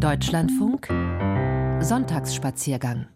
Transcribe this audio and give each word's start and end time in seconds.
Deutschlandfunk. 0.00 0.88
Sonntagsspaziergang 1.82 3.06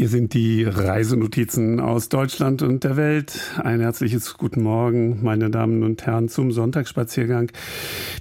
Hier 0.00 0.08
sind 0.08 0.32
die 0.32 0.64
Reisenotizen 0.64 1.78
aus 1.78 2.08
Deutschland 2.08 2.62
und 2.62 2.84
der 2.84 2.96
Welt. 2.96 3.38
Ein 3.62 3.80
herzliches 3.80 4.38
Guten 4.38 4.62
Morgen, 4.62 5.22
meine 5.22 5.50
Damen 5.50 5.82
und 5.82 6.06
Herren, 6.06 6.30
zum 6.30 6.52
Sonntagsspaziergang. 6.52 7.52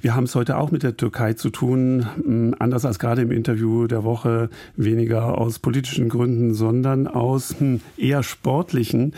Wir 0.02 0.16
haben 0.16 0.23
es 0.23 0.36
heute 0.36 0.58
auch 0.58 0.72
mit 0.72 0.83
der 0.83 0.95
Türkei 0.95 1.33
zu 1.33 1.50
tun, 1.50 2.08
hm, 2.23 2.55
anders 2.58 2.86
als 2.86 3.00
gerade 3.00 3.22
im 3.22 3.31
Interview 3.31 3.86
der 3.86 4.05
Woche, 4.05 4.50
weniger 4.78 5.38
aus 5.38 5.59
politischen 5.59 6.08
Gründen, 6.08 6.53
sondern 6.53 7.05
aus 7.05 7.55
hm, 7.59 7.81
eher 7.97 8.23
sportlichen. 8.23 9.14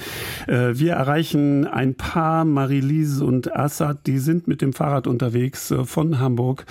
Äh, 0.47 0.71
wir 0.73 0.93
erreichen 0.93 1.67
ein 1.67 1.93
paar, 1.93 2.45
Marilise 2.45 3.23
und 3.23 3.55
Assad, 3.55 4.07
die 4.07 4.17
sind 4.17 4.47
mit 4.47 4.63
dem 4.63 4.73
Fahrrad 4.73 5.05
unterwegs 5.05 5.69
äh, 5.69 5.85
von 5.85 6.19
Hamburg, 6.19 6.65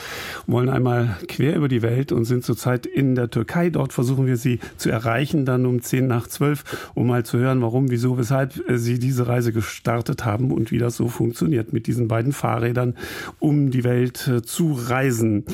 wollen 0.48 0.70
einmal 0.70 1.16
quer 1.28 1.55
über 1.55 1.69
die 1.69 1.83
Welt 1.83 2.11
und 2.11 2.25
sind 2.25 2.44
zurzeit 2.44 2.86
in 2.86 3.14
der 3.14 3.31
Türkei. 3.31 3.70
Dort 3.70 3.92
versuchen 3.92 4.27
wir 4.27 4.36
sie 4.36 4.58
zu 4.77 4.91
erreichen, 4.91 5.44
dann 5.44 5.66
um 5.66 5.83
zehn 5.83 6.08
nach 6.08 6.27
zwölf, 6.27 6.91
um 6.94 7.06
mal 7.06 7.25
zu 7.25 7.38
hören, 7.38 7.62
warum, 7.62 7.92
wieso, 7.92 8.19
weshalb 8.19 8.69
äh, 8.69 8.77
Sie 8.77 8.98
diese 8.98 9.28
Reise 9.28 9.53
gestartet 9.53 10.25
haben 10.25 10.50
und 10.50 10.72
wie 10.72 10.78
das 10.78 10.97
so 10.97 11.06
funktioniert 11.06 11.72
mit 11.72 11.87
diesen 11.87 12.09
beiden 12.09 12.32
Fahrrädern 12.32 12.97
um 13.38 13.71
die 13.71 13.84
Welt 13.84 14.00
äh, 14.28 14.43
zu 14.43 14.72
reisen. 14.72 15.44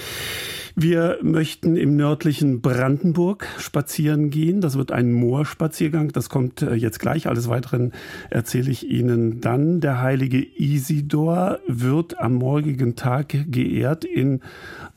Wir 0.78 1.20
möchten 1.22 1.74
im 1.74 1.96
nördlichen 1.96 2.60
Brandenburg 2.60 3.48
spazieren 3.56 4.28
gehen. 4.28 4.60
Das 4.60 4.76
wird 4.76 4.92
ein 4.92 5.10
Moorspaziergang. 5.10 6.12
Das 6.12 6.28
kommt 6.28 6.60
äh, 6.60 6.74
jetzt 6.74 6.98
gleich. 6.98 7.28
Alles 7.28 7.48
Weiteren 7.48 7.92
erzähle 8.28 8.70
ich 8.70 8.86
Ihnen 8.86 9.40
dann. 9.40 9.80
Der 9.80 10.02
heilige 10.02 10.36
Isidor 10.38 11.60
wird 11.66 12.20
am 12.20 12.34
morgigen 12.34 12.94
Tag 12.94 13.34
geehrt 13.50 14.04
in 14.04 14.42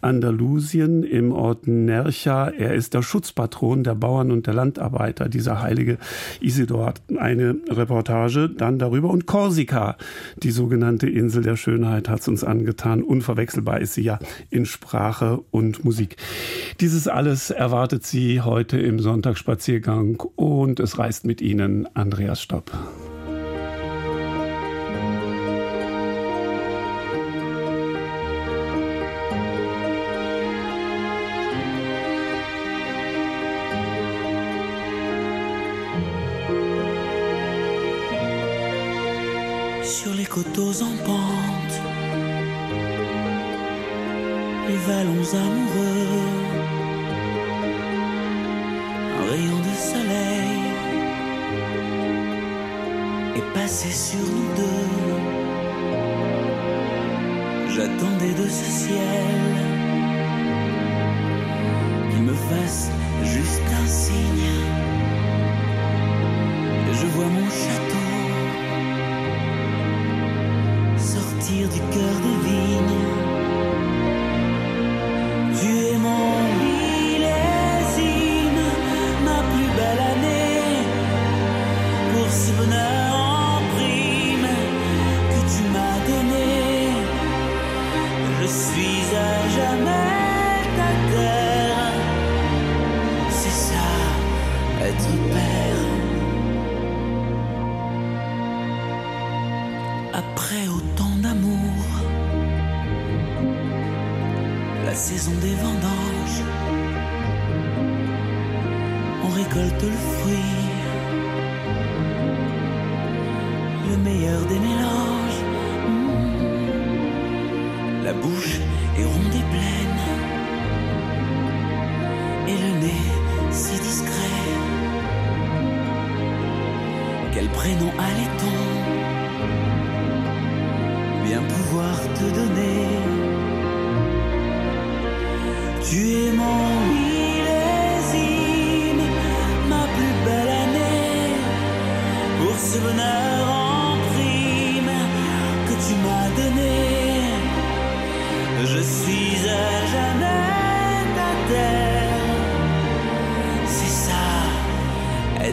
Andalusien 0.01 1.03
im 1.03 1.31
Ort 1.31 1.65
Nercha. 1.65 2.49
Er 2.49 2.73
ist 2.73 2.93
der 2.93 3.01
Schutzpatron 3.01 3.85
der 3.85 3.95
Bauern 3.95 4.33
und 4.33 4.47
der 4.47 4.55
Landarbeiter. 4.55 5.29
Dieser 5.29 5.61
heilige 5.61 5.97
Isidor 6.41 6.87
hat 6.87 7.01
eine 7.17 7.55
Reportage 7.69 8.49
dann 8.49 8.79
darüber. 8.79 9.09
Und 9.09 9.27
Korsika, 9.27 9.95
die 10.43 10.51
sogenannte 10.51 11.07
Insel 11.07 11.41
der 11.41 11.55
Schönheit, 11.55 12.09
hat 12.09 12.19
es 12.19 12.27
uns 12.27 12.43
angetan. 12.43 13.01
Unverwechselbar 13.01 13.79
ist 13.79 13.93
sie 13.93 14.03
ja 14.03 14.19
in 14.49 14.65
Sprache 14.65 15.39
und 15.51 15.68
und 15.69 15.85
Musik. 15.85 16.17
Dieses 16.79 17.07
alles 17.07 17.51
erwartet 17.51 18.05
Sie 18.05 18.41
heute 18.41 18.79
im 18.79 18.99
Sonntagsspaziergang 18.99 20.19
und 20.35 20.79
es 20.79 20.97
reist 20.97 21.25
mit 21.25 21.41
Ihnen 21.41 21.87
Andreas 21.95 22.41
Stopp. 22.41 22.71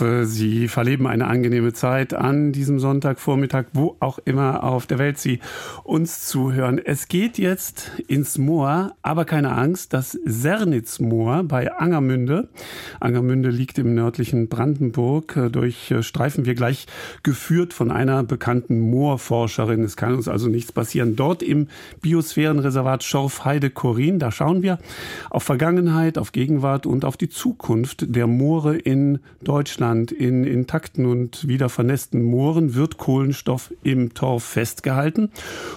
hoffe, 0.00 0.26
Sie 0.26 0.68
verleben 0.68 1.06
eine 1.06 1.26
angenehme 1.26 1.72
Zeit 1.72 2.14
an 2.14 2.52
diesem 2.52 2.78
Sonntagvormittag, 2.78 3.66
wo 3.72 3.96
auch 4.08 4.18
immer 4.24 4.64
auf 4.64 4.86
der 4.86 4.98
Welt 4.98 5.18
Sie 5.18 5.40
uns 5.84 6.26
zuhören. 6.26 6.80
Es 6.82 7.08
geht 7.08 7.36
jetzt 7.36 7.92
ins 8.06 8.38
Moor, 8.38 8.92
aber 9.02 9.26
keine 9.26 9.52
Angst, 9.52 9.92
das 9.92 10.12
Sernitzmoor 10.24 11.44
bei 11.44 11.70
Angermünde. 11.70 12.48
Angermünde 13.00 13.50
liegt 13.50 13.78
im 13.78 13.94
nördlichen 13.94 14.48
Brandenburg. 14.48 15.38
Durch 15.52 15.94
streifen 16.00 16.46
wir 16.46 16.54
gleich 16.54 16.86
geführt 17.22 17.74
von 17.74 17.90
einer 17.90 18.22
bekannten 18.22 18.80
Moorforscherin. 18.80 19.84
Es 19.84 19.98
kann 19.98 20.14
uns 20.14 20.26
also 20.26 20.48
nichts 20.48 20.72
passieren. 20.72 21.14
Dort 21.14 21.42
im 21.42 21.68
Biosphärenreservat 22.00 23.04
Schorfheide-Korin, 23.04 24.18
da 24.18 24.32
schauen 24.32 24.62
wir 24.62 24.78
auf 25.28 25.42
Vergangenheit, 25.42 26.16
auf 26.16 26.32
Gegenwart 26.32 26.86
und 26.86 27.04
auf 27.04 27.18
die 27.18 27.28
Zukunft 27.28 28.06
der 28.14 28.26
Moore 28.26 28.78
in 28.78 29.18
Deutschland. 29.42 30.12
In 30.12 30.44
intakten 30.44 31.04
und 31.04 31.46
wieder 31.46 31.68
vernässten 31.68 32.22
Mooren 32.22 32.74
wird 32.74 32.96
Kohlenstoff 32.96 33.74
im 33.82 33.97
Torf 34.14 34.44
festgehalten. 34.44 35.30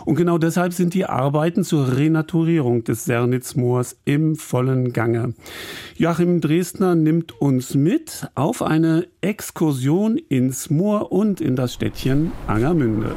Und 0.05 0.15
genau 0.15 0.37
deshalb 0.37 0.73
sind 0.73 0.93
die 0.93 1.05
Arbeiten 1.05 1.63
zur 1.63 1.97
Renaturierung 1.97 2.83
des 2.83 3.05
Sernitzmoors 3.05 3.97
im 4.05 4.35
vollen 4.35 4.93
Gange. 4.93 5.33
Joachim 5.95 6.41
Dresdner 6.41 6.95
nimmt 6.95 7.39
uns 7.41 7.75
mit 7.75 8.27
auf 8.35 8.61
eine 8.61 9.07
Exkursion 9.21 10.17
ins 10.17 10.69
Moor 10.69 11.11
und 11.11 11.41
in 11.41 11.55
das 11.55 11.73
Städtchen 11.73 12.31
Angermünde. 12.47 13.15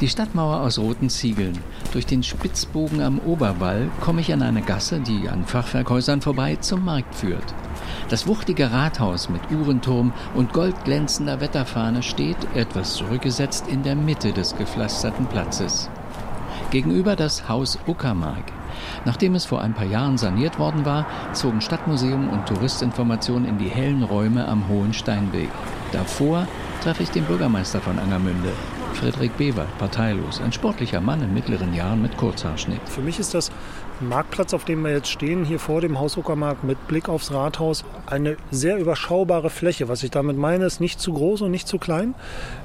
Die 0.00 0.08
Stadtmauer 0.08 0.60
aus 0.60 0.78
roten 0.78 1.08
Ziegeln. 1.08 1.56
Durch 1.92 2.04
den 2.04 2.22
Spitzbogen 2.22 3.00
am 3.00 3.20
Oberwall 3.20 3.88
komme 4.00 4.20
ich 4.20 4.32
an 4.32 4.42
eine 4.42 4.60
Gasse, 4.60 5.00
die 5.00 5.28
an 5.28 5.44
Fachwerkhäusern 5.44 6.20
vorbei 6.20 6.56
zum 6.56 6.84
Markt 6.84 7.14
führt. 7.14 7.54
Das 8.08 8.26
wuchtige 8.26 8.72
Rathaus 8.72 9.28
mit 9.28 9.42
Uhrenturm 9.50 10.12
und 10.34 10.52
goldglänzender 10.52 11.40
Wetterfahne 11.40 12.02
steht, 12.02 12.36
etwas 12.54 12.94
zurückgesetzt, 12.94 13.66
in 13.68 13.82
der 13.82 13.96
Mitte 13.96 14.32
des 14.32 14.56
gepflasterten 14.56 15.26
Platzes. 15.26 15.90
Gegenüber 16.70 17.16
das 17.16 17.48
Haus 17.48 17.78
Uckermark. 17.86 18.52
Nachdem 19.04 19.34
es 19.34 19.44
vor 19.44 19.60
ein 19.60 19.74
paar 19.74 19.86
Jahren 19.86 20.18
saniert 20.18 20.58
worden 20.58 20.84
war, 20.84 21.06
zogen 21.32 21.60
Stadtmuseum 21.60 22.28
und 22.28 22.46
Touristinformation 22.46 23.44
in 23.44 23.58
die 23.58 23.68
hellen 23.68 24.02
Räume 24.02 24.48
am 24.48 24.68
Hohen 24.68 24.92
Steinweg. 24.92 25.50
Davor 25.92 26.46
treffe 26.82 27.02
ich 27.02 27.10
den 27.10 27.24
Bürgermeister 27.24 27.80
von 27.80 27.98
Angermünde, 27.98 28.52
Friedrich 28.94 29.32
Bewert, 29.32 29.76
parteilos, 29.78 30.40
ein 30.40 30.52
sportlicher 30.52 31.00
Mann 31.00 31.22
in 31.22 31.34
mittleren 31.34 31.74
Jahren 31.74 32.02
mit 32.02 32.16
Kurzhaarschnitt. 32.16 32.88
Für 32.88 33.00
mich 33.00 33.18
ist 33.18 33.34
das 33.34 33.50
Marktplatz, 34.00 34.54
auf 34.54 34.64
dem 34.64 34.82
wir 34.82 34.92
jetzt 34.92 35.08
stehen, 35.08 35.44
hier 35.44 35.58
vor 35.58 35.80
dem 35.80 35.98
Haus 35.98 36.16
Uckermark 36.16 36.64
mit 36.64 36.88
Blick 36.88 37.08
aufs 37.08 37.32
Rathaus, 37.32 37.84
eine 38.06 38.36
sehr 38.50 38.78
überschaubare 38.78 39.50
Fläche. 39.50 39.88
Was 39.88 40.02
ich 40.02 40.10
damit 40.10 40.36
meine, 40.36 40.64
ist 40.66 40.80
nicht 40.80 41.00
zu 41.00 41.12
groß 41.12 41.42
und 41.42 41.50
nicht 41.50 41.68
zu 41.68 41.78
klein. 41.78 42.14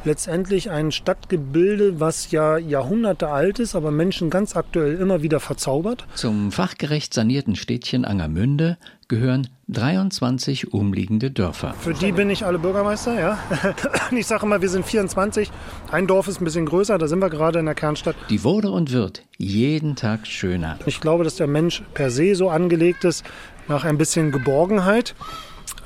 Letztendlich 0.04 0.72
ein 0.72 0.92
Stadtgebilde, 0.92 2.00
was 2.00 2.31
ja 2.31 2.58
Jahrhunderte 2.58 3.30
alt 3.30 3.60
ist, 3.60 3.76
aber 3.76 3.92
Menschen 3.92 4.30
ganz 4.30 4.56
aktuell 4.56 4.96
immer 4.96 5.22
wieder 5.22 5.40
verzaubert. 5.40 6.06
Zum 6.16 6.52
fachgerecht 6.52 7.14
sanierten 7.14 7.56
Städtchen 7.56 8.06
Angermünde 8.06 8.78
gehören 9.10 9.48
23 9.68 10.72
umliegende 10.72 11.32
Dörfer. 11.32 11.74
Für 11.74 11.94
die 11.94 12.12
bin 12.12 12.30
ich 12.30 12.46
alle 12.46 12.60
Bürgermeister, 12.60 13.20
ja. 13.20 13.38
Ich 14.12 14.28
sage 14.28 14.46
immer, 14.46 14.62
wir 14.62 14.70
sind 14.70 14.86
24. 14.86 15.52
Ein 15.92 16.08
Dorf 16.08 16.28
ist 16.28 16.40
ein 16.40 16.46
bisschen 16.46 16.66
größer, 16.66 16.98
da 16.98 17.08
sind 17.08 17.20
wir 17.20 17.30
gerade 17.30 17.60
in 17.60 17.66
der 17.66 17.76
Kernstadt. 17.76 18.16
Die 18.30 18.44
wurde 18.44 18.72
und 18.72 18.92
wird 18.92 19.24
jeden 19.38 19.96
Tag 19.96 20.28
schöner. 20.28 20.78
Ich 20.86 21.02
glaube, 21.02 21.24
dass 21.24 21.36
der 21.36 21.48
Mensch 21.48 21.84
per 21.94 22.12
se 22.12 22.36
so 22.36 22.50
angelegt 22.50 23.04
ist 23.04 23.25
nach 23.68 23.84
ein 23.84 23.98
bisschen 23.98 24.32
Geborgenheit. 24.32 25.16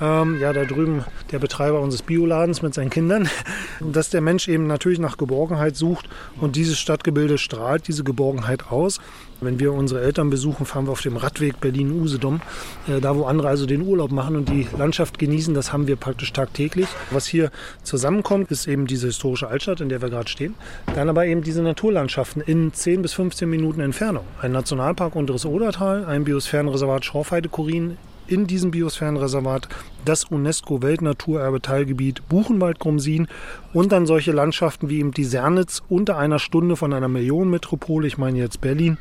Ähm, 0.01 0.39
ja, 0.39 0.53
da 0.53 0.65
drüben 0.65 1.03
der 1.31 1.39
Betreiber 1.39 1.81
unseres 1.81 2.01
Bioladens 2.01 2.61
mit 2.61 2.73
seinen 2.73 2.89
Kindern, 2.89 3.29
dass 3.79 4.09
der 4.09 4.21
Mensch 4.21 4.47
eben 4.47 4.67
natürlich 4.67 4.99
nach 4.99 5.17
Geborgenheit 5.17 5.75
sucht 5.75 6.09
und 6.39 6.55
dieses 6.55 6.79
Stadtgebilde 6.79 7.37
strahlt 7.37 7.87
diese 7.87 8.03
Geborgenheit 8.03 8.71
aus. 8.71 8.99
Wenn 9.41 9.59
wir 9.59 9.73
unsere 9.73 10.01
Eltern 10.01 10.29
besuchen, 10.29 10.65
fahren 10.65 10.87
wir 10.87 10.91
auf 10.91 11.01
dem 11.01 11.17
Radweg 11.17 11.59
Berlin-Usedom, 11.59 12.41
äh, 12.87 13.01
da 13.01 13.15
wo 13.15 13.25
andere 13.25 13.49
also 13.49 13.65
den 13.65 13.81
Urlaub 13.81 14.11
machen 14.11 14.35
und 14.35 14.49
die 14.49 14.67
Landschaft 14.77 15.19
genießen, 15.19 15.53
das 15.53 15.73
haben 15.73 15.87
wir 15.87 15.95
praktisch 15.97 16.31
tagtäglich. 16.31 16.87
Was 17.11 17.25
hier 17.25 17.51
zusammenkommt, 17.83 18.51
ist 18.51 18.67
eben 18.67 18.87
diese 18.87 19.07
historische 19.07 19.47
Altstadt, 19.47 19.81
in 19.81 19.89
der 19.89 20.01
wir 20.01 20.09
gerade 20.09 20.29
stehen, 20.29 20.55
dann 20.95 21.09
aber 21.09 21.25
eben 21.25 21.43
diese 21.43 21.61
Naturlandschaften 21.61 22.41
in 22.41 22.73
10 22.73 23.01
bis 23.01 23.13
15 23.13 23.49
Minuten 23.49 23.81
Entfernung. 23.81 24.23
Ein 24.41 24.53
Nationalpark 24.53 25.15
Unteres 25.15 25.45
Odertal, 25.45 26.05
ein 26.05 26.23
Biosphärenreservat 26.23 27.03
Schorfheide-Kurin, 27.03 27.97
in 28.27 28.47
diesem 28.47 28.71
Biosphärenreservat 28.71 29.67
das 30.05 30.25
UNESCO-Weltnaturerbe-Teilgebiet 30.25 32.27
Buchenwald-Grumsin 32.29 33.27
und 33.73 33.91
dann 33.91 34.05
solche 34.05 34.31
Landschaften 34.31 34.89
wie 34.89 34.99
eben 34.99 35.11
die 35.11 35.23
Sernitz 35.23 35.81
unter 35.89 36.17
einer 36.17 36.39
Stunde 36.39 36.75
von 36.75 36.93
einer 36.93 37.07
Millionenmetropole, 37.07 38.07
ich 38.07 38.17
meine 38.17 38.37
jetzt 38.37 38.61
Berlin, 38.61 38.97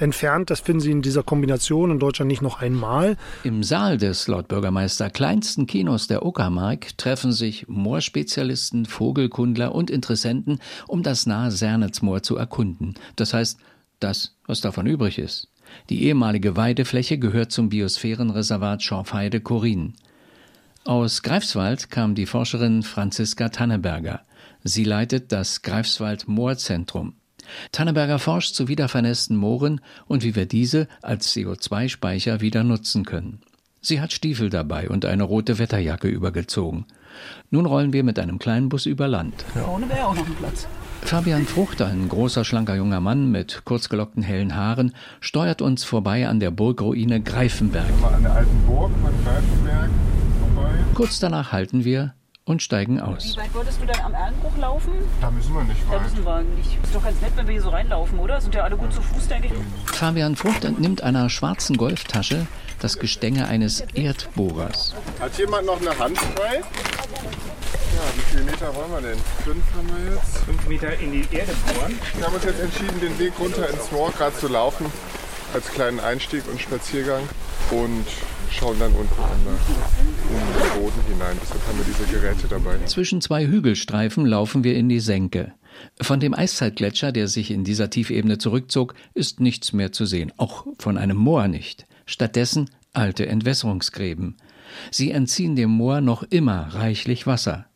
entfernt. 0.00 0.50
Das 0.50 0.60
finden 0.60 0.80
Sie 0.80 0.90
in 0.90 1.02
dieser 1.02 1.22
Kombination 1.22 1.90
in 1.90 1.98
Deutschland 1.98 2.28
nicht 2.28 2.42
noch 2.42 2.60
einmal. 2.60 3.16
Im 3.44 3.62
Saal 3.62 3.98
des 3.98 4.28
laut 4.28 4.48
Bürgermeister 4.48 5.10
kleinsten 5.10 5.66
Kinos 5.66 6.06
der 6.06 6.24
Uckermark 6.24 6.96
treffen 6.98 7.32
sich 7.32 7.68
Moorspezialisten, 7.68 8.86
Vogelkundler 8.86 9.74
und 9.74 9.90
Interessenten, 9.90 10.58
um 10.88 11.02
das 11.02 11.26
nahe 11.26 11.50
Sernitzmoor 11.50 12.22
zu 12.22 12.36
erkunden. 12.36 12.94
Das 13.16 13.34
heißt, 13.34 13.58
das, 14.00 14.36
was 14.46 14.60
davon 14.60 14.86
übrig 14.86 15.18
ist. 15.18 15.48
Die 15.90 16.04
ehemalige 16.04 16.56
Weidefläche 16.56 17.18
gehört 17.18 17.52
zum 17.52 17.68
Biosphärenreservat 17.68 18.82
Schorfheide-Korin. 18.82 19.94
Aus 20.84 21.22
Greifswald 21.22 21.90
kam 21.90 22.14
die 22.14 22.26
Forscherin 22.26 22.82
Franziska 22.82 23.48
Tanneberger. 23.48 24.20
Sie 24.62 24.84
leitet 24.84 25.32
das 25.32 25.62
Greifswald 25.62 26.28
Moorzentrum. 26.28 27.14
Tanneberger 27.72 28.18
forscht 28.18 28.54
zu 28.54 28.68
wiedervernässten 28.68 29.36
Mooren 29.36 29.80
und 30.06 30.22
wie 30.22 30.34
wir 30.34 30.46
diese 30.46 30.88
als 31.02 31.34
CO2-Speicher 31.34 32.40
wieder 32.40 32.64
nutzen 32.64 33.04
können. 33.04 33.40
Sie 33.80 34.00
hat 34.00 34.12
Stiefel 34.12 34.50
dabei 34.50 34.88
und 34.88 35.04
eine 35.04 35.22
rote 35.22 35.58
Wetterjacke 35.58 36.08
übergezogen. 36.08 36.86
Nun 37.50 37.66
rollen 37.66 37.92
wir 37.92 38.02
mit 38.02 38.18
einem 38.18 38.38
kleinen 38.38 38.68
Bus 38.68 38.86
über 38.86 39.06
Land. 39.08 39.42
Vorne 39.52 39.88
wäre 39.88 40.06
auch 40.06 40.14
noch 40.14 40.26
ein 40.26 40.34
Platz. 40.34 40.66
Fabian 41.06 41.46
Frucht, 41.46 41.80
ein 41.82 42.08
großer, 42.08 42.44
schlanker 42.44 42.74
junger 42.74 43.00
Mann 43.00 43.30
mit 43.30 43.62
kurzgelockten 43.64 44.22
hellen 44.24 44.56
Haaren, 44.56 44.92
steuert 45.20 45.62
uns 45.62 45.84
vorbei 45.84 46.26
an 46.26 46.40
der 46.40 46.50
Burgruine 46.50 47.20
Greifenberg. 47.22 47.86
An 48.12 48.22
der 48.24 48.32
alten 48.32 48.62
Burg 48.66 48.90
von 49.00 49.24
Greifenberg 49.24 49.90
vorbei. 50.40 50.70
Kurz 50.94 51.20
danach 51.20 51.52
halten 51.52 51.84
wir 51.84 52.14
und 52.44 52.60
steigen 52.60 53.00
aus. 53.00 53.34
Wie 53.34 53.40
weit 53.40 53.54
wolltest 53.54 53.80
du 53.80 53.86
dann 53.86 54.00
am 54.00 54.14
Erlenbruch 54.14 54.56
laufen? 54.58 54.92
Da 55.20 55.30
müssen 55.30 55.54
wir 55.54 55.62
nicht 55.64 55.80
Da 55.88 55.92
weit. 55.94 56.02
müssen 56.02 56.24
wir 56.24 56.42
nicht. 56.42 56.78
Ist 56.82 56.94
doch 56.94 57.04
ganz 57.04 57.20
nett, 57.20 57.32
wenn 57.36 57.46
wir 57.46 57.52
hier 57.52 57.62
so 57.62 57.70
reinlaufen, 57.70 58.18
oder? 58.18 58.40
Sind 58.40 58.54
ja 58.56 58.64
alle 58.64 58.76
gut 58.76 58.92
zu 58.92 59.00
Fuß, 59.00 59.28
denke 59.28 59.46
ich. 59.48 59.52
Fabian 59.96 60.34
Frucht 60.34 60.64
entnimmt 60.64 61.02
einer 61.02 61.30
schwarzen 61.30 61.76
Golftasche 61.76 62.46
das 62.80 62.98
Gestänge 62.98 63.46
eines 63.48 63.80
Erdbohrers. 63.80 64.94
Hat 65.20 65.38
jemand 65.38 65.66
noch 65.66 65.80
eine 65.80 65.96
Hand 65.98 66.18
frei? 66.18 66.62
Ja, 67.96 68.02
wie 68.14 68.20
viele 68.20 68.44
Meter 68.44 68.74
wollen 68.74 68.90
wir 68.90 69.00
denn? 69.00 69.18
Fünf 69.42 69.64
haben 69.74 69.88
wir 69.88 70.14
jetzt. 70.14 70.36
fünf 70.44 70.68
Meter 70.68 70.98
in 71.00 71.12
die 71.12 71.24
Erde 71.34 71.52
bohren. 71.66 71.98
Wir 72.14 72.26
haben 72.26 72.34
uns 72.34 72.44
jetzt 72.44 72.60
entschieden, 72.60 73.00
den 73.00 73.18
Weg 73.18 73.32
runter 73.40 73.70
ins 73.70 73.90
Moor 73.90 74.12
gerade 74.12 74.36
zu 74.36 74.48
laufen. 74.48 74.84
Als 75.54 75.66
kleinen 75.68 75.98
Einstieg 76.00 76.42
und 76.50 76.60
Spaziergang. 76.60 77.22
Und 77.70 78.04
schauen 78.52 78.78
dann 78.78 78.92
unten 78.92 79.14
in 79.14 80.36
den 80.36 80.80
Boden 80.80 81.00
hinein. 81.08 81.38
Deshalb 81.42 81.66
haben 81.66 81.78
wir 81.78 81.84
diese 81.86 82.04
Geräte 82.12 82.46
dabei. 82.48 82.76
Zwischen 82.84 83.22
zwei 83.22 83.46
Hügelstreifen 83.46 84.26
laufen 84.26 84.62
wir 84.62 84.76
in 84.76 84.90
die 84.90 85.00
Senke. 85.00 85.54
Von 86.00 86.20
dem 86.20 86.34
Eiszeitgletscher, 86.34 87.12
der 87.12 87.28
sich 87.28 87.50
in 87.50 87.64
dieser 87.64 87.88
Tiefebene 87.88 88.36
zurückzog, 88.36 88.94
ist 89.14 89.40
nichts 89.40 89.72
mehr 89.72 89.92
zu 89.92 90.04
sehen, 90.04 90.32
auch 90.36 90.66
von 90.78 90.98
einem 90.98 91.16
Moor 91.16 91.48
nicht. 91.48 91.86
Stattdessen 92.04 92.68
alte 92.92 93.26
Entwässerungsgräben. 93.26 94.36
Sie 94.90 95.10
entziehen 95.10 95.56
dem 95.56 95.70
Moor 95.70 96.02
noch 96.02 96.22
immer 96.24 96.74
reichlich 96.74 97.26
Wasser. 97.26 97.66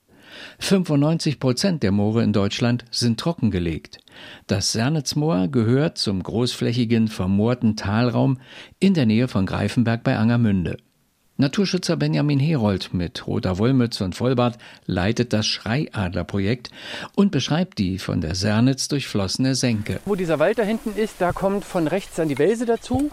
95 0.59 1.41
Prozent 1.41 1.83
der 1.83 1.93
Moore 1.93 2.23
in 2.23 2.33
Deutschland 2.33 2.85
sind 2.91 3.21
trockengelegt. 3.21 3.99
Das 4.47 4.73
Sernitzmoor 4.73 5.49
gehört 5.49 5.99
zum 5.99 6.23
großflächigen, 6.23 7.09
vermoorten 7.09 7.77
Talraum 7.77 8.39
in 8.79 8.95
der 8.95 9.07
Nähe 9.07 9.29
von 9.29 9.47
Greifenberg 9.47 10.03
bei 10.03 10.17
Angermünde. 10.17 10.79
Naturschützer 11.41 11.97
Benjamin 11.97 12.39
Herold 12.39 12.93
mit 12.93 13.27
roter 13.27 13.57
Wollmütze 13.57 14.05
und 14.05 14.15
Vollbart 14.15 14.59
leitet 14.85 15.33
das 15.33 15.47
Schreiadlerprojekt 15.47 16.71
und 17.17 17.33
beschreibt 17.33 17.79
die 17.79 17.99
von 17.99 18.21
der 18.21 18.35
Sernitz 18.35 18.89
durchflossene 18.89 19.55
Senke. 19.55 20.01
Wo 20.05 20.17
dieser 20.17 20.39
Wald 20.39 20.59
da 20.59 20.65
hinten 20.65 20.95
ist, 20.95 21.15
da 21.19 21.33
kommt 21.33 21.65
von 21.65 21.87
rechts 21.87 22.17
dann 22.17 22.29
die 22.29 22.39
Welse 22.39 22.67
dazu. 22.67 23.11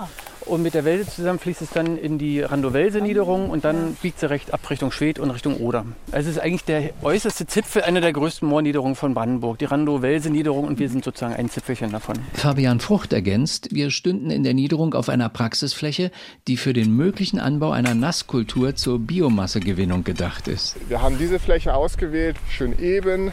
Und 0.48 0.63
mit 0.63 0.74
der 0.74 0.86
Welse 0.86 1.12
zusammen 1.12 1.39
fließt 1.39 1.62
es 1.62 1.70
dann 1.72 1.98
in 1.98 2.18
die 2.18 2.42
Randow-Welse-Niederung 2.42 3.50
und 3.50 3.66
dann 3.66 3.96
biegt 4.01 4.20
sie 4.20 4.30
recht 4.30 4.54
ab 4.54 4.70
Richtung 4.70 4.92
Schwedt 4.92 5.20
und 5.20 5.30
Richtung 5.30 5.58
Oder. 5.58 5.86
Also 6.12 6.30
es 6.30 6.38
ist 6.38 6.42
eigentlich 6.42 6.63
der 6.63 6.92
äußerste 7.01 7.48
Zipfel 7.48 7.84
einer 7.84 8.01
der 8.01 8.13
größten 8.13 8.48
Moorniederungen 8.48 8.96
von 8.96 9.13
Brandenburg, 9.13 9.60
die 9.60 9.66
Randow-Welse-Niederung 9.66 10.66
und 10.66 10.80
wir 10.80 10.89
sind 10.89 11.04
sozusagen 11.04 11.36
ein 11.36 11.50
Zipfelchen 11.50 11.92
davon. 11.92 12.18
Fabian 12.34 12.80
Frucht 12.80 13.13
ergänzt, 13.13 13.70
wir 13.72 13.92
stünden 13.92 14.30
in 14.30 14.44
der 14.44 14.54
Niederung 14.54 14.94
auf 14.94 15.10
einer 15.10 15.30
Praxisfläche, 15.30 16.12
die 16.48 16.58
für 16.58 16.74
den 16.74 16.96
möglichen 16.96 17.39
Anbau 17.39 17.72
einer 17.72 17.94
Nasskultur 17.94 18.75
zur 18.75 19.00
Biomassegewinnung 19.00 20.04
gedacht 20.04 20.48
ist. 20.48 20.75
Wir 20.88 21.01
haben 21.01 21.18
diese 21.18 21.39
Fläche 21.39 21.74
ausgewählt, 21.74 22.38
schön 22.50 22.77
eben. 22.80 23.32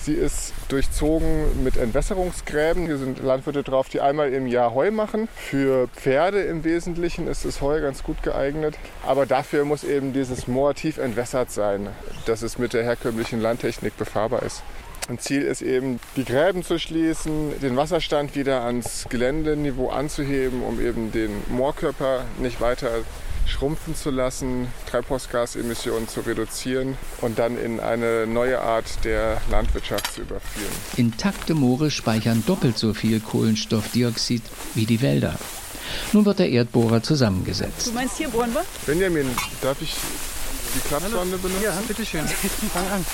Sie 0.00 0.12
ist 0.12 0.52
durchzogen 0.68 1.62
mit 1.64 1.76
Entwässerungsgräben. 1.76 2.86
Hier 2.86 2.98
sind 2.98 3.22
Landwirte 3.22 3.62
drauf, 3.62 3.88
die 3.88 4.00
einmal 4.00 4.32
im 4.32 4.46
Jahr 4.46 4.74
Heu 4.74 4.90
machen. 4.90 5.28
Für 5.36 5.88
Pferde 5.88 6.42
im 6.42 6.64
Wesentlichen 6.64 7.26
ist 7.28 7.44
das 7.44 7.60
Heu 7.60 7.80
ganz 7.80 8.02
gut 8.02 8.22
geeignet. 8.22 8.76
Aber 9.06 9.26
dafür 9.26 9.64
muss 9.64 9.84
eben 9.84 10.12
dieses 10.12 10.46
Moor 10.46 10.74
tief 10.74 10.98
entwässert 10.98 11.50
sein, 11.50 11.88
dass 12.26 12.42
es 12.42 12.58
mit 12.58 12.72
der 12.72 12.84
herkömmlichen 12.84 13.40
Landtechnik 13.40 13.96
befahrbar 13.96 14.42
ist. 14.42 14.62
Und 15.08 15.20
Ziel 15.20 15.42
ist 15.42 15.60
eben, 15.60 16.00
die 16.16 16.24
Gräben 16.24 16.62
zu 16.62 16.78
schließen, 16.78 17.60
den 17.60 17.76
Wasserstand 17.76 18.34
wieder 18.34 18.62
ans 18.62 19.06
Geländeniveau 19.10 19.90
anzuheben, 19.90 20.62
um 20.62 20.80
eben 20.80 21.12
den 21.12 21.30
Moorkörper 21.48 22.24
nicht 22.38 22.62
weiter 22.62 22.88
schrumpfen 23.46 23.94
zu 23.94 24.10
lassen, 24.10 24.68
Treibhausgasemissionen 24.90 26.08
zu 26.08 26.20
reduzieren 26.20 26.96
und 27.20 27.38
dann 27.38 27.58
in 27.58 27.80
eine 27.80 28.26
neue 28.26 28.60
Art 28.60 29.04
der 29.04 29.40
Landwirtschaft 29.50 30.14
zu 30.14 30.22
überführen. 30.22 30.72
Intakte 30.96 31.54
Moore 31.54 31.90
speichern 31.90 32.42
doppelt 32.46 32.78
so 32.78 32.94
viel 32.94 33.20
Kohlenstoffdioxid 33.20 34.42
wie 34.74 34.86
die 34.86 35.02
Wälder. 35.02 35.34
Nun 36.12 36.24
wird 36.24 36.38
der 36.38 36.48
Erdbohrer 36.48 37.02
zusammengesetzt. 37.02 37.86
Du 37.86 37.92
meinst, 37.92 38.16
hier 38.16 38.28
bohren 38.28 38.52
wir? 38.54 38.64
Benjamin, 38.86 39.30
darf 39.60 39.80
ich 39.80 39.94
die 40.74 40.88
Klappsonde 40.88 41.38
benutzen? 41.38 41.62
Ja, 41.62 41.72
bitteschön. 41.86 42.26
Fang 42.26 42.88
an. 42.90 43.04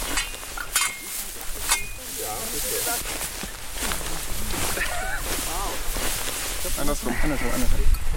Andersrum. 6.80 7.12
Andersrum, 7.22 7.50
andersrum. 7.52 8.09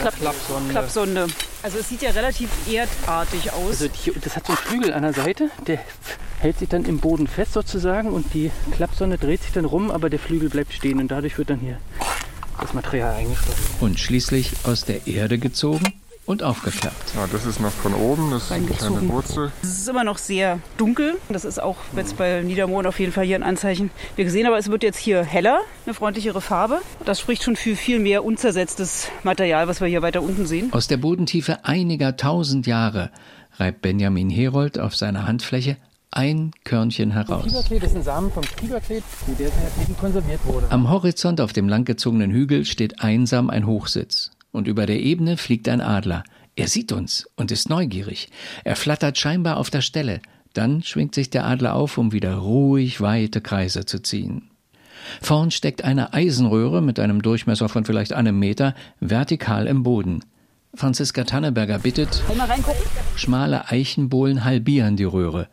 Klapp, 0.00 0.16
Klappsonde. 0.16 0.70
Klappsonde. 0.70 1.26
Also 1.62 1.78
es 1.78 1.88
sieht 1.88 2.02
ja 2.02 2.10
relativ 2.10 2.48
erdartig 2.70 3.52
aus. 3.52 3.82
Also 3.82 3.88
die, 3.88 4.12
das 4.20 4.36
hat 4.36 4.46
so 4.46 4.52
einen 4.52 4.58
Flügel 4.58 4.92
an 4.92 5.02
der 5.02 5.12
Seite, 5.12 5.50
der 5.66 5.80
hält 6.38 6.58
sich 6.58 6.68
dann 6.68 6.84
im 6.84 6.98
Boden 6.98 7.26
fest 7.26 7.52
sozusagen 7.52 8.10
und 8.10 8.32
die 8.34 8.50
Klappsonde 8.72 9.18
dreht 9.18 9.42
sich 9.42 9.52
dann 9.52 9.64
rum, 9.64 9.90
aber 9.90 10.08
der 10.10 10.18
Flügel 10.18 10.50
bleibt 10.50 10.72
stehen 10.72 11.00
und 11.00 11.08
dadurch 11.08 11.36
wird 11.38 11.50
dann 11.50 11.60
hier 11.60 11.78
das 12.60 12.74
Material 12.74 13.14
eingeschlossen. 13.14 13.64
Und 13.80 13.98
schließlich 13.98 14.52
aus 14.64 14.84
der 14.84 15.06
Erde 15.06 15.38
gezogen 15.38 15.92
und 16.28 16.42
aufgeklappt. 16.42 17.14
Ja, 17.14 17.26
das 17.32 17.46
ist 17.46 17.58
noch 17.58 17.70
von 17.70 17.94
oben, 17.94 18.30
das 18.30 18.44
ist 18.44 18.52
eine 18.52 18.66
kleine. 18.66 19.08
Wurzel. 19.08 19.50
es 19.62 19.78
ist 19.78 19.88
immer 19.88 20.04
noch 20.04 20.18
sehr 20.18 20.60
dunkel. 20.76 21.16
Das 21.30 21.46
ist 21.46 21.60
auch 21.60 21.76
jetzt 21.96 22.18
bei 22.18 22.42
Niedermohn 22.42 22.84
auf 22.84 23.00
jeden 23.00 23.12
Fall 23.12 23.24
hier 23.24 23.36
ein 23.36 23.42
Anzeichen. 23.42 23.90
Wir 24.14 24.26
gesehen, 24.26 24.46
aber 24.46 24.58
es 24.58 24.70
wird 24.70 24.82
jetzt 24.82 24.98
hier 24.98 25.24
heller, 25.24 25.60
eine 25.86 25.94
freundlichere 25.94 26.42
Farbe. 26.42 26.82
Das 27.06 27.18
spricht 27.18 27.42
schon 27.44 27.56
für 27.56 27.76
viel 27.76 27.98
mehr 27.98 28.26
unzersetztes 28.26 29.08
Material, 29.22 29.68
was 29.68 29.80
wir 29.80 29.88
hier 29.88 30.02
weiter 30.02 30.22
unten 30.22 30.46
sehen. 30.46 30.70
Aus 30.72 30.86
der 30.86 30.98
Bodentiefe 30.98 31.64
einiger 31.64 32.14
tausend 32.18 32.66
Jahre 32.66 33.10
reibt 33.56 33.80
Benjamin 33.80 34.28
Herold 34.28 34.78
auf 34.78 34.94
seiner 34.96 35.26
Handfläche 35.26 35.78
ein 36.10 36.50
Körnchen 36.64 37.10
heraus. 37.10 37.50
Das 37.50 37.70
ist 37.70 37.96
ein 37.96 38.02
Samen 38.02 38.30
vom 38.30 38.42
Kieberklee, 38.42 39.02
der 39.38 39.46
eben 39.82 39.96
konserviert 39.98 40.40
wurde. 40.44 40.66
Am 40.70 40.90
Horizont 40.90 41.40
auf 41.40 41.54
dem 41.54 41.68
langgezogenen 41.70 42.30
Hügel 42.30 42.66
steht 42.66 43.00
einsam 43.00 43.48
ein 43.48 43.66
Hochsitz. 43.66 44.30
Und 44.52 44.68
über 44.68 44.86
der 44.86 45.00
Ebene 45.00 45.36
fliegt 45.36 45.68
ein 45.68 45.80
Adler. 45.80 46.24
Er 46.56 46.68
sieht 46.68 46.92
uns 46.92 47.28
und 47.36 47.52
ist 47.52 47.68
neugierig. 47.68 48.28
Er 48.64 48.76
flattert 48.76 49.18
scheinbar 49.18 49.58
auf 49.58 49.70
der 49.70 49.82
Stelle. 49.82 50.20
Dann 50.54 50.82
schwingt 50.82 51.14
sich 51.14 51.30
der 51.30 51.44
Adler 51.46 51.74
auf, 51.74 51.98
um 51.98 52.12
wieder 52.12 52.34
ruhig 52.36 53.00
weite 53.00 53.40
Kreise 53.40 53.84
zu 53.84 54.02
ziehen. 54.02 54.50
Vorn 55.22 55.50
steckt 55.50 55.84
eine 55.84 56.12
Eisenröhre 56.12 56.82
mit 56.82 56.98
einem 56.98 57.22
Durchmesser 57.22 57.68
von 57.68 57.84
vielleicht 57.84 58.12
einem 58.12 58.38
Meter 58.38 58.74
vertikal 59.00 59.66
im 59.66 59.82
Boden. 59.82 60.24
Franziska 60.74 61.24
Tanneberger 61.24 61.78
bittet, 61.78 62.22
schmale 63.16 63.68
Eichenbohlen 63.68 64.44
halbieren 64.44 64.96
die 64.96 65.04
Röhre. 65.04 65.48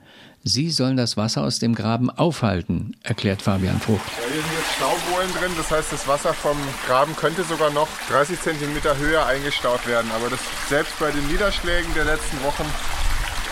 Sie 0.48 0.70
sollen 0.70 0.96
das 0.96 1.18
Wasser 1.18 1.42
aus 1.42 1.58
dem 1.58 1.74
Graben 1.74 2.12
aufhalten, 2.12 2.96
erklärt 3.02 3.42
Fabian 3.42 3.80
Frucht. 3.80 4.06
Ja, 4.06 4.32
hier 4.32 4.44
sind 4.44 4.52
jetzt 4.54 4.76
Staubohlen 4.76 5.34
drin, 5.34 5.52
das 5.58 5.72
heißt, 5.72 5.92
das 5.92 6.08
Wasser 6.08 6.36
vom 6.36 6.56
Graben 6.86 7.16
könnte 7.16 7.44
sogar 7.44 7.72
noch 7.72 7.88
30 8.12 8.40
cm 8.40 8.96
höher 9.00 9.26
eingestaut 9.26 9.88
werden. 9.88 10.12
Aber 10.16 10.30
das, 10.30 10.40
selbst 10.70 11.00
bei 11.00 11.10
den 11.10 11.28
Niederschlägen 11.30 11.92
der 11.96 12.06
letzten 12.06 12.38
Wochen 12.44 12.66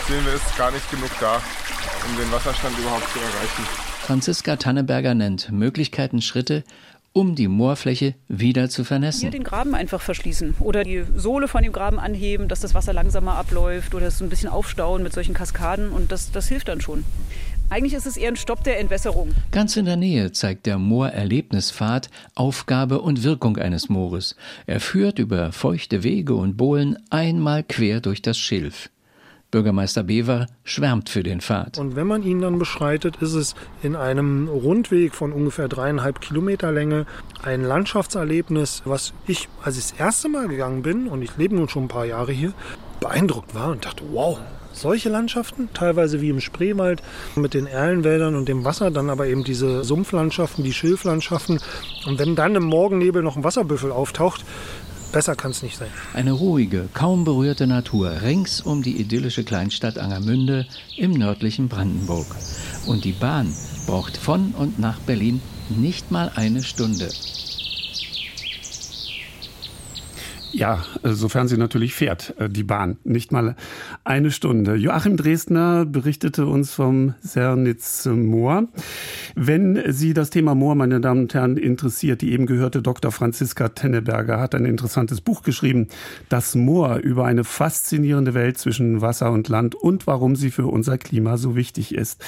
sehen 0.06 0.24
wir, 0.24 0.34
ist 0.34 0.56
gar 0.56 0.70
nicht 0.70 0.88
genug 0.88 1.10
da, 1.18 1.42
um 2.08 2.16
den 2.16 2.30
Wasserstand 2.30 2.78
überhaupt 2.78 3.10
zu 3.12 3.18
erreichen. 3.18 3.66
Franziska 4.06 4.54
Tanneberger 4.54 5.16
nennt 5.16 5.50
Möglichkeiten, 5.50 6.22
Schritte, 6.22 6.62
um 7.14 7.36
die 7.36 7.46
Moorfläche 7.46 8.14
wieder 8.26 8.68
zu 8.68 8.82
Hier 8.82 8.86
vernässen. 8.86 9.30
den 9.30 9.44
Graben 9.44 9.74
einfach 9.74 10.00
verschließen 10.00 10.56
oder 10.58 10.82
die 10.82 11.04
Sohle 11.14 11.46
von 11.46 11.62
dem 11.62 11.72
Graben 11.72 12.00
anheben, 12.00 12.48
dass 12.48 12.60
das 12.60 12.74
Wasser 12.74 12.92
langsamer 12.92 13.36
abläuft 13.36 13.94
oder 13.94 14.06
es 14.06 14.18
so 14.18 14.24
ein 14.24 14.28
bisschen 14.28 14.48
aufstauen 14.48 15.02
mit 15.04 15.12
solchen 15.12 15.32
Kaskaden 15.32 15.90
und 15.90 16.10
das, 16.10 16.32
das 16.32 16.48
hilft 16.48 16.68
dann 16.68 16.80
schon. 16.80 17.04
Eigentlich 17.70 17.94
ist 17.94 18.06
es 18.06 18.16
eher 18.16 18.28
ein 18.28 18.36
Stopp 18.36 18.64
der 18.64 18.80
Entwässerung. 18.80 19.30
Ganz 19.52 19.76
in 19.76 19.84
der 19.84 19.96
Nähe 19.96 20.32
zeigt 20.32 20.66
der 20.66 20.78
Moorerlebnispfad 20.78 22.10
Aufgabe 22.34 23.00
und 23.00 23.22
Wirkung 23.22 23.58
eines 23.58 23.88
Moores. 23.88 24.34
Er 24.66 24.80
führt 24.80 25.20
über 25.20 25.52
feuchte 25.52 26.02
Wege 26.02 26.34
und 26.34 26.56
Bohlen 26.56 26.98
einmal 27.10 27.62
quer 27.62 28.00
durch 28.00 28.22
das 28.22 28.38
Schilf. 28.38 28.90
Bürgermeister 29.54 30.02
Bever 30.02 30.48
schwärmt 30.64 31.08
für 31.08 31.22
den 31.22 31.40
Pfad. 31.40 31.78
Und 31.78 31.94
wenn 31.94 32.08
man 32.08 32.24
ihn 32.24 32.40
dann 32.40 32.58
beschreitet, 32.58 33.18
ist 33.20 33.34
es 33.34 33.54
in 33.84 33.94
einem 33.94 34.48
Rundweg 34.48 35.14
von 35.14 35.32
ungefähr 35.32 35.68
dreieinhalb 35.68 36.20
Kilometer 36.20 36.72
Länge 36.72 37.06
ein 37.40 37.62
Landschaftserlebnis, 37.62 38.82
was 38.84 39.12
ich, 39.28 39.48
als 39.62 39.78
ich 39.78 39.90
das 39.90 40.00
erste 40.00 40.28
Mal 40.28 40.48
gegangen 40.48 40.82
bin, 40.82 41.06
und 41.06 41.22
ich 41.22 41.36
lebe 41.36 41.54
nun 41.54 41.68
schon 41.68 41.84
ein 41.84 41.88
paar 41.88 42.04
Jahre 42.04 42.32
hier, 42.32 42.52
beeindruckt 42.98 43.54
war 43.54 43.70
und 43.70 43.84
dachte, 43.84 44.02
wow, 44.10 44.40
solche 44.72 45.08
Landschaften, 45.08 45.68
teilweise 45.72 46.20
wie 46.20 46.30
im 46.30 46.40
Spreewald 46.40 47.00
mit 47.36 47.54
den 47.54 47.68
Erlenwäldern 47.68 48.34
und 48.34 48.48
dem 48.48 48.64
Wasser, 48.64 48.90
dann 48.90 49.08
aber 49.08 49.28
eben 49.28 49.44
diese 49.44 49.84
Sumpflandschaften, 49.84 50.64
die 50.64 50.72
Schilflandschaften. 50.72 51.60
Und 52.06 52.18
wenn 52.18 52.34
dann 52.34 52.56
im 52.56 52.64
Morgennebel 52.64 53.22
noch 53.22 53.36
ein 53.36 53.44
Wasserbüffel 53.44 53.92
auftaucht, 53.92 54.44
Besser 55.14 55.36
kann 55.36 55.52
es 55.52 55.62
nicht 55.62 55.78
sein. 55.78 55.90
Eine 56.12 56.32
ruhige, 56.32 56.88
kaum 56.92 57.22
berührte 57.22 57.68
Natur 57.68 58.22
rings 58.22 58.60
um 58.60 58.82
die 58.82 59.00
idyllische 59.00 59.44
Kleinstadt 59.44 59.96
Angermünde 59.96 60.66
im 60.96 61.12
nördlichen 61.12 61.68
Brandenburg. 61.68 62.26
Und 62.86 63.04
die 63.04 63.12
Bahn 63.12 63.54
braucht 63.86 64.16
von 64.16 64.50
und 64.58 64.80
nach 64.80 64.98
Berlin 64.98 65.40
nicht 65.68 66.10
mal 66.10 66.32
eine 66.34 66.64
Stunde. 66.64 67.10
Ja, 70.50 70.84
sofern 71.02 71.48
sie 71.48 71.58
natürlich 71.58 71.94
fährt, 71.94 72.34
äh, 72.38 72.48
die 72.48 72.62
Bahn. 72.62 72.96
Nicht 73.02 73.32
mal 73.32 73.56
eine 74.04 74.30
Stunde. 74.30 74.76
Joachim 74.76 75.16
Dresdner 75.16 75.84
berichtete 75.84 76.46
uns 76.46 76.72
vom 76.72 77.14
Sernitz 77.20 78.06
Moor. 78.06 78.68
Wenn 79.36 79.82
Sie 79.92 80.14
das 80.14 80.30
Thema 80.30 80.54
Moor, 80.54 80.76
meine 80.76 81.00
Damen 81.00 81.22
und 81.22 81.34
Herren, 81.34 81.56
interessiert, 81.56 82.22
die 82.22 82.32
eben 82.32 82.46
gehörte 82.46 82.82
Dr. 82.82 83.10
Franziska 83.10 83.70
Tenneberger 83.70 84.38
hat 84.38 84.54
ein 84.54 84.64
interessantes 84.64 85.20
Buch 85.20 85.42
geschrieben, 85.42 85.88
Das 86.28 86.54
Moor 86.54 86.96
über 86.98 87.24
eine 87.24 87.42
faszinierende 87.42 88.34
Welt 88.34 88.58
zwischen 88.58 89.00
Wasser 89.00 89.32
und 89.32 89.48
Land 89.48 89.74
und 89.74 90.06
warum 90.06 90.36
sie 90.36 90.52
für 90.52 90.68
unser 90.68 90.98
Klima 90.98 91.36
so 91.36 91.56
wichtig 91.56 91.92
ist. 91.92 92.24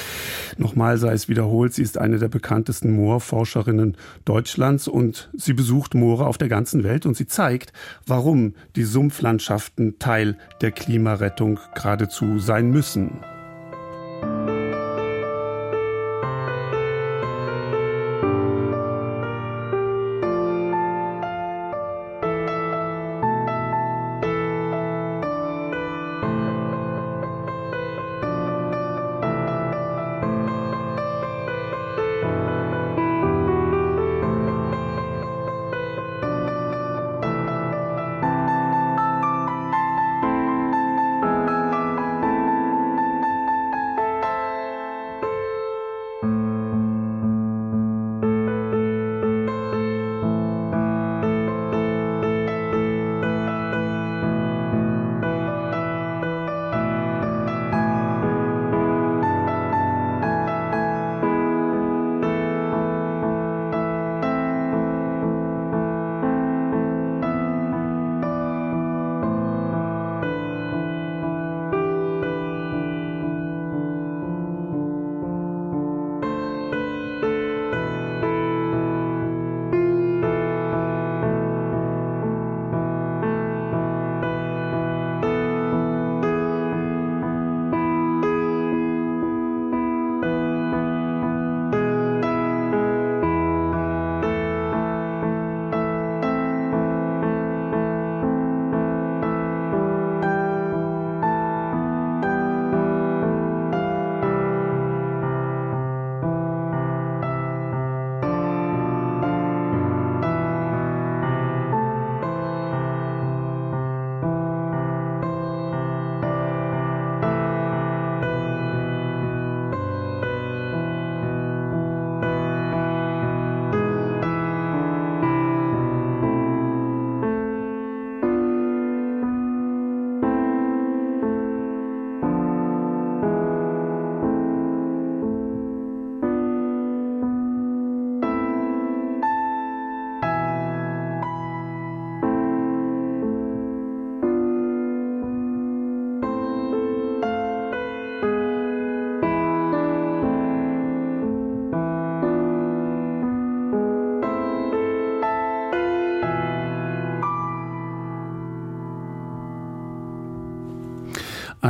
Nochmal 0.59 0.99
sei 0.99 1.13
es 1.13 1.29
wiederholt, 1.29 1.75
sie 1.75 1.83
ist 1.83 1.97
eine 1.97 2.19
der 2.19 2.29
bekanntesten 2.29 2.91
Moorforscherinnen 2.91 3.97
Deutschlands 4.25 4.89
und 4.89 5.31
sie 5.37 5.53
besucht 5.53 5.95
Moore 5.95 6.27
auf 6.27 6.39
der 6.39 6.49
ganzen 6.49 6.83
Welt 6.83 7.07
und 7.07 7.17
sie 7.17 7.29
zeigt, 7.29 7.73
warum 8.05 8.55
die 8.75 8.85
Sumpflandschaften 8.85 10.01
Teil 10.01 10.37
der 10.61 10.73
Klimarettung 10.73 11.61
geradezu 11.75 12.41
sein 12.41 12.71
müssen. 12.71 13.21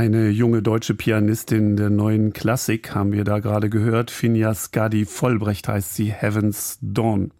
Eine 0.06 0.28
junge 0.28 0.62
deutsche 0.62 0.94
Pianistin 0.94 1.76
der 1.76 1.90
neuen 1.90 2.32
Klassik 2.32 2.94
haben 2.94 3.10
wir 3.10 3.24
da 3.24 3.40
gerade 3.40 3.68
gehört. 3.68 4.12
Finja 4.12 4.54
Skadi 4.54 5.04
Vollbrecht 5.04 5.66
heißt 5.66 5.96
sie, 5.96 6.12
Heaven's 6.12 6.78
Dawn. 6.80 7.32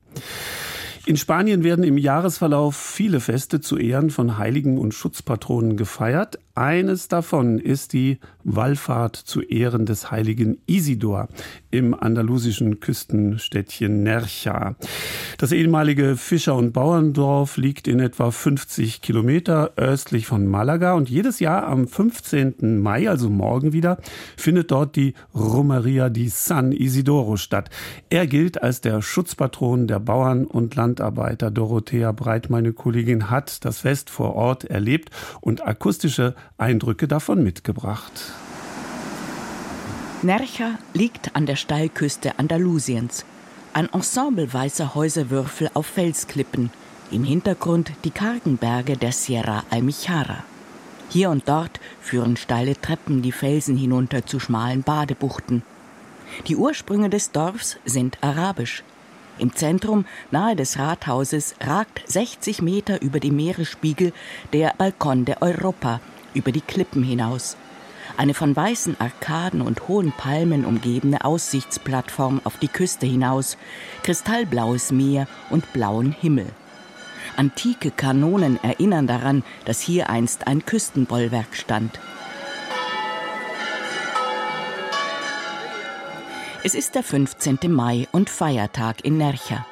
In 1.07 1.16
Spanien 1.16 1.62
werden 1.62 1.85
im 1.85 1.96
Jahresverlauf 1.96 2.74
viele 2.74 3.20
Feste 3.20 3.61
zu 3.61 3.76
Ehren 3.76 4.11
von 4.11 4.37
Heiligen 4.37 4.79
und 4.79 4.94
Schutzpatronen 4.94 5.76
gefeiert. 5.76 6.40
Eines 6.56 7.08
davon 7.08 7.58
ist 7.58 7.92
die 7.92 8.18
Wallfahrt 8.42 9.14
zu 9.14 9.42
Ehren 9.42 9.84
des 9.84 10.10
heiligen 10.10 10.56
Isidor 10.64 11.28
im 11.70 11.92
andalusischen 11.92 12.80
Küstenstädtchen 12.80 14.02
Nercha. 14.02 14.76
Das 15.36 15.52
ehemalige 15.52 16.16
Fischer- 16.16 16.54
und 16.54 16.72
Bauerndorf 16.72 17.58
liegt 17.58 17.86
in 17.86 18.00
etwa 18.00 18.30
50 18.30 19.02
Kilometer 19.02 19.72
östlich 19.76 20.26
von 20.26 20.46
Malaga 20.46 20.94
und 20.94 21.10
jedes 21.10 21.40
Jahr 21.40 21.66
am 21.66 21.86
15. 21.86 22.80
Mai, 22.80 23.10
also 23.10 23.28
morgen 23.28 23.74
wieder, 23.74 23.98
findet 24.38 24.70
dort 24.70 24.96
die 24.96 25.12
Romeria 25.34 26.08
di 26.08 26.30
San 26.30 26.72
Isidoro 26.72 27.36
statt. 27.36 27.68
Er 28.08 28.26
gilt 28.26 28.62
als 28.62 28.80
der 28.80 29.02
Schutzpatron 29.02 29.88
der 29.88 30.00
Bauern 30.00 30.46
und 30.46 30.74
Landarbeiter. 30.74 31.50
Dorothea 31.50 32.12
Breit, 32.12 32.48
meine 32.48 32.72
Kollegin, 32.72 33.28
hat 33.28 33.62
das 33.66 33.80
Fest 33.80 34.08
vor 34.08 34.34
Ort 34.36 34.64
erlebt 34.64 35.10
und 35.42 35.66
akustische 35.66 36.34
Eindrücke 36.59 37.09
davon 37.09 37.42
mitgebracht. 37.42 38.32
Nercha 40.22 40.78
liegt 40.94 41.37
an 41.37 41.46
der 41.46 41.56
Steilküste 41.56 42.38
Andalusiens. 42.38 43.24
Ein 43.74 43.92
Ensemble 43.92 44.52
weißer 44.52 44.94
Häuserwürfel 44.94 45.70
auf 45.74 45.87
Felsklippen. 45.87 46.70
Im 47.11 47.22
Hintergrund 47.22 47.92
die 48.04 48.11
kargen 48.11 48.56
Berge 48.56 48.96
der 48.96 49.12
Sierra 49.12 49.64
Almijara. 49.70 50.44
Hier 51.11 51.30
und 51.30 51.48
dort 51.48 51.78
führen 52.00 52.37
steile 52.37 52.80
Treppen 52.80 53.22
die 53.22 53.32
Felsen 53.32 53.76
hinunter 53.76 54.24
zu 54.24 54.40
schmalen 54.40 54.82
Badebuchten. 54.82 55.62
Die 56.48 56.56
Ursprünge 56.56 57.11
des 57.11 57.30
Dorfs 57.30 57.76
sind 57.85 58.18
arabisch. 58.22 58.82
Im 59.38 59.54
Zentrum, 59.54 60.06
nahe 60.30 60.56
des 60.56 60.78
Rathauses, 60.78 61.54
ragt 61.61 62.02
60 62.06 62.62
Meter 62.62 63.02
über 63.02 63.20
dem 63.20 63.37
Meeresspiegel 63.37 64.12
der 64.52 64.74
Balkon 64.78 65.26
der 65.26 65.42
Europa 65.42 66.00
über 66.37 66.53
die 66.53 66.61
Klippen 66.61 67.03
hinaus. 67.03 67.57
Eine 68.16 68.35
von 68.35 68.55
weißen 68.55 69.01
Arkaden 69.01 69.61
und 69.61 69.88
hohen 69.88 70.12
Palmen 70.12 70.64
umgebene 70.64 71.25
Aussichtsplattform 71.25 72.40
auf 72.44 72.59
die 72.59 72.68
Küste 72.68 73.07
hinaus, 73.07 73.57
kristallblaues 74.03 74.92
Meer 74.92 75.27
und 75.51 75.72
blauen 75.72 76.12
Himmel. 76.12 76.46
Antike 77.37 77.90
Kanonen 77.90 78.62
erinnern 78.62 79.07
daran, 79.07 79.42
dass 79.64 79.81
hier 79.81 80.09
einst 80.09 80.46
ein 80.46 80.64
Küstenbollwerk 80.64 81.55
stand. 81.55 81.99
Es 86.62 86.75
ist 86.75 86.94
der 86.94 87.03
15. 87.03 87.59
Mai 87.68 88.09
und 88.12 88.31
Feiertag 88.31 89.05
in 89.05 89.18
Nercha. 89.18 89.66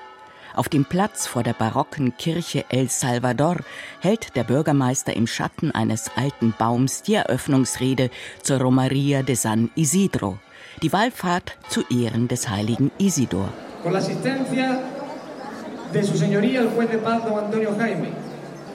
Auf 0.55 0.69
dem 0.69 0.85
Platz 0.85 1.27
vor 1.27 1.43
der 1.43 1.53
barocken 1.53 2.17
Kirche 2.17 2.65
El 2.69 2.89
Salvador 2.89 3.57
hält 4.01 4.37
der 4.37 4.45
Bürgermeister 4.45 5.15
im 5.17 5.27
Schatten 5.27 5.73
eines 5.73 6.13
alten 6.15 6.55
Baums 6.57 7.03
die 7.03 7.15
Eröffnungsrede 7.15 8.09
zur 8.41 8.61
Romaria 8.61 9.23
de 9.23 9.35
San 9.35 9.71
Isidro, 9.75 10.39
die 10.81 10.93
Wallfahrt 10.93 11.59
zu 11.69 11.83
Ehren 11.91 12.29
des 12.29 12.49
heiligen 12.49 12.93
Isidor. 12.99 13.49
Con 13.83 13.95
la 13.95 13.99
asistencia 13.99 14.81
de 15.93 16.03
su 16.05 16.17
señoría 16.17 16.61
el 16.61 16.69
juez 16.69 16.89
de 16.89 16.99
paz 16.99 17.25
don 17.25 17.37
Antonio 17.37 17.75
Jaime, 17.77 18.11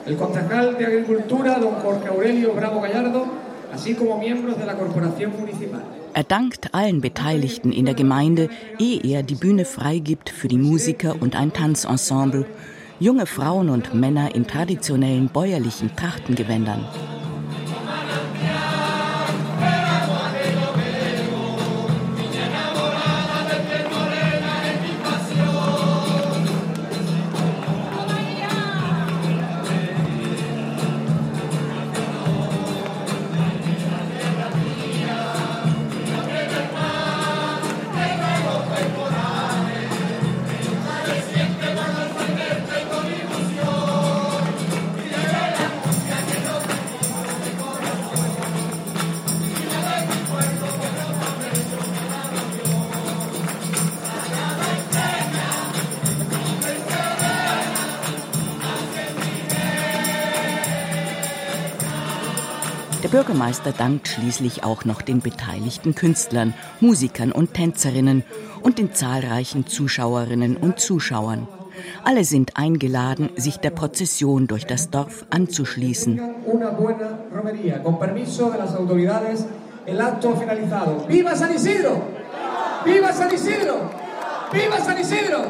el 0.04 0.16
concejal 0.16 0.76
de 0.76 0.84
Agricultura 0.84 1.58
don 1.58 1.76
Jorge 1.76 2.08
Aurelio 2.08 2.52
Bravo 2.52 2.82
Gallardo, 2.82 3.24
así 3.72 3.94
como 3.94 4.18
miembros 4.18 4.58
de 4.58 4.66
la 4.66 4.74
corporación 4.74 5.32
municipal. 5.32 5.99
Er 6.12 6.24
dankt 6.24 6.74
allen 6.74 7.00
Beteiligten 7.00 7.72
in 7.72 7.84
der 7.84 7.94
Gemeinde, 7.94 8.48
ehe 8.78 9.00
er 9.02 9.22
die 9.22 9.36
Bühne 9.36 9.64
freigibt 9.64 10.28
für 10.28 10.48
die 10.48 10.58
Musiker 10.58 11.14
und 11.20 11.36
ein 11.36 11.52
Tanzensemble, 11.52 12.46
junge 12.98 13.26
Frauen 13.26 13.70
und 13.70 13.94
Männer 13.94 14.34
in 14.34 14.46
traditionellen 14.46 15.28
bäuerlichen 15.28 15.94
Trachtengewändern. 15.94 16.84
Bürgermeister 63.20 63.72
dankt 63.72 64.08
schließlich 64.08 64.64
auch 64.64 64.86
noch 64.86 65.02
den 65.02 65.20
beteiligten 65.20 65.94
Künstlern, 65.94 66.54
Musikern 66.80 67.32
und 67.32 67.52
Tänzerinnen 67.52 68.24
und 68.62 68.78
den 68.78 68.94
zahlreichen 68.94 69.66
Zuschauerinnen 69.66 70.56
und 70.56 70.80
Zuschauern. 70.80 71.46
Alle 72.02 72.24
sind 72.24 72.56
eingeladen, 72.56 73.28
sich 73.36 73.58
der 73.58 73.72
Prozession 73.72 74.46
durch 74.46 74.64
das 74.64 74.88
Dorf 74.88 75.26
anzuschließen. 75.28 76.18
Una 76.46 76.70
buena 76.70 77.18
romería. 77.30 77.82
Con 77.82 77.98
permiso 77.98 78.50
de 78.50 78.56
las 78.56 78.74
autoridades, 78.74 79.44
el 79.84 80.00
acto 80.00 80.34
finalizado. 80.34 81.06
¡Viva 81.06 81.36
San 81.36 81.54
Isidro! 81.54 82.00
¡Viva 82.86 83.12
San 83.12 83.30
Isidro! 83.34 83.90
¡Viva 84.50 84.78
San 84.80 84.98
Isidro! 84.98 85.44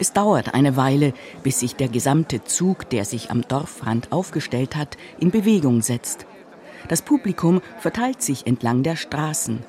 Es 0.00 0.14
dauert 0.14 0.54
eine 0.54 0.76
Weile, 0.78 1.12
bis 1.42 1.60
sich 1.60 1.76
der 1.76 1.88
gesamte 1.88 2.42
Zug, 2.44 2.88
der 2.88 3.04
sich 3.04 3.30
am 3.30 3.42
Dorfrand 3.42 4.12
aufgestellt 4.12 4.76
hat, 4.76 4.96
in 5.18 5.30
Bewegung 5.30 5.82
setzt. 5.82 6.24
Das 6.86 7.02
Publikum 7.02 7.60
verteilt 7.80 8.22
sich 8.22 8.46
entlang 8.46 8.82
der 8.82 8.96
Straßen. 8.96 9.64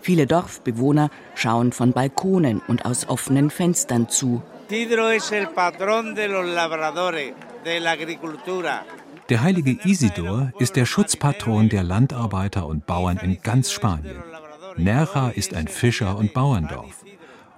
Viele 0.00 0.26
Dorfbewohner 0.26 1.10
schauen 1.34 1.72
von 1.72 1.92
Balkonen 1.92 2.60
und 2.68 2.84
aus 2.84 3.08
offenen 3.08 3.50
Fenstern 3.50 4.08
zu. 4.08 4.42
Isidro 4.68 5.08
es 5.08 5.30
el 5.32 5.48
patrón 5.48 6.14
de 6.14 6.28
los 6.28 6.46
labradores, 6.46 7.34
de 7.64 7.78
la 7.78 7.90
agricultura. 7.92 8.84
Der 9.28 9.42
heilige 9.42 9.78
Isidor 9.84 10.52
ist 10.58 10.76
der 10.76 10.86
Schutzpatron 10.86 11.68
der 11.68 11.82
Landarbeiter 11.82 12.66
und 12.66 12.86
Bauern 12.86 13.18
in 13.18 13.40
ganz 13.42 13.70
Spanien. 13.70 14.22
Nerja 14.76 15.28
ist 15.28 15.54
ein 15.54 15.68
Fischer- 15.68 16.16
und 16.16 16.32
Bauerndorf. 16.32 17.04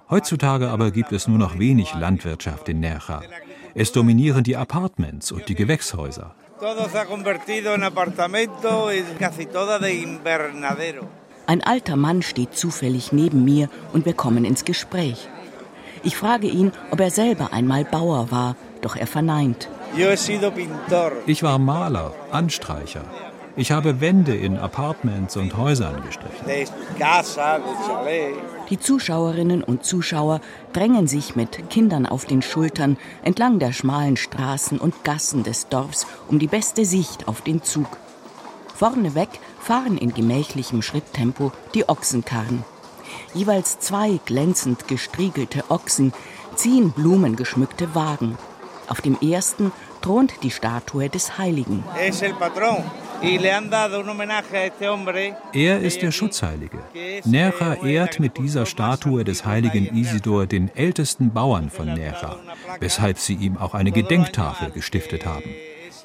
Heutzutage 0.09 0.69
aber 0.69 0.91
gibt 0.91 1.11
es 1.11 1.27
nur 1.27 1.39
noch 1.39 1.57
wenig 1.57 1.93
Landwirtschaft 1.93 2.69
in 2.69 2.81
Nerja. 2.81 3.21
Es 3.73 3.91
dominieren 3.91 4.43
die 4.43 4.57
Apartments 4.57 5.31
und 5.31 5.49
die 5.49 5.55
Gewächshäuser. 5.55 6.35
Ein 11.47 11.61
alter 11.63 11.95
Mann 11.97 12.21
steht 12.21 12.55
zufällig 12.55 13.11
neben 13.11 13.43
mir 13.43 13.69
und 13.91 14.05
wir 14.05 14.13
kommen 14.13 14.45
ins 14.45 14.63
Gespräch. 14.63 15.27
Ich 16.03 16.15
frage 16.15 16.47
ihn, 16.47 16.71
ob 16.91 17.01
er 17.01 17.11
selber 17.11 17.51
einmal 17.51 17.83
Bauer 17.83 18.31
war, 18.31 18.55
doch 18.81 18.95
er 18.95 19.07
verneint. 19.07 19.67
Ich 21.25 21.43
war 21.43 21.59
Maler, 21.59 22.13
Anstreicher. 22.31 23.03
Ich 23.57 23.71
habe 23.71 23.99
Wände 23.99 24.35
in 24.35 24.57
Apartments 24.57 25.35
und 25.35 25.57
Häusern 25.57 26.03
gestrichen. 26.05 26.45
Die 28.69 28.79
Zuschauerinnen 28.79 29.63
und 29.63 29.85
Zuschauer 29.85 30.41
drängen 30.73 31.07
sich 31.07 31.35
mit 31.35 31.69
Kindern 31.69 32.07
auf 32.07 32.25
den 32.25 32.41
Schultern 32.41 32.97
entlang 33.23 33.59
der 33.59 33.71
schmalen 33.71 34.17
Straßen 34.17 34.79
und 34.79 35.03
Gassen 35.03 35.43
des 35.43 35.67
Dorfs 35.67 36.07
um 36.27 36.39
die 36.39 36.47
beste 36.47 36.83
Sicht 36.83 37.27
auf 37.27 37.41
den 37.41 37.61
Zug. 37.61 37.85
Vorneweg 38.73 39.29
fahren 39.59 39.97
in 39.97 40.13
gemächlichem 40.13 40.81
Schritttempo 40.81 41.51
die 41.75 41.87
Ochsenkarren. 41.87 42.63
Jeweils 43.35 43.79
zwei 43.79 44.19
glänzend 44.25 44.87
gestriegelte 44.87 45.63
Ochsen 45.69 46.11
ziehen 46.55 46.91
blumengeschmückte 46.91 47.93
Wagen. 47.93 48.35
Auf 48.87 49.01
dem 49.01 49.17
ersten 49.21 49.71
thront 50.01 50.33
die 50.41 50.51
Statue 50.51 51.09
des 51.09 51.37
Heiligen. 51.37 51.83
Es 51.99 52.21
el 52.21 52.33
patrón. 52.33 52.83
Y 52.83 53.04
Er 55.53 55.79
ist 55.79 56.01
der 56.01 56.11
Schutzheilige. 56.11 56.79
Nerja 57.25 57.73
ehrt 57.83 58.19
mit 58.19 58.37
dieser 58.37 58.65
Statue 58.65 59.23
des 59.23 59.45
heiligen 59.45 59.95
Isidor 59.95 60.45
den 60.45 60.69
ältesten 60.75 61.31
Bauern 61.31 61.69
von 61.69 61.93
Nerja, 61.93 62.37
weshalb 62.79 63.19
sie 63.19 63.35
ihm 63.35 63.57
auch 63.57 63.73
eine 63.73 63.91
Gedenktafel 63.91 64.71
gestiftet 64.71 65.25
haben. 65.25 65.49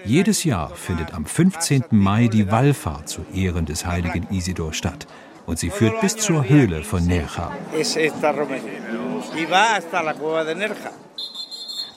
Jedes 0.05 0.45
Jahr 0.45 0.71
findet 0.75 1.13
am 1.13 1.27
15. 1.27 1.85
Mai 1.91 2.29
die 2.29 2.51
Wallfahrt 2.51 3.09
zu 3.09 3.25
Ehren 3.35 3.67
des 3.67 3.85
heiligen 3.85 4.27
Isidor 4.31 4.73
statt. 4.73 5.07
Und 5.47 5.59
sie 5.59 5.71
führt 5.71 6.01
bis 6.01 6.17
zur 6.17 6.49
Höhle 6.49 6.83
von 6.85 7.07
Nerja. 7.07 7.51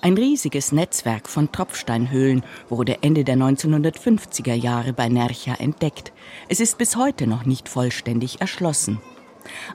Ein 0.03 0.15
riesiges 0.15 0.73
Netzwerk 0.73 1.29
von 1.29 1.49
Tropfsteinhöhlen 1.53 2.43
wurde 2.67 3.01
Ende 3.03 3.23
der 3.23 3.37
1950er 3.37 4.53
Jahre 4.53 4.91
bei 4.91 5.07
Nercha 5.07 5.53
entdeckt. 5.53 6.11
Es 6.49 6.59
ist 6.59 6.77
bis 6.77 6.97
heute 6.97 7.25
noch 7.25 7.45
nicht 7.45 7.69
vollständig 7.69 8.41
erschlossen. 8.41 8.99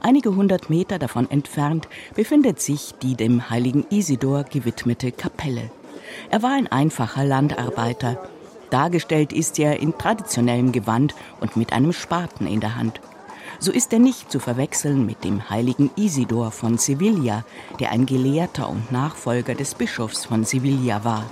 Einige 0.03 0.37
hundert 0.37 0.69
Meter 0.69 0.99
davon 0.99 1.31
entfernt 1.31 1.89
befindet 2.15 2.61
sich 2.61 2.93
die 3.01 3.15
dem 3.15 3.49
heiligen 3.49 3.87
Isidor 3.89 4.45
gewidmete 4.45 5.13
Kapelle. 5.13 5.71
Er 6.29 6.43
war 6.43 6.53
ein 6.53 6.67
einfacher 6.67 7.25
Landarbeiter. 7.25 8.23
Dargestellt 8.69 9.33
ist 9.33 9.59
er 9.59 9.81
in 9.81 9.97
traditionellem 9.97 10.73
Gewand 10.73 11.15
und 11.41 11.57
mit 11.57 11.73
einem 11.73 11.95
Spaten 11.95 12.47
in 12.47 12.61
der 12.61 12.77
Hand. 12.77 13.01
So 13.61 13.73
ist 13.73 13.93
er 13.93 13.99
nicht 13.99 14.31
zu 14.31 14.39
verwechseln 14.39 15.05
mit 15.05 15.25
dem 15.25 15.51
heiligen 15.51 15.91
Isidor 15.97 16.53
von 16.53 16.79
Sevilla, 16.79 17.45
der 17.81 17.91
ein 17.91 18.07
Gelehrter 18.07 18.69
und 18.69 18.93
Nachfolger 18.93 19.55
des 19.55 19.75
Bischofs 19.75 20.27
von 20.27 20.45
Sevilla 20.45 21.03
war. 21.05 21.25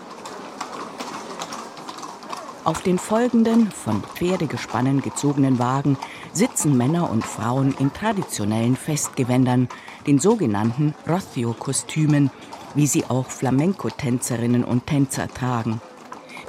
Auf 2.65 2.83
den 2.83 2.99
folgenden, 2.99 3.71
von 3.71 4.03
Pferdegespannen 4.03 5.01
gezogenen 5.01 5.61
Wagen 5.61 5.97
sitzen 6.33 6.77
Männer 6.77 7.09
und 7.09 7.25
Frauen 7.25 7.73
in 7.79 7.93
traditionellen 7.93 8.75
Festgewändern, 8.75 9.69
den 10.09 10.19
sogenannten 10.19 10.93
Rocio-Kostümen, 11.09 12.33
wie 12.75 12.89
sie 12.89 13.05
auch 13.05 13.31
Flamenco-Tänzerinnen 13.31 14.65
und 14.65 14.85
Tänzer 14.85 15.29
tragen. 15.29 15.81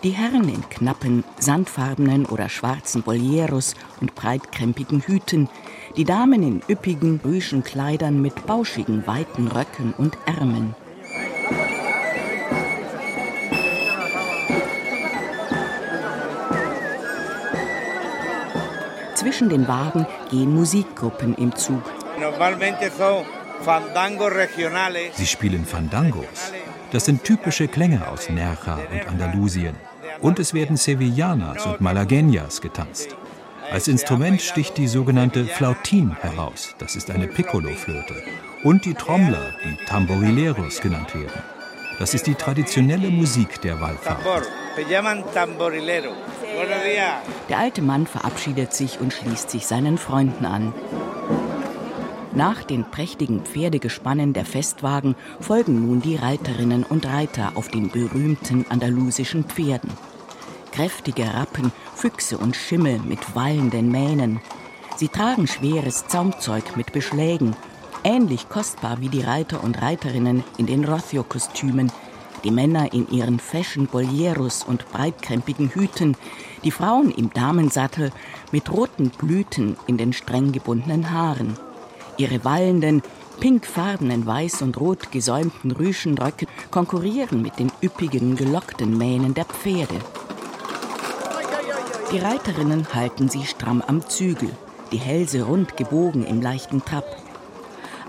Die 0.03 0.11
Herren 0.11 0.47
in 0.49 0.67
knappen, 0.69 1.23
sandfarbenen 1.39 2.25
oder 2.25 2.49
schwarzen 2.49 3.03
Boleros 3.03 3.75
und 3.99 4.15
breitkrempigen 4.15 5.01
Hüten, 5.01 5.49
die 5.97 6.05
Damen 6.05 6.43
in 6.43 6.61
üppigen, 6.69 7.19
rüschen 7.25 7.63
Kleidern 7.63 8.21
mit 8.21 8.45
bauschigen, 8.45 9.07
weiten 9.07 9.47
Röcken 9.47 9.93
und 9.97 10.15
Ärmeln. 10.27 10.75
Zwischen 19.15 19.49
den 19.49 19.67
Wagen 19.67 20.05
gehen 20.29 20.53
Musikgruppen 20.53 21.33
im 21.35 21.55
Zug. 21.55 21.81
Sie 25.13 25.25
spielen 25.25 25.65
Fandangos. 25.65 26.53
Das 26.91 27.05
sind 27.05 27.23
typische 27.23 27.67
Klänge 27.67 28.07
aus 28.07 28.29
Nerja 28.29 28.79
und 28.91 29.07
Andalusien. 29.07 29.75
Und 30.21 30.37
es 30.37 30.53
werden 30.53 30.77
Sevillanas 30.77 31.65
und 31.65 31.81
Malagueñas 31.81 32.61
getanzt. 32.61 33.15
Als 33.71 33.87
Instrument 33.87 34.41
sticht 34.41 34.77
die 34.77 34.87
sogenannte 34.87 35.45
Flautin 35.45 36.15
heraus. 36.21 36.73
Das 36.77 36.95
ist 36.95 37.11
eine 37.11 37.27
Piccolo-Flöte. 37.27 38.15
Und 38.63 38.85
die 38.85 38.93
Trommler, 38.93 39.53
die 39.63 39.85
Tamborileros 39.85 40.79
genannt 40.79 41.13
werden. 41.13 41.41
Das 41.99 42.13
ist 42.13 42.27
die 42.27 42.35
traditionelle 42.35 43.09
Musik 43.09 43.61
der 43.61 43.81
Wallfahrt. 43.81 44.19
Der 47.49 47.57
alte 47.57 47.81
Mann 47.81 48.07
verabschiedet 48.07 48.73
sich 48.73 48.99
und 48.99 49.13
schließt 49.13 49.49
sich 49.49 49.67
seinen 49.67 49.97
Freunden 49.97 50.45
an. 50.45 50.73
Nach 52.33 52.63
den 52.63 52.85
prächtigen 52.85 53.41
Pferdegespannen 53.41 54.33
der 54.33 54.45
Festwagen 54.45 55.15
folgen 55.39 55.87
nun 55.87 56.01
die 56.01 56.15
Reiterinnen 56.15 56.83
und 56.83 57.05
Reiter 57.07 57.53
auf 57.55 57.67
den 57.69 57.89
berühmten 57.89 58.65
andalusischen 58.69 59.43
Pferden. 59.43 59.89
Kräftige 60.77 61.33
Rappen, 61.33 61.71
Füchse 61.95 62.37
und 62.37 62.55
Schimmel 62.55 62.99
mit 62.99 63.35
wallenden 63.35 63.89
Mähnen. 63.91 64.41
Sie 64.95 65.07
tragen 65.07 65.47
schweres 65.47 66.05
Zaumzeug 66.07 66.77
mit 66.77 66.93
Beschlägen, 66.93 67.55
ähnlich 68.03 68.47
kostbar 68.47 69.01
wie 69.01 69.09
die 69.09 69.23
Reiter 69.23 69.63
und 69.63 69.81
Reiterinnen 69.81 70.43
in 70.59 70.67
den 70.67 70.85
Rothio-Kostümen, 70.85 71.91
die 72.43 72.51
Männer 72.51 72.93
in 72.93 73.09
ihren 73.09 73.39
Fashion 73.39 73.87
Bolieros 73.87 74.63
und 74.63 74.87
breitkrempigen 74.91 75.69
Hüten, 75.69 76.15
die 76.63 76.69
Frauen 76.69 77.09
im 77.09 77.33
Damensattel 77.33 78.11
mit 78.51 78.71
roten 78.71 79.09
Blüten 79.09 79.77
in 79.87 79.97
den 79.97 80.13
streng 80.13 80.51
gebundenen 80.51 81.09
Haaren. 81.09 81.57
Ihre 82.17 82.45
wallenden, 82.45 83.01
pinkfarbenen 83.39 84.27
weiß 84.27 84.61
und 84.61 84.79
rot 84.79 85.11
gesäumten 85.11 85.71
Rüschenröcke 85.71 86.45
konkurrieren 86.69 87.41
mit 87.41 87.57
den 87.57 87.71
üppigen, 87.81 88.35
gelockten 88.35 88.95
Mähnen 88.95 89.33
der 89.33 89.45
Pferde. 89.45 90.01
Die 92.11 92.19
Reiterinnen 92.19 92.87
halten 92.93 93.27
sie 93.27 93.45
stramm 93.45 93.81
am 93.85 94.07
Zügel, 94.07 94.49
die 94.93 94.97
Hälse 94.97 95.43
rund 95.43 95.75
gebogen 95.75 96.25
im 96.25 96.41
leichten 96.41 96.85
Trab. 96.85 97.03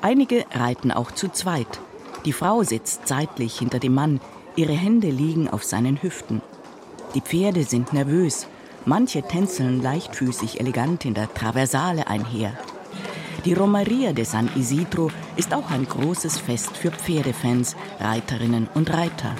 Einige 0.00 0.44
reiten 0.52 0.92
auch 0.92 1.10
zu 1.10 1.28
zweit. 1.28 1.80
Die 2.24 2.32
Frau 2.32 2.62
sitzt 2.62 3.08
seitlich 3.08 3.58
hinter 3.58 3.80
dem 3.80 3.94
Mann, 3.94 4.20
ihre 4.54 4.72
Hände 4.72 5.10
liegen 5.10 5.48
auf 5.50 5.64
seinen 5.64 6.00
Hüften. 6.00 6.42
Die 7.16 7.20
Pferde 7.20 7.64
sind 7.64 7.92
nervös, 7.92 8.46
manche 8.84 9.22
tänzeln 9.22 9.82
leichtfüßig 9.82 10.60
elegant 10.60 11.04
in 11.04 11.14
der 11.14 11.34
Traversale 11.34 12.06
einher. 12.06 12.52
Die 13.44 13.54
Romeria 13.54 14.12
de 14.12 14.24
San 14.24 14.48
Isidro 14.54 15.10
ist 15.34 15.52
auch 15.52 15.72
ein 15.72 15.88
großes 15.88 16.38
Fest 16.38 16.76
für 16.76 16.92
Pferdefans, 16.92 17.74
Reiterinnen 17.98 18.68
und 18.74 18.92
Reiter. 18.92 19.34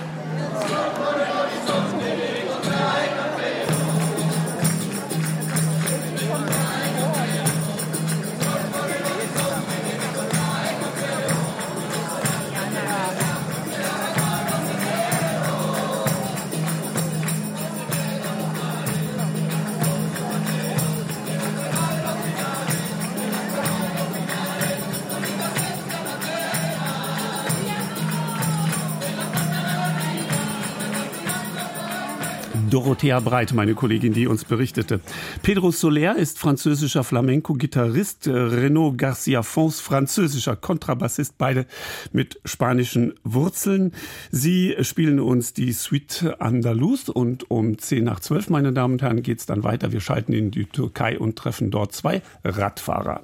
Dorothea 32.78 33.18
Breit, 33.18 33.52
meine 33.54 33.74
Kollegin, 33.74 34.12
die 34.12 34.28
uns 34.28 34.44
berichtete. 34.44 35.00
Pedro 35.42 35.72
Soler 35.72 36.14
ist 36.14 36.38
französischer 36.38 37.02
Flamenco-Gitarrist, 37.02 38.28
Renaud 38.28 38.96
Garcia 38.96 39.42
Fons 39.42 39.80
französischer 39.80 40.54
Kontrabassist, 40.54 41.36
beide 41.38 41.66
mit 42.12 42.40
spanischen 42.44 43.14
Wurzeln. 43.24 43.92
Sie 44.30 44.76
spielen 44.82 45.18
uns 45.18 45.54
die 45.54 45.72
Suite 45.72 46.36
Andalus 46.38 47.08
und 47.08 47.50
um 47.50 47.78
10 47.78 48.04
nach 48.04 48.20
12, 48.20 48.48
meine 48.50 48.72
Damen 48.72 48.94
und 48.94 49.02
Herren, 49.02 49.24
geht 49.24 49.40
es 49.40 49.46
dann 49.46 49.64
weiter. 49.64 49.90
Wir 49.90 50.00
schalten 50.00 50.32
in 50.32 50.52
die 50.52 50.66
Türkei 50.66 51.18
und 51.18 51.34
treffen 51.34 51.72
dort 51.72 51.92
zwei 51.92 52.22
Radfahrer. 52.44 53.22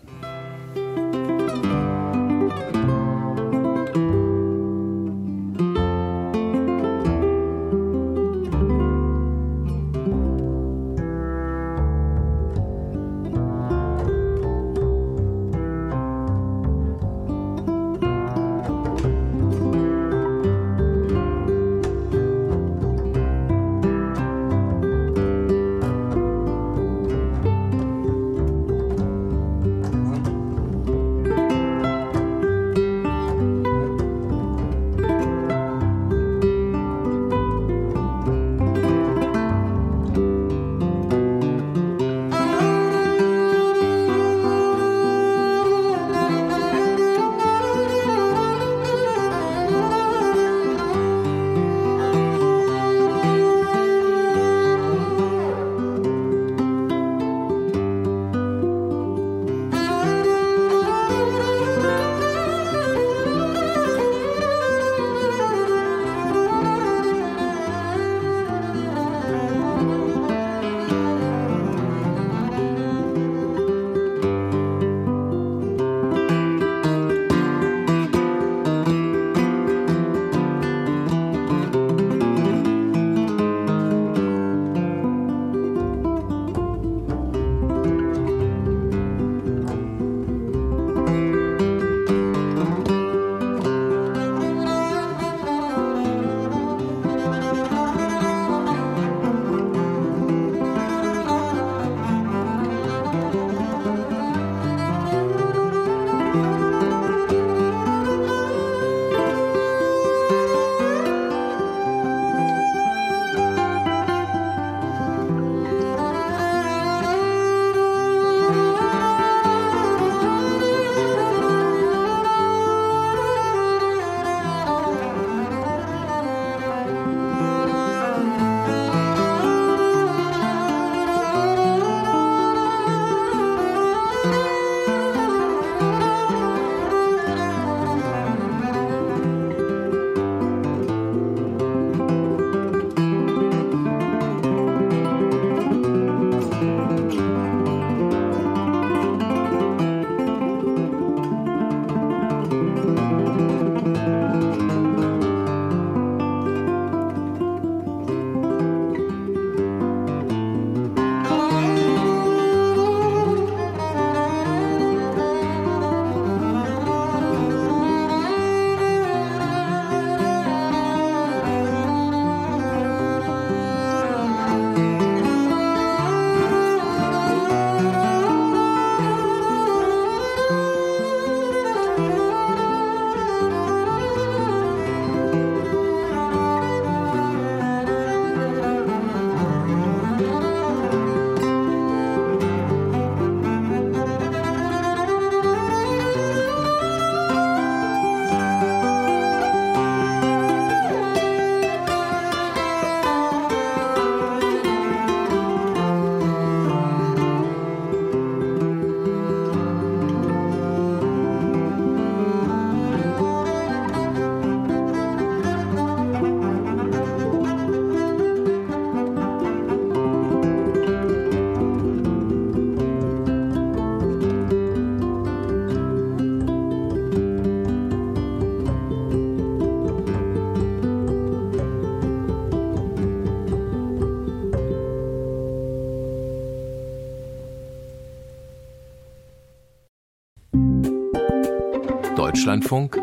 Deutschlandfunk 242.54 243.02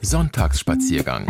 Sonntagsspaziergang 0.00 1.26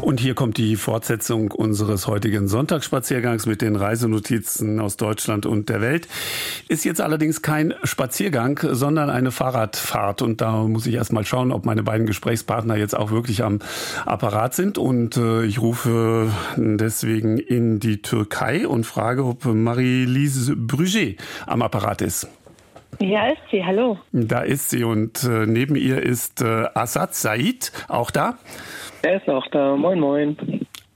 Und 0.00 0.20
hier 0.20 0.34
kommt 0.34 0.56
die 0.56 0.76
Fortsetzung 0.76 1.50
unseres 1.50 2.06
heutigen 2.06 2.48
Sonntagsspaziergangs 2.48 3.44
mit 3.44 3.60
den 3.60 3.76
Reisenotizen 3.76 4.80
aus 4.80 4.96
Deutschland 4.96 5.44
und 5.44 5.68
der 5.68 5.82
Welt. 5.82 6.08
Ist 6.68 6.86
jetzt 6.86 7.02
allerdings 7.02 7.42
kein 7.42 7.74
Spaziergang, 7.82 8.60
sondern 8.62 9.10
eine 9.10 9.30
Fahrradfahrt. 9.30 10.22
Und 10.22 10.40
da 10.40 10.62
muss 10.62 10.86
ich 10.86 10.94
erst 10.94 11.12
mal 11.12 11.26
schauen, 11.26 11.52
ob 11.52 11.66
meine 11.66 11.82
beiden 11.82 12.06
Gesprächspartner 12.06 12.76
jetzt 12.76 12.96
auch 12.96 13.10
wirklich 13.10 13.42
am 13.42 13.58
Apparat 14.06 14.54
sind. 14.54 14.78
Und 14.78 15.18
äh, 15.18 15.44
ich 15.44 15.60
rufe 15.60 16.30
deswegen 16.56 17.38
in 17.38 17.80
die 17.80 18.00
Türkei 18.00 18.66
und 18.66 18.84
frage, 18.84 19.24
ob 19.24 19.44
Marie-Lise 19.44 20.52
Brügé 20.52 21.16
am 21.46 21.60
Apparat 21.60 22.00
ist. 22.00 22.28
Ja, 23.00 23.28
ist 23.28 23.42
sie. 23.50 23.64
Hallo. 23.64 23.98
Da 24.12 24.40
ist 24.40 24.70
sie 24.70 24.84
und 24.84 25.24
äh, 25.24 25.46
neben 25.46 25.76
ihr 25.76 26.02
ist 26.02 26.42
äh, 26.42 26.66
Assad 26.74 27.14
Said, 27.14 27.72
auch 27.88 28.10
da. 28.10 28.38
Er 29.02 29.16
ist 29.16 29.28
auch 29.28 29.46
da. 29.50 29.76
Moin, 29.76 30.00
moin. 30.00 30.36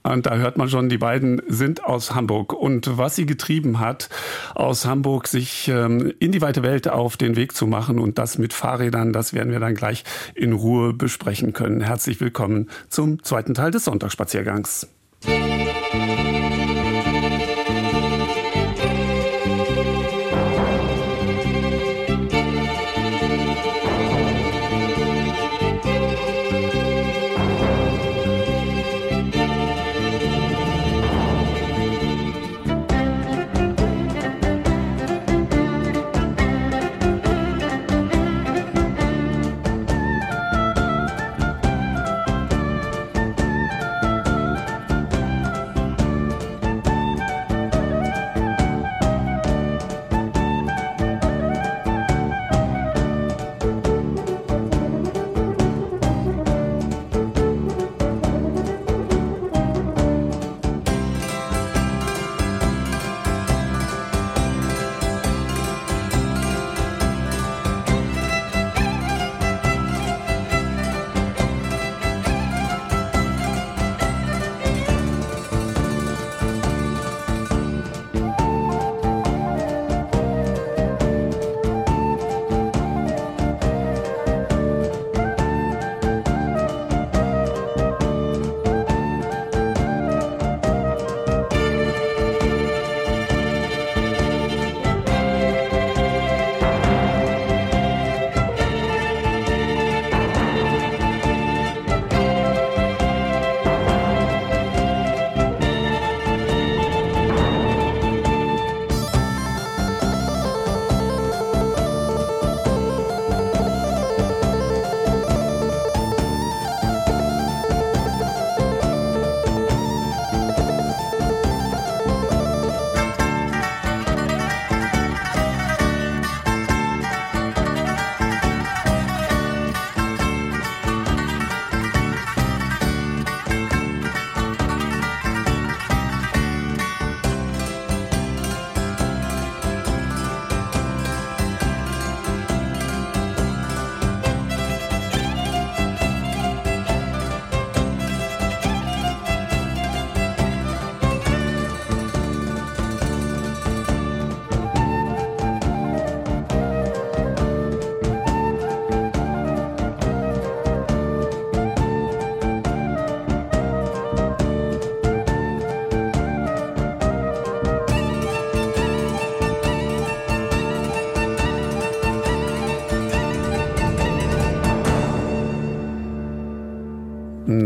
Und 0.03 0.27
da 0.27 0.37
hört 0.37 0.57
man 0.57 0.69
schon, 0.69 0.89
die 0.89 0.97
beiden 0.97 1.43
sind 1.49 1.85
aus 1.85 2.15
Hamburg. 2.15 2.55
Und 2.55 2.97
was 2.97 3.17
sie 3.17 3.27
getrieben 3.27 3.79
hat, 3.79 4.09
aus 4.55 4.87
Hamburg 4.87 5.29
sich 5.29 5.69
ähm, 5.69 6.15
in 6.19 6.33
die 6.33 6.41
weite 6.41 6.63
Welt 6.63 6.89
auf 6.89 7.17
den 7.17 7.37
Weg 7.37 7.55
zu 7.55 7.67
machen 7.67 7.99
und 7.99 8.17
das 8.17 8.39
mit 8.39 8.55
Fahrrädern, 8.55 9.13
das 9.13 9.35
werden 9.35 9.53
wir 9.53 9.61
dann 9.61 9.75
gleich 9.75 10.05
in 10.35 10.53
Ruhe 10.53 10.95
besprechen 10.95 11.53
können. 11.53 11.83
Herzlich 11.83 12.21
willkommen 12.21 12.71
zum 12.89 13.23
zweiten 13.23 13.55
Teil 13.55 13.71
des 13.71 13.85
Sonntagsspaziergangs. 13.85 14.89
Musik 15.27 16.58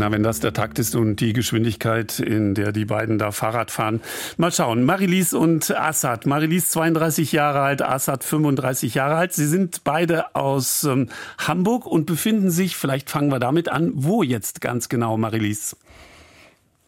Na, 0.03 0.11
wenn 0.11 0.21
das 0.21 0.41
der 0.41 0.51
Takt 0.51 0.79
ist 0.79 0.97
und 0.97 1.21
die 1.21 1.31
Geschwindigkeit, 1.31 2.19
in 2.19 2.55
der 2.55 2.73
die 2.73 2.83
beiden 2.83 3.17
da 3.19 3.31
Fahrrad 3.31 3.71
fahren. 3.71 4.01
Mal 4.35 4.51
schauen. 4.51 4.83
Marilis 4.83 5.33
und 5.33 5.71
Assad. 5.71 6.25
Marilis 6.25 6.71
32 6.71 7.31
Jahre 7.31 7.61
alt, 7.61 7.81
Assad 7.81 8.25
35 8.25 8.95
Jahre 8.95 9.15
alt. 9.15 9.31
Sie 9.31 9.45
sind 9.45 9.85
beide 9.85 10.35
aus 10.35 10.83
ähm, 10.83 11.07
Hamburg 11.37 11.85
und 11.85 12.05
befinden 12.05 12.49
sich, 12.49 12.75
vielleicht 12.75 13.09
fangen 13.09 13.31
wir 13.31 13.39
damit 13.39 13.69
an, 13.69 13.93
wo 13.95 14.23
jetzt 14.23 14.59
ganz 14.59 14.89
genau, 14.89 15.15
Marilis? 15.15 15.77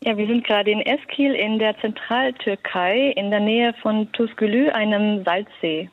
Ja, 0.04 0.18
wir 0.18 0.28
sind 0.28 0.44
gerade 0.44 0.72
in 0.72 0.82
Eskil 0.82 1.36
in 1.36 1.58
der 1.58 1.80
Zentraltürkei 1.80 3.14
in 3.16 3.32
der 3.32 3.40
Nähe 3.40 3.74
von 3.82 4.12
Tuzgülü, 4.12 4.72
einem 4.72 5.24
Salzsee. 5.24 5.90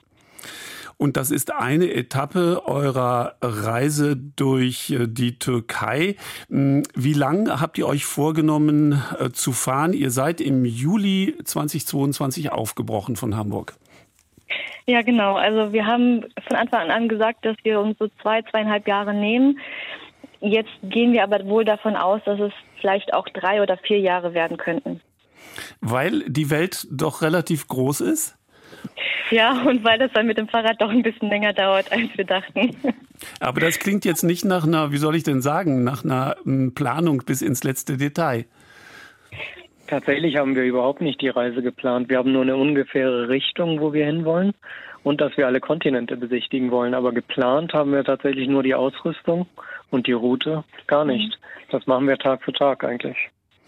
Und 0.96 1.16
das 1.16 1.30
ist 1.30 1.52
eine 1.52 1.92
Etappe 1.92 2.62
eurer 2.66 3.34
Reise 3.40 4.16
durch 4.16 4.90
äh, 4.90 5.06
die 5.08 5.38
Türkei. 5.38 6.16
Hm, 6.48 6.82
wie 6.94 7.12
lange 7.12 7.60
habt 7.60 7.78
ihr 7.78 7.86
euch 7.86 8.04
vorgenommen 8.04 9.02
äh, 9.18 9.30
zu 9.30 9.52
fahren? 9.52 9.92
Ihr 9.92 10.10
seid 10.10 10.40
im 10.40 10.64
Juli 10.64 11.36
2022 11.44 12.52
aufgebrochen 12.52 13.16
von 13.16 13.36
Hamburg. 13.36 13.74
Ja, 14.86 15.02
genau. 15.02 15.34
Also 15.34 15.72
wir 15.72 15.86
haben 15.86 16.24
von 16.48 16.56
Anfang 16.56 16.90
an 16.90 17.08
gesagt, 17.08 17.44
dass 17.44 17.56
wir 17.62 17.80
uns 17.80 17.96
so 17.98 18.08
zwei, 18.20 18.42
zweieinhalb 18.42 18.86
Jahre 18.88 19.14
nehmen. 19.14 19.58
Jetzt 20.40 20.72
gehen 20.82 21.12
wir 21.12 21.22
aber 21.22 21.44
wohl 21.46 21.64
davon 21.64 21.94
aus, 21.94 22.20
dass 22.24 22.40
es 22.40 22.52
vielleicht 22.80 23.14
auch 23.14 23.28
drei 23.28 23.62
oder 23.62 23.76
vier 23.76 24.00
Jahre 24.00 24.34
werden 24.34 24.56
könnten. 24.56 25.00
Weil 25.80 26.24
die 26.28 26.50
Welt 26.50 26.86
doch 26.90 27.22
relativ 27.22 27.68
groß 27.68 28.00
ist? 28.00 28.36
Ja, 29.30 29.62
und 29.62 29.82
weil 29.84 29.98
das 29.98 30.12
dann 30.12 30.26
mit 30.26 30.38
dem 30.38 30.48
Fahrrad 30.48 30.80
doch 30.80 30.90
ein 30.90 31.02
bisschen 31.02 31.28
länger 31.28 31.52
dauert, 31.52 31.90
als 31.90 32.08
wir 32.16 32.24
dachten. 32.24 32.76
Aber 33.40 33.60
das 33.60 33.78
klingt 33.78 34.04
jetzt 34.04 34.22
nicht 34.22 34.44
nach 34.44 34.66
einer, 34.66 34.92
wie 34.92 34.98
soll 34.98 35.16
ich 35.16 35.22
denn 35.22 35.40
sagen, 35.40 35.84
nach 35.84 36.04
einer 36.04 36.36
hm, 36.44 36.74
Planung 36.74 37.22
bis 37.24 37.42
ins 37.42 37.64
letzte 37.64 37.96
Detail. 37.96 38.44
Tatsächlich 39.86 40.36
haben 40.36 40.54
wir 40.54 40.64
überhaupt 40.64 41.00
nicht 41.02 41.20
die 41.20 41.28
Reise 41.28 41.62
geplant. 41.62 42.08
Wir 42.08 42.18
haben 42.18 42.32
nur 42.32 42.42
eine 42.42 42.56
ungefähre 42.56 43.28
Richtung, 43.28 43.80
wo 43.80 43.92
wir 43.92 44.06
hinwollen 44.06 44.54
und 45.02 45.20
dass 45.20 45.36
wir 45.36 45.46
alle 45.46 45.60
Kontinente 45.60 46.16
besichtigen 46.16 46.70
wollen. 46.70 46.94
Aber 46.94 47.12
geplant 47.12 47.74
haben 47.74 47.92
wir 47.92 48.04
tatsächlich 48.04 48.48
nur 48.48 48.62
die 48.62 48.74
Ausrüstung 48.74 49.46
und 49.90 50.06
die 50.06 50.12
Route 50.12 50.64
gar 50.86 51.04
nicht. 51.04 51.38
Das 51.70 51.86
machen 51.86 52.08
wir 52.08 52.16
Tag 52.16 52.42
für 52.42 52.52
Tag 52.52 52.84
eigentlich. 52.84 53.16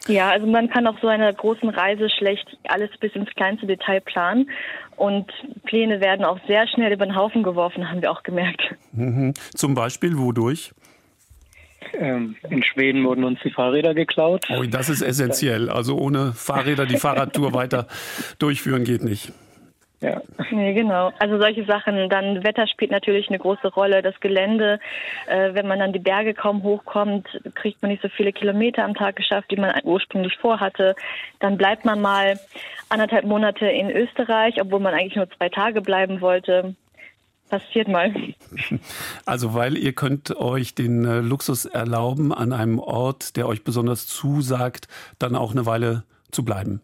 Ja, 0.07 0.31
also 0.31 0.47
man 0.47 0.69
kann 0.69 0.87
auf 0.87 0.97
so 1.01 1.09
einer 1.09 1.33
großen 1.33 1.69
Reise 1.71 2.11
schlecht 2.11 2.59
alles 2.69 2.91
bis 3.01 3.15
ins 3.15 3.31
kleinste 3.31 3.67
Detail 3.67 4.01
planen. 4.01 4.51
Und 4.97 5.31
Pläne 5.65 6.01
werden 6.01 6.25
auch 6.25 6.39
sehr 6.47 6.69
schnell 6.69 6.93
über 6.93 7.07
den 7.07 7.17
Haufen 7.17 7.43
geworfen, 7.43 7.91
haben 7.91 8.03
wir 8.03 8.13
auch 8.13 8.23
gemerkt. 8.23 8.63
Mhm. 8.93 9.35
Zum 9.55 9.75
Beispiel 9.75 10.19
wodurch? 10.19 10.73
Ähm, 11.93 12.37
in 12.49 12.63
Schweden 12.63 13.05
wurden 13.05 13.25
uns 13.25 13.39
die 13.45 13.51
Fahrräder 13.51 13.95
geklaut. 13.95 14.47
Oh, 14.51 14.63
das 14.65 14.89
ist 14.89 15.03
essentiell. 15.03 15.69
Also 15.69 15.97
ohne 15.97 16.33
Fahrräder 16.33 16.87
die 16.87 16.97
Fahrradtour 16.97 17.53
weiter 17.53 17.87
durchführen 18.39 18.85
geht 18.85 19.05
nicht. 19.05 19.33
Ja. 20.01 20.21
Nee, 20.51 20.75
genau. 20.75 21.13
Also 21.19 21.39
solche 21.39 21.65
Sachen. 21.65 22.09
Dann 22.11 22.45
Wetter 22.45 22.67
spielt 22.67 22.91
natürlich 22.91 23.29
eine 23.29 23.39
große 23.39 23.69
Rolle. 23.69 24.03
Das 24.03 24.19
Gelände, 24.21 24.79
äh, 25.27 25.55
wenn 25.55 25.67
man 25.67 25.79
dann 25.79 25.93
die 25.93 25.99
Berge 25.99 26.35
kaum 26.35 26.63
hochkommt, 26.63 27.27
kriegt 27.55 27.81
man 27.81 27.91
nicht 27.91 28.03
so 28.03 28.09
viele 28.09 28.33
Kilometer 28.33 28.85
am 28.85 28.95
Tag 28.95 29.17
geschafft, 29.17 29.51
wie 29.51 29.61
man 29.61 29.73
ursprünglich 29.85 30.37
vorhatte. 30.37 30.95
Dann 31.41 31.57
bleibt 31.57 31.85
man 31.85 32.01
mal 32.01 32.39
anderthalb 32.89 33.25
Monate 33.25 33.67
in 33.67 33.91
Österreich, 33.91 34.61
obwohl 34.61 34.81
man 34.81 34.95
eigentlich 34.95 35.17
nur 35.17 35.31
zwei 35.31 35.49
Tage 35.49 35.81
bleiben 35.81 36.21
wollte 36.21 36.75
passiert 37.49 37.89
mal. 37.89 38.13
Also 39.27 39.55
weil 39.55 39.77
ihr 39.77 39.93
könnt 39.93 40.37
euch 40.37 40.75
den 40.75 41.05
äh, 41.05 41.21
Luxus 41.21 41.65
erlauben, 41.65 42.33
an 42.33 42.53
einem 42.53 42.79
Ort, 42.79 43.37
der 43.37 43.49
euch 43.49 43.65
besonders 43.65 44.07
zusagt, 44.07 44.89
dann 45.19 45.35
auch 45.35 45.53
eine 45.53 45.67
Weile 45.67 46.05
zu 46.31 46.45
bleiben. 46.45 46.81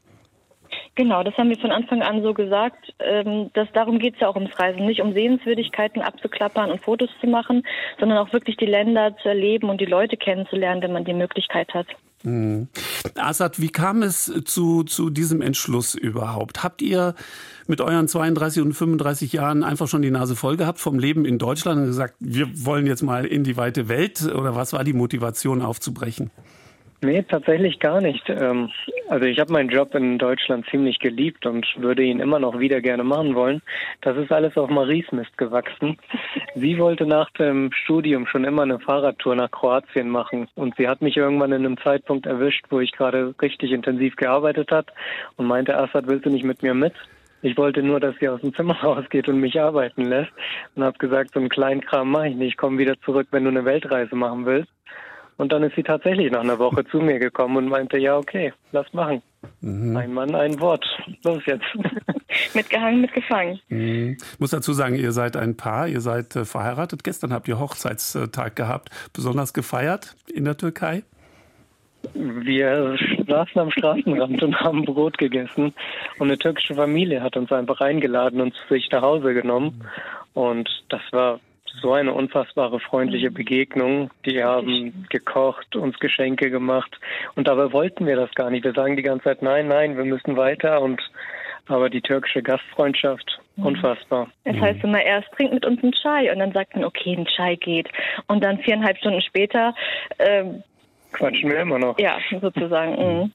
Genau, 1.01 1.23
das 1.23 1.35
haben 1.39 1.49
wir 1.49 1.57
von 1.57 1.73
Anfang 1.73 2.03
an 2.03 2.23
so 2.23 2.35
gesagt. 2.35 2.93
Ähm, 2.99 3.49
dass 3.55 3.73
darum 3.73 3.99
geht 3.99 4.17
es 4.17 4.21
ja 4.21 4.29
auch 4.29 4.35
ums 4.35 4.59
Reisen. 4.59 4.85
Nicht 4.85 5.01
um 5.01 5.15
Sehenswürdigkeiten 5.15 6.03
abzuklappern 6.03 6.71
und 6.71 6.83
Fotos 6.83 7.09
zu 7.23 7.27
machen, 7.27 7.63
sondern 7.99 8.19
auch 8.19 8.35
wirklich 8.35 8.59
die 8.59 8.67
Länder 8.67 9.17
zu 9.23 9.31
erleben 9.31 9.71
und 9.71 9.81
die 9.81 9.87
Leute 9.87 10.19
kennenzulernen, 10.19 10.83
wenn 10.83 10.93
man 10.93 11.07
die 11.07 11.15
Möglichkeit 11.15 11.73
hat. 11.73 11.87
Mhm. 12.23 12.69
Assad, 13.15 13.63
wie 13.63 13.71
kam 13.71 14.03
es 14.03 14.31
zu, 14.45 14.83
zu 14.83 15.09
diesem 15.09 15.41
Entschluss 15.41 15.95
überhaupt? 15.95 16.63
Habt 16.63 16.83
ihr 16.83 17.15
mit 17.67 17.81
euren 17.81 18.07
32 18.07 18.63
und 18.63 18.75
35 18.75 19.33
Jahren 19.33 19.65
einfach 19.65 19.89
schon 19.89 20.03
die 20.03 20.11
Nase 20.11 20.37
voll 20.37 20.59
gehabt 20.59 20.81
vom 20.81 20.99
Leben 20.99 21.25
in 21.25 21.39
Deutschland 21.39 21.81
und 21.81 21.87
gesagt, 21.87 22.17
wir 22.21 22.47
wollen 22.67 22.87
jetzt 22.87 23.03
mal 23.03 23.25
in 23.25 23.43
die 23.43 23.57
weite 23.57 23.89
Welt? 23.89 24.21
Oder 24.23 24.55
was 24.55 24.75
war 24.75 24.85
die 24.85 24.93
Motivation 24.93 25.63
aufzubrechen? 25.63 26.31
Nee, 27.03 27.23
tatsächlich 27.23 27.79
gar 27.79 28.03
nicht. 28.03 28.29
Ähm, 28.29 28.71
also 29.09 29.25
ich 29.25 29.41
habe 29.41 29.55
meinen 29.55 29.71
Job 29.71 29.95
in 29.95 30.19
Deutschland 30.19 30.67
ziemlich 30.71 30.99
geliebt 30.99 31.47
und 31.47 31.67
würde 31.77 32.03
ihn 32.03 32.21
immer 32.21 32.39
noch 32.39 32.59
wieder 32.59 32.83
gerne 32.83 33.05
machen 33.05 33.35
wollen. 33.35 33.63
Das 34.03 34.19
ist 34.19 34.31
alles 34.31 34.57
auf 34.59 34.69
Maries 34.69 35.11
Mist 35.11 35.39
gewachsen. 35.39 35.97
Sie 36.55 36.79
wollte 36.79 37.07
nach 37.07 37.31
dem 37.31 37.73
Studium 37.73 38.27
schon 38.27 38.45
immer 38.45 38.63
eine 38.63 38.79
Fahrradtour 38.79 39.35
nach 39.35 39.51
Kroatien 39.51 40.11
machen 40.11 40.49
und 40.57 40.77
sie 40.77 40.89
hat 40.89 41.01
mich 41.01 41.17
irgendwann 41.17 41.53
in 41.53 41.65
einem 41.65 41.79
Zeitpunkt 41.79 42.27
erwischt, 42.27 42.67
wo 42.69 42.81
ich 42.81 42.93
gerade 42.93 43.35
richtig 43.41 43.73
intensiv 43.73 44.17
gearbeitet 44.17 44.71
hat 44.71 44.93
und 45.37 45.47
meinte, 45.47 45.79
Assad, 45.79 46.07
willst 46.07 46.27
du 46.27 46.31
nicht 46.31 46.45
mit 46.45 46.63
mir 46.63 46.75
mit? 46.75 46.93
Ich 47.41 47.57
wollte 47.57 47.83
nur, 47.83 48.01
dass 48.01 48.15
sie 48.21 48.29
aus 48.29 48.43
dem 48.43 48.55
Zimmer 48.55 48.75
rausgeht 48.83 49.27
und 49.27 49.41
mich 49.41 49.59
arbeiten 49.59 50.05
lässt 50.05 50.33
und 50.75 50.85
habe 50.85 50.99
gesagt, 50.99 51.33
so 51.33 51.41
einen 51.41 51.49
kleinen 51.49 51.81
Kram 51.81 52.11
mache 52.11 52.29
ich 52.29 52.35
nicht. 52.37 52.49
Ich 52.51 52.57
komme 52.59 52.77
wieder 52.77 53.01
zurück, 53.01 53.29
wenn 53.31 53.45
du 53.45 53.51
eine 53.51 53.65
Weltreise 53.65 54.15
machen 54.15 54.45
willst. 54.45 54.71
Und 55.41 55.53
dann 55.53 55.63
ist 55.63 55.75
sie 55.75 55.83
tatsächlich 55.83 56.31
nach 56.31 56.43
einer 56.43 56.59
Woche 56.59 56.85
zu 56.85 56.99
mir 56.99 57.19
gekommen 57.19 57.57
und 57.57 57.69
meinte, 57.69 57.97
ja, 57.97 58.19
okay, 58.19 58.53
lass 58.73 58.93
machen. 58.93 59.23
Mhm. 59.63 59.97
Ein 59.97 60.13
Mann, 60.13 60.35
ein 60.35 60.61
Wort. 60.61 60.85
Los 61.25 61.41
jetzt. 61.47 61.65
mitgehangen, 62.55 63.01
mitgefangen. 63.01 63.59
Mhm. 63.71 64.19
Ich 64.21 64.39
muss 64.39 64.51
dazu 64.51 64.75
sagen, 64.75 64.97
ihr 64.97 65.13
seid 65.13 65.39
ein 65.39 65.57
Paar, 65.57 65.89
ihr 65.89 66.03
seid 66.03 66.37
äh, 66.37 66.45
verheiratet. 66.45 67.05
Gestern 67.05 67.33
habt 67.33 67.49
ihr 67.49 67.59
Hochzeitstag 67.59 68.55
gehabt. 68.55 68.91
Besonders 69.15 69.55
gefeiert 69.55 70.15
in 70.31 70.45
der 70.45 70.59
Türkei? 70.59 71.05
Wir 72.13 72.99
saßen 73.27 73.63
am 73.63 73.71
Straßenrand 73.71 74.43
und 74.43 74.61
haben 74.61 74.85
Brot 74.85 75.17
gegessen. 75.17 75.73
Und 76.19 76.29
eine 76.29 76.37
türkische 76.37 76.75
Familie 76.75 77.23
hat 77.23 77.39
uns 77.39 77.51
einfach 77.51 77.81
eingeladen 77.81 78.43
und 78.43 78.53
zu 78.53 78.75
sich 78.75 78.91
nach 78.91 79.01
Hause 79.01 79.33
genommen. 79.33 79.87
Und 80.35 80.69
das 80.91 81.01
war 81.13 81.41
so 81.81 81.93
eine 81.93 82.13
unfassbare 82.13 82.81
freundliche 82.81 83.31
Begegnung. 83.31 84.11
Die 84.27 84.43
haben 84.43 85.07
gekocht, 85.09 85.77
uns 85.77 85.99
Geschenke 85.99 86.51
gemacht 86.51 86.99
und 87.35 87.49
dabei 87.49 87.73
wollten 87.73 88.07
wir 88.07 88.17
das 88.17 88.35
gar 88.35 88.51
nicht. 88.51 88.65
Wir 88.65 88.73
sagen 88.73 88.97
die 88.97 89.03
ganze 89.03 89.25
Zeit, 89.25 89.43
nein, 89.43 89.69
nein, 89.69 89.97
wir 89.97 90.05
müssen 90.05 90.37
weiter 90.37 90.81
und 90.81 91.01
aber 91.67 91.89
die 91.89 92.01
türkische 92.01 92.43
Gastfreundschaft, 92.43 93.41
mhm. 93.57 93.67
unfassbar. 93.67 94.29
Es 94.45 94.59
heißt 94.59 94.83
immer 94.83 95.03
erst, 95.03 95.31
trinkt 95.33 95.55
mit 95.55 95.65
uns 95.65 95.83
einen 95.83 95.93
Chai 95.93 96.33
und 96.33 96.41
dann 96.41 96.53
sagt 96.53 96.75
man, 96.75 96.85
okay, 96.85 97.15
ein 97.17 97.27
Chai 97.27 97.55
geht. 97.57 97.89
Und 98.27 98.43
dann 98.43 98.59
viereinhalb 98.59 98.99
Stunden 98.99 99.21
später 99.21 99.75
äh, 100.19 100.45
quatschen 101.13 101.51
wir 101.51 101.61
immer 101.61 101.79
noch. 101.79 101.99
Ja, 101.99 102.19
sozusagen. 102.41 102.93
Mhm. 102.93 103.33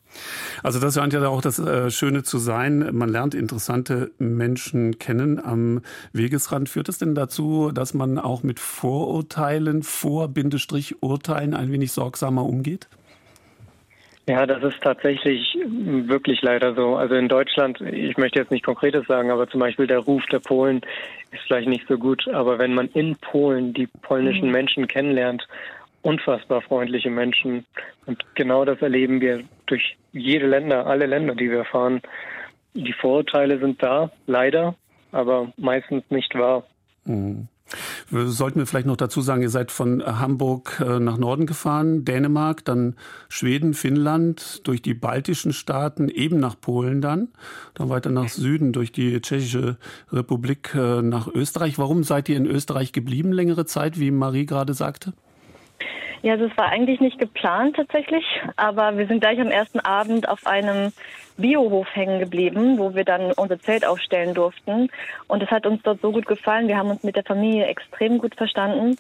Also 0.63 0.80
das 0.80 0.95
scheint 0.95 1.13
ja 1.13 1.28
auch 1.28 1.41
das 1.41 1.59
äh, 1.59 1.91
Schöne 1.91 2.23
zu 2.23 2.38
sein. 2.38 2.89
Man 2.93 3.09
lernt 3.09 3.36
interessante 3.36 4.11
Menschen 4.17 4.99
kennen 4.99 5.43
am 5.43 5.82
Wegesrand. 6.13 6.69
Führt 6.69 6.89
es 6.89 6.97
denn 6.97 7.15
dazu, 7.15 7.71
dass 7.73 7.93
man 7.93 8.17
auch 8.17 8.43
mit 8.43 8.59
Vorurteilen, 8.59 9.84
vor 9.84 10.28
Bindestrich 10.28 11.01
Urteilen 11.01 11.53
ein 11.53 11.71
wenig 11.71 11.91
sorgsamer 11.91 12.43
umgeht? 12.43 12.88
Ja, 14.28 14.47
das 14.47 14.63
ist 14.63 14.82
tatsächlich 14.82 15.55
wirklich 15.67 16.41
leider 16.41 16.73
so. 16.73 16.95
Also 16.95 17.13
in 17.13 17.28
Deutschland, 17.28 17.80
ich 17.82 18.17
möchte 18.17 18.39
jetzt 18.39 18.49
nicht 18.49 18.65
Konkretes 18.65 19.05
sagen, 19.05 19.30
aber 19.30 19.47
zum 19.47 19.59
Beispiel 19.59 19.86
der 19.86 19.99
Ruf 19.99 20.26
der 20.32 20.39
Polen 20.39 20.82
ist 21.32 21.43
vielleicht 21.45 21.69
nicht 21.69 21.88
so 21.88 21.99
gut. 21.99 22.28
Aber 22.30 22.57
wenn 22.57 22.73
man 22.73 22.88
in 22.88 23.15
Polen 23.17 23.73
die 23.73 23.88
polnischen 24.01 24.47
mhm. 24.47 24.51
Menschen 24.51 24.88
kennenlernt 24.88 25.47
unfassbar 26.05 26.61
freundliche 26.61 27.09
Menschen. 27.09 27.65
Und 28.05 28.23
genau 28.35 28.63
das 28.63 28.81
erleben 28.81 29.21
wir 29.21 29.43
durch 29.65 29.97
jede 30.13 30.47
Länder, 30.47 30.85
alle 30.85 31.07
Länder, 31.07 31.33
die 31.33 31.49
wir 31.49 31.65
fahren. 31.65 32.01
Die 32.75 32.93
Vorurteile 32.93 33.59
sind 33.59 33.81
da, 33.81 34.11
leider, 34.27 34.75
aber 35.11 35.51
meistens 35.57 36.03
nicht 36.09 36.35
wahr. 36.35 36.63
Mhm. 37.05 37.47
Sollten 38.11 38.59
wir 38.59 38.67
vielleicht 38.67 38.85
noch 38.85 38.97
dazu 38.97 39.21
sagen, 39.21 39.41
ihr 39.41 39.49
seid 39.49 39.71
von 39.71 40.05
Hamburg 40.05 40.79
äh, 40.85 40.99
nach 40.99 41.17
Norden 41.17 41.47
gefahren, 41.47 42.05
Dänemark, 42.05 42.63
dann 42.63 42.95
Schweden, 43.27 43.73
Finnland, 43.73 44.67
durch 44.67 44.83
die 44.83 44.93
baltischen 44.93 45.51
Staaten, 45.51 46.09
eben 46.09 46.39
nach 46.39 46.61
Polen 46.61 47.01
dann, 47.01 47.29
dann 47.73 47.89
weiter 47.89 48.11
nach 48.11 48.29
Süden 48.29 48.71
durch 48.71 48.91
die 48.91 49.19
Tschechische 49.19 49.77
Republik 50.11 50.75
äh, 50.75 51.01
nach 51.01 51.27
Österreich. 51.27 51.79
Warum 51.79 52.03
seid 52.03 52.29
ihr 52.29 52.37
in 52.37 52.45
Österreich 52.45 52.91
geblieben 52.91 53.33
längere 53.33 53.65
Zeit, 53.65 53.99
wie 53.99 54.11
Marie 54.11 54.45
gerade 54.45 54.75
sagte? 54.75 55.13
Ja, 56.21 56.34
also 56.34 56.45
es 56.45 56.57
war 56.57 56.69
eigentlich 56.69 56.99
nicht 57.01 57.19
geplant 57.19 57.76
tatsächlich, 57.76 58.26
aber 58.55 58.97
wir 58.97 59.07
sind 59.07 59.19
gleich 59.19 59.39
am 59.39 59.51
ersten 59.51 59.80
Abend 59.80 60.28
auf 60.28 60.45
einem 60.47 60.91
Biohof 61.38 61.88
hängen 61.93 62.19
geblieben, 62.19 62.80
wo 62.80 62.95
wir 62.95 63.03
dann 63.03 63.32
unser 63.34 63.59
Zelt 63.59 63.86
aufstellen 63.86 64.34
durften. 64.34 64.89
Und 65.28 65.43
es 65.43 65.51
hat 65.51 65.65
uns 65.65 65.82
dort 65.84 66.01
so 66.01 66.11
gut 66.11 66.26
gefallen. 66.26 66.67
Wir 66.67 66.78
haben 66.78 66.89
uns 66.89 67.03
mit 67.03 67.15
der 67.15 67.23
Familie 67.23 67.65
extrem 67.65 68.17
gut 68.17 68.36
verstanden. 68.36 68.97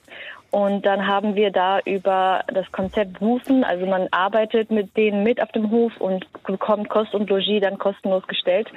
Und 0.51 0.85
dann 0.85 1.07
haben 1.07 1.35
wir 1.35 1.51
da 1.51 1.79
über 1.79 2.43
das 2.47 2.71
Konzept 2.71 3.19
Bußen, 3.19 3.63
also 3.63 3.85
man 3.85 4.07
arbeitet 4.11 4.71
mit 4.71 4.95
denen 4.95 5.23
mit 5.23 5.41
auf 5.41 5.51
dem 5.51 5.69
Hof 5.69 5.91
und 5.99 6.31
bekommt 6.43 6.87
Kost 6.87 7.13
und 7.13 7.29
Logis 7.29 7.61
dann 7.61 7.77
kostenlos 7.77 8.25
gestellt. 8.27 8.71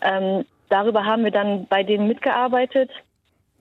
Ähm, 0.00 0.46
darüber 0.70 1.04
haben 1.04 1.24
wir 1.24 1.30
dann 1.30 1.66
bei 1.66 1.82
denen 1.82 2.08
mitgearbeitet 2.08 2.90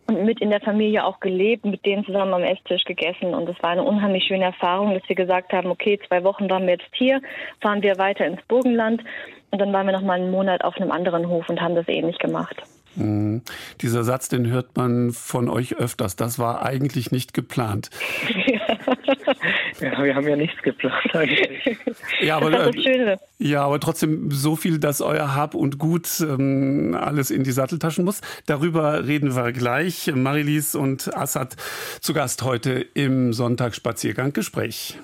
und 0.10 0.26
mit 0.26 0.42
in 0.42 0.50
der 0.50 0.60
Familie 0.60 1.06
auch 1.06 1.20
gelebt, 1.20 1.66
mit 1.66 1.86
denen 1.86 2.04
zusammen 2.04 2.34
am 2.34 2.42
Esstisch 2.42 2.84
gegessen. 2.84 3.36
Und 3.36 3.48
es 3.48 3.62
war 3.62 3.70
eine 3.70 3.84
unheimlich 3.84 4.24
schöne 4.24 4.46
Erfahrung, 4.46 4.96
dass 4.96 5.08
wir 5.08 5.16
gesagt 5.16 5.54
haben, 5.54 5.70
okay, 5.70 6.00
zwei 6.08 6.24
Wochen 6.24 6.50
waren 6.50 6.64
wir 6.64 6.74
jetzt 6.74 6.90
hier, 6.94 7.22
fahren 7.62 7.84
wir 7.84 7.98
weiter 8.00 8.26
ins 8.26 8.42
Burgenland. 8.48 9.04
Und 9.52 9.60
dann 9.60 9.72
waren 9.72 9.86
wir 9.86 9.94
noch 9.94 10.02
mal 10.02 10.20
einen 10.20 10.32
Monat 10.32 10.64
auf 10.64 10.76
einem 10.78 10.92
anderen 10.92 11.28
Hof 11.28 11.48
und 11.48 11.62
haben 11.62 11.76
das 11.76 11.88
ähnlich 11.88 12.18
gemacht. 12.18 12.56
Mhm. 12.96 13.44
Dieser 13.82 14.04
Satz, 14.04 14.30
den 14.30 14.48
hört 14.48 14.76
man 14.76 15.12
von 15.12 15.48
euch 15.48 15.76
öfters. 15.76 16.16
Das 16.16 16.40
war 16.40 16.66
eigentlich 16.66 17.12
nicht 17.12 17.34
geplant. 17.34 17.92
ja, 19.82 20.04
wir 20.04 20.16
haben 20.16 20.28
ja 20.28 20.36
nichts 20.36 20.62
geplant 20.62 21.16
eigentlich. 21.16 21.78
Ja, 22.22 22.38
aber, 22.38 22.52
das 22.52 22.72
das 22.72 22.84
Schöne. 22.84 23.20
Ja, 23.38 23.64
aber 23.64 23.80
trotzdem 23.80 24.32
so 24.32 24.56
viel, 24.56 24.80
dass 24.80 25.02
euer 25.02 25.36
Hab 25.36 25.54
und 25.54 25.78
Gut 25.78 26.20
ähm, 26.20 26.98
alles 27.00 27.32
in 27.32 27.44
die 27.44 27.52
Satteltaschen 27.52 28.04
muss. 28.04 28.22
Darüber 28.46 29.08
reden 29.08 29.36
wir 29.36 29.52
gleich. 29.52 30.12
Marilis 30.14 30.76
und 30.76 31.16
Assad 31.16 31.56
zu 32.02 32.14
Gast 32.14 32.44
heute 32.44 32.86
im 32.94 33.32
Sonntagsspaziergang 33.34 34.34
Gespräch. 34.34 34.98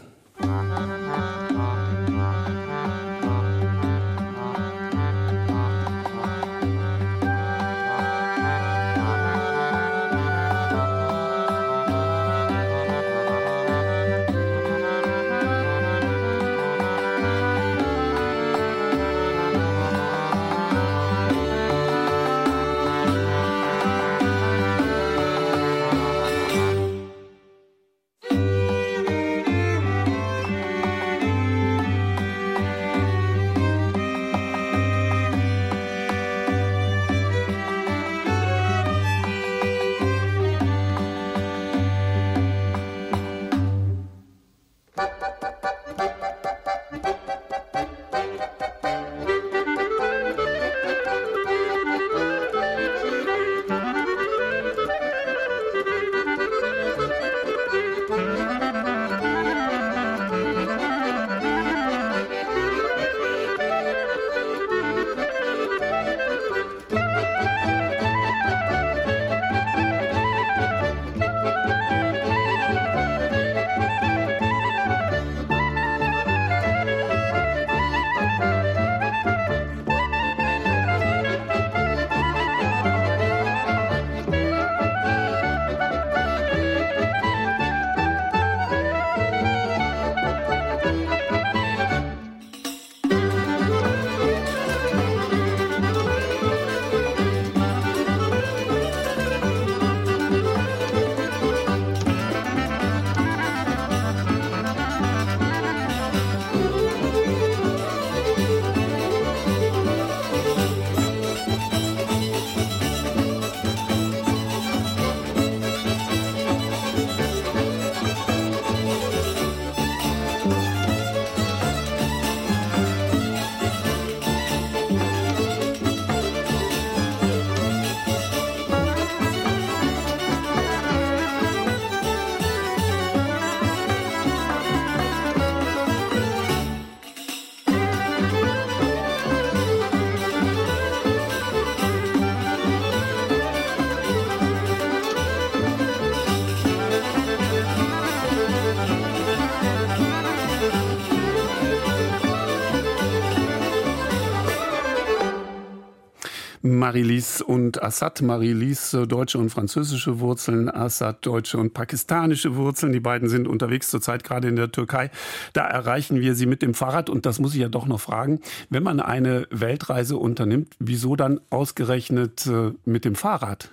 Marilis 156.86 157.42
und 157.42 157.82
Assad. 157.82 158.22
Marilis 158.22 158.94
äh, 158.94 159.08
deutsche 159.08 159.40
und 159.40 159.50
französische 159.50 160.20
Wurzeln, 160.20 160.70
Assad 160.70 161.26
deutsche 161.26 161.58
und 161.58 161.74
pakistanische 161.74 162.58
Wurzeln. 162.58 162.94
Die 162.94 163.00
beiden 163.00 163.28
sind 163.28 163.48
unterwegs 163.48 163.90
zurzeit 163.90 164.24
gerade 164.24 164.50
in 164.50 164.56
der 164.56 164.72
Türkei. 164.72 165.10
Da 165.54 165.66
erreichen 165.66 166.22
wir 166.22 166.36
sie 166.36 166.46
mit 166.46 166.62
dem 166.62 166.76
Fahrrad. 166.76 167.10
Und 167.10 167.26
das 167.26 167.40
muss 167.40 167.56
ich 167.56 167.62
ja 167.62 167.70
doch 167.70 167.88
noch 167.88 168.02
fragen. 168.02 168.40
Wenn 168.70 168.84
man 168.84 169.00
eine 169.00 169.48
Weltreise 169.50 170.18
unternimmt, 170.18 170.76
wieso 170.78 171.16
dann 171.16 171.42
ausgerechnet 171.50 172.46
äh, 172.46 172.74
mit 172.86 173.04
dem 173.04 173.16
Fahrrad? 173.16 173.72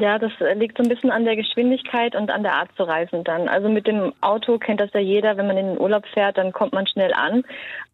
Ja, 0.00 0.16
das 0.16 0.30
liegt 0.54 0.76
so 0.76 0.84
ein 0.84 0.88
bisschen 0.88 1.10
an 1.10 1.24
der 1.24 1.34
Geschwindigkeit 1.34 2.14
und 2.14 2.30
an 2.30 2.44
der 2.44 2.52
Art 2.52 2.68
zu 2.76 2.84
reisen 2.84 3.24
dann. 3.24 3.48
Also 3.48 3.68
mit 3.68 3.88
dem 3.88 4.12
Auto 4.20 4.56
kennt 4.58 4.80
das 4.80 4.92
ja 4.92 5.00
jeder, 5.00 5.36
wenn 5.36 5.48
man 5.48 5.58
in 5.58 5.66
den 5.70 5.80
Urlaub 5.80 6.06
fährt, 6.06 6.38
dann 6.38 6.52
kommt 6.52 6.72
man 6.72 6.86
schnell 6.86 7.12
an. 7.12 7.42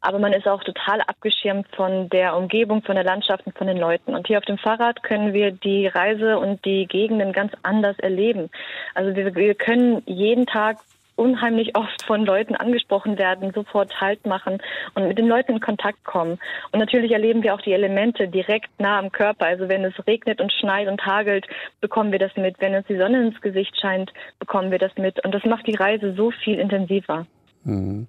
Aber 0.03 0.19
man 0.19 0.35
ist 0.35 0.47
auch 0.47 0.63
total 0.63 1.01
abgeschirmt 1.01 1.67
von 1.75 2.11
der 2.11 2.37
Umgebung, 2.37 2.83
von 2.83 2.97
der 2.97 3.05
Landschaft 3.05 3.47
und 3.47 3.57
von 3.57 3.69
den 3.69 3.79
Leuten. 3.79 4.15
Und 4.15 4.27
hier 4.27 4.37
auf 4.37 4.45
dem 4.45 4.59
Fahrrad 4.59 5.03
können 5.03 5.33
wir 5.33 5.51
die 5.51 5.87
Reise 5.87 6.39
und 6.39 6.63
die 6.67 6.87
Gegenden 6.87 7.33
ganz 7.33 7.53
anders 7.63 7.99
erleben. 8.01 8.51
Also 8.95 9.17
wir, 9.17 9.35
wir 9.35 9.55
können 9.55 10.03
jeden 10.05 10.45
Tag 10.45 10.77
unheimlich 11.17 11.77
oft 11.77 12.03
von 12.05 12.25
Leuten 12.25 12.55
angesprochen 12.55 13.19
werden, 13.19 13.53
sofort 13.55 14.01
Halt 14.01 14.27
machen 14.27 14.59
und 14.95 15.09
mit 15.09 15.19
den 15.19 15.29
Leuten 15.29 15.53
in 15.53 15.61
Kontakt 15.61 16.05
kommen. 16.05 16.39
Und 16.73 16.81
natürlich 16.81 17.13
erleben 17.13 17.43
wir 17.43 17.55
auch 17.55 17.61
die 17.61 17.73
Elemente 17.73 18.29
direkt 18.29 18.71
nah 18.79 18.99
am 18.99 19.13
Körper. 19.13 19.47
Also 19.47 19.69
wenn 19.69 19.85
es 19.85 19.95
regnet 20.07 20.41
und 20.41 20.53
schneit 20.53 20.89
und 20.89 21.05
hagelt, 21.05 21.47
bekommen 21.81 22.13
wir 22.13 22.19
das 22.19 22.37
mit. 22.37 22.57
Wenn 22.61 22.75
uns 22.75 22.87
die 22.87 22.99
Sonne 22.99 23.23
ins 23.27 23.41
Gesicht 23.41 23.79
scheint, 23.81 24.13
bekommen 24.39 24.71
wir 24.71 24.79
das 24.79 24.97
mit. 24.97 25.25
Und 25.25 25.33
das 25.33 25.45
macht 25.45 25.67
die 25.67 25.77
Reise 25.77 26.15
so 26.15 26.31
viel 26.31 26.59
intensiver. 26.59 27.27
Mhm. 27.65 28.09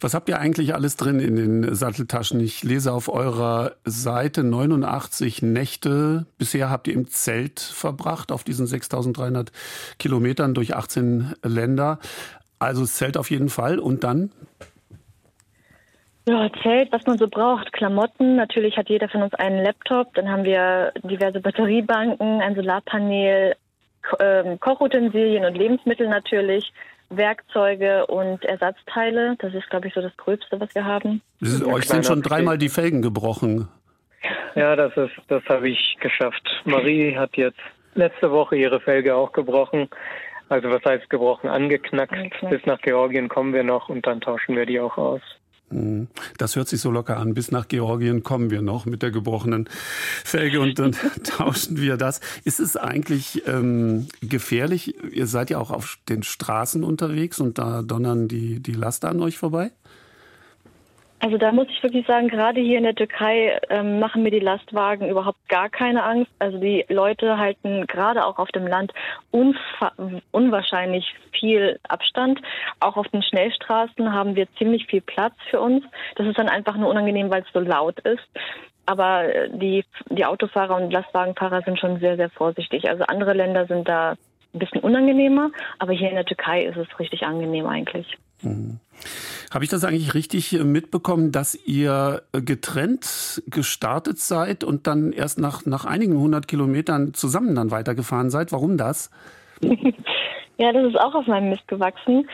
Was 0.00 0.14
habt 0.14 0.28
ihr 0.28 0.38
eigentlich 0.38 0.74
alles 0.74 0.96
drin 0.96 1.18
in 1.18 1.36
den 1.36 1.74
Satteltaschen? 1.74 2.40
Ich 2.40 2.62
lese 2.62 2.92
auf 2.92 3.08
eurer 3.08 3.72
Seite 3.84 4.44
89 4.44 5.42
Nächte. 5.42 6.26
Bisher 6.38 6.70
habt 6.70 6.88
ihr 6.88 6.94
im 6.94 7.08
Zelt 7.08 7.60
verbracht 7.60 8.30
auf 8.30 8.44
diesen 8.44 8.66
6300 8.66 9.50
Kilometern 9.98 10.54
durch 10.54 10.76
18 10.76 11.34
Länder. 11.42 11.98
Also 12.58 12.82
das 12.82 12.94
Zelt 12.94 13.16
auf 13.16 13.30
jeden 13.30 13.48
Fall. 13.48 13.78
Und 13.78 14.04
dann? 14.04 14.30
Ja, 16.26 16.48
Zelt, 16.62 16.90
was 16.92 17.04
man 17.06 17.18
so 17.18 17.28
braucht. 17.28 17.72
Klamotten. 17.72 18.36
Natürlich 18.36 18.76
hat 18.78 18.88
jeder 18.88 19.08
von 19.08 19.22
uns 19.22 19.34
einen 19.34 19.62
Laptop. 19.62 20.14
Dann 20.14 20.30
haben 20.30 20.44
wir 20.44 20.92
diverse 21.02 21.40
Batteriebanken, 21.40 22.40
ein 22.40 22.54
Solarpanel, 22.54 23.56
ähm, 24.20 24.58
Kochutensilien 24.60 25.44
und 25.44 25.56
Lebensmittel 25.56 26.08
natürlich. 26.08 26.72
Werkzeuge 27.10 28.06
und 28.06 28.44
Ersatzteile. 28.44 29.36
Das 29.38 29.54
ist, 29.54 29.68
glaube 29.70 29.88
ich, 29.88 29.94
so 29.94 30.00
das 30.00 30.16
Gröbste, 30.16 30.60
was 30.60 30.74
wir 30.74 30.84
haben. 30.84 31.22
Ist, 31.40 31.64
euch 31.64 31.88
sind 31.88 32.04
schon 32.04 32.22
dreimal 32.22 32.58
die 32.58 32.68
Felgen 32.68 33.02
gebrochen. 33.02 33.68
Ja, 34.54 34.76
das 34.76 34.96
ist, 34.96 35.14
das 35.28 35.42
habe 35.46 35.68
ich 35.68 35.96
geschafft. 36.00 36.62
Marie 36.64 37.16
hat 37.16 37.36
jetzt 37.36 37.60
letzte 37.94 38.30
Woche 38.30 38.56
ihre 38.56 38.80
Felge 38.80 39.14
auch 39.14 39.32
gebrochen. 39.32 39.88
Also 40.48 40.70
was 40.70 40.84
heißt 40.84 41.08
gebrochen? 41.10 41.48
Angeknackt. 41.48 42.12
Angeknackt. 42.12 42.50
Bis 42.50 42.66
nach 42.66 42.80
Georgien 42.80 43.28
kommen 43.28 43.52
wir 43.52 43.64
noch 43.64 43.88
und 43.88 44.06
dann 44.06 44.20
tauschen 44.20 44.56
wir 44.56 44.66
die 44.66 44.80
auch 44.80 44.96
aus. 44.96 45.22
Mhm. 45.70 46.08
Das 46.38 46.56
hört 46.56 46.68
sich 46.68 46.80
so 46.80 46.90
locker 46.90 47.16
an. 47.16 47.34
Bis 47.34 47.50
nach 47.50 47.68
Georgien 47.68 48.22
kommen 48.22 48.50
wir 48.50 48.62
noch 48.62 48.86
mit 48.86 49.02
der 49.02 49.10
gebrochenen 49.10 49.68
Felge 50.24 50.60
und 50.60 50.78
dann 50.78 50.96
tauschen 51.24 51.80
wir 51.80 51.96
das. 51.96 52.20
Ist 52.44 52.60
es 52.60 52.76
eigentlich 52.76 53.42
ähm, 53.46 54.06
gefährlich? 54.20 54.94
Ihr 55.12 55.26
seid 55.26 55.50
ja 55.50 55.58
auch 55.58 55.70
auf 55.70 55.98
den 56.08 56.22
Straßen 56.22 56.84
unterwegs 56.84 57.40
und 57.40 57.58
da 57.58 57.82
donnern 57.82 58.28
die, 58.28 58.60
die 58.60 58.72
Laster 58.72 59.08
an 59.08 59.20
euch 59.20 59.38
vorbei? 59.38 59.70
Also 61.24 61.38
da 61.38 61.52
muss 61.52 61.68
ich 61.70 61.82
wirklich 61.82 62.06
sagen, 62.06 62.28
gerade 62.28 62.60
hier 62.60 62.76
in 62.76 62.84
der 62.84 62.94
Türkei 62.94 63.58
ähm, 63.70 63.98
machen 63.98 64.22
mir 64.22 64.30
die 64.30 64.40
Lastwagen 64.40 65.08
überhaupt 65.08 65.48
gar 65.48 65.70
keine 65.70 66.02
Angst. 66.04 66.30
Also 66.38 66.58
die 66.58 66.84
Leute 66.90 67.38
halten 67.38 67.86
gerade 67.86 68.26
auch 68.26 68.38
auf 68.38 68.50
dem 68.50 68.66
Land 68.66 68.92
unwahrscheinlich 69.30 71.14
viel 71.32 71.80
Abstand. 71.88 72.42
Auch 72.80 72.98
auf 72.98 73.08
den 73.08 73.22
Schnellstraßen 73.22 74.12
haben 74.12 74.36
wir 74.36 74.52
ziemlich 74.58 74.84
viel 74.84 75.00
Platz 75.00 75.32
für 75.48 75.62
uns. 75.62 75.82
Das 76.16 76.26
ist 76.26 76.38
dann 76.38 76.50
einfach 76.50 76.76
nur 76.76 76.90
unangenehm, 76.90 77.30
weil 77.30 77.40
es 77.40 77.52
so 77.54 77.60
laut 77.60 77.98
ist. 78.00 78.28
Aber 78.84 79.24
äh, 79.24 79.48
die, 79.48 79.82
die 80.10 80.26
Autofahrer 80.26 80.76
und 80.76 80.90
Lastwagenfahrer 80.90 81.62
sind 81.62 81.78
schon 81.78 82.00
sehr, 82.00 82.16
sehr 82.16 82.28
vorsichtig. 82.28 82.90
Also 82.90 83.04
andere 83.04 83.32
Länder 83.32 83.64
sind 83.64 83.88
da 83.88 84.10
ein 84.52 84.58
bisschen 84.58 84.82
unangenehmer, 84.82 85.52
aber 85.78 85.94
hier 85.94 86.10
in 86.10 86.16
der 86.16 86.26
Türkei 86.26 86.64
ist 86.64 86.76
es 86.76 86.98
richtig 86.98 87.22
angenehm 87.22 87.64
eigentlich. 87.66 88.18
Habe 89.52 89.64
ich 89.64 89.70
das 89.70 89.84
eigentlich 89.84 90.14
richtig 90.14 90.52
äh, 90.52 90.64
mitbekommen, 90.64 91.32
dass 91.32 91.54
ihr 91.66 92.22
äh, 92.32 92.40
getrennt 92.40 93.42
gestartet 93.46 94.18
seid 94.18 94.64
und 94.64 94.86
dann 94.86 95.12
erst 95.12 95.38
nach, 95.38 95.66
nach 95.66 95.84
einigen 95.84 96.18
hundert 96.18 96.48
Kilometern 96.48 97.14
zusammen 97.14 97.54
dann 97.54 97.70
weitergefahren 97.70 98.30
seid? 98.30 98.52
Warum 98.52 98.76
das? 98.76 99.10
ja, 99.60 100.72
das 100.72 100.86
ist 100.86 101.00
auch 101.00 101.14
auf 101.14 101.26
meinem 101.26 101.50
Mist 101.50 101.66
gewachsen. 101.68 102.28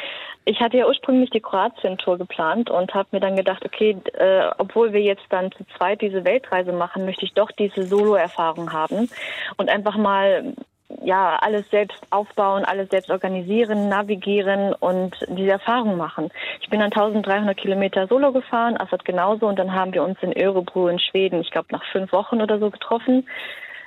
Ich 0.47 0.61
hatte 0.61 0.79
ja 0.79 0.87
ursprünglich 0.87 1.31
die 1.31 1.41
Kroatien-Tour 1.41 2.17
geplant 2.19 2.71
und 2.71 2.95
habe 2.95 3.09
mir 3.13 3.21
dann 3.21 3.37
gedacht, 3.37 3.65
okay, 3.65 3.97
äh, 4.15 4.51
obwohl 4.59 4.93
wir 4.93 5.03
jetzt 5.03 5.27
dann 5.29 5.53
zu 5.53 5.65
zweit 5.77 6.01
diese 6.01 6.25
Weltreise 6.25 6.73
machen, 6.73 7.05
möchte 7.05 7.27
ich 7.27 7.35
doch 7.35 7.51
diese 7.53 7.83
Solo-Erfahrung 7.85 8.73
haben 8.73 9.11
und 9.59 9.69
einfach 9.69 9.97
mal 9.97 10.55
ja, 11.03 11.36
alles 11.36 11.68
selbst 11.70 12.03
aufbauen, 12.11 12.64
alles 12.64 12.88
selbst 12.91 13.11
organisieren, 13.11 13.88
navigieren 13.88 14.74
und 14.74 15.16
diese 15.28 15.51
Erfahrung 15.51 15.97
machen. 15.97 16.30
Ich 16.61 16.68
bin 16.68 16.80
dann 16.80 16.93
1300 16.93 17.57
Kilometer 17.57 18.07
solo 18.07 18.32
gefahren, 18.32 18.76
Assad 18.76 19.05
genauso, 19.05 19.47
und 19.47 19.59
dann 19.59 19.72
haben 19.72 19.95
wir 19.95 20.03
uns 20.03 20.18
in 20.22 20.36
Örebro 20.36 20.88
in 20.88 20.99
Schweden, 20.99 21.41
ich 21.41 21.51
glaube, 21.51 21.68
nach 21.70 21.84
fünf 21.93 22.12
Wochen 22.12 22.41
oder 22.41 22.59
so 22.59 22.70
getroffen. 22.70 23.26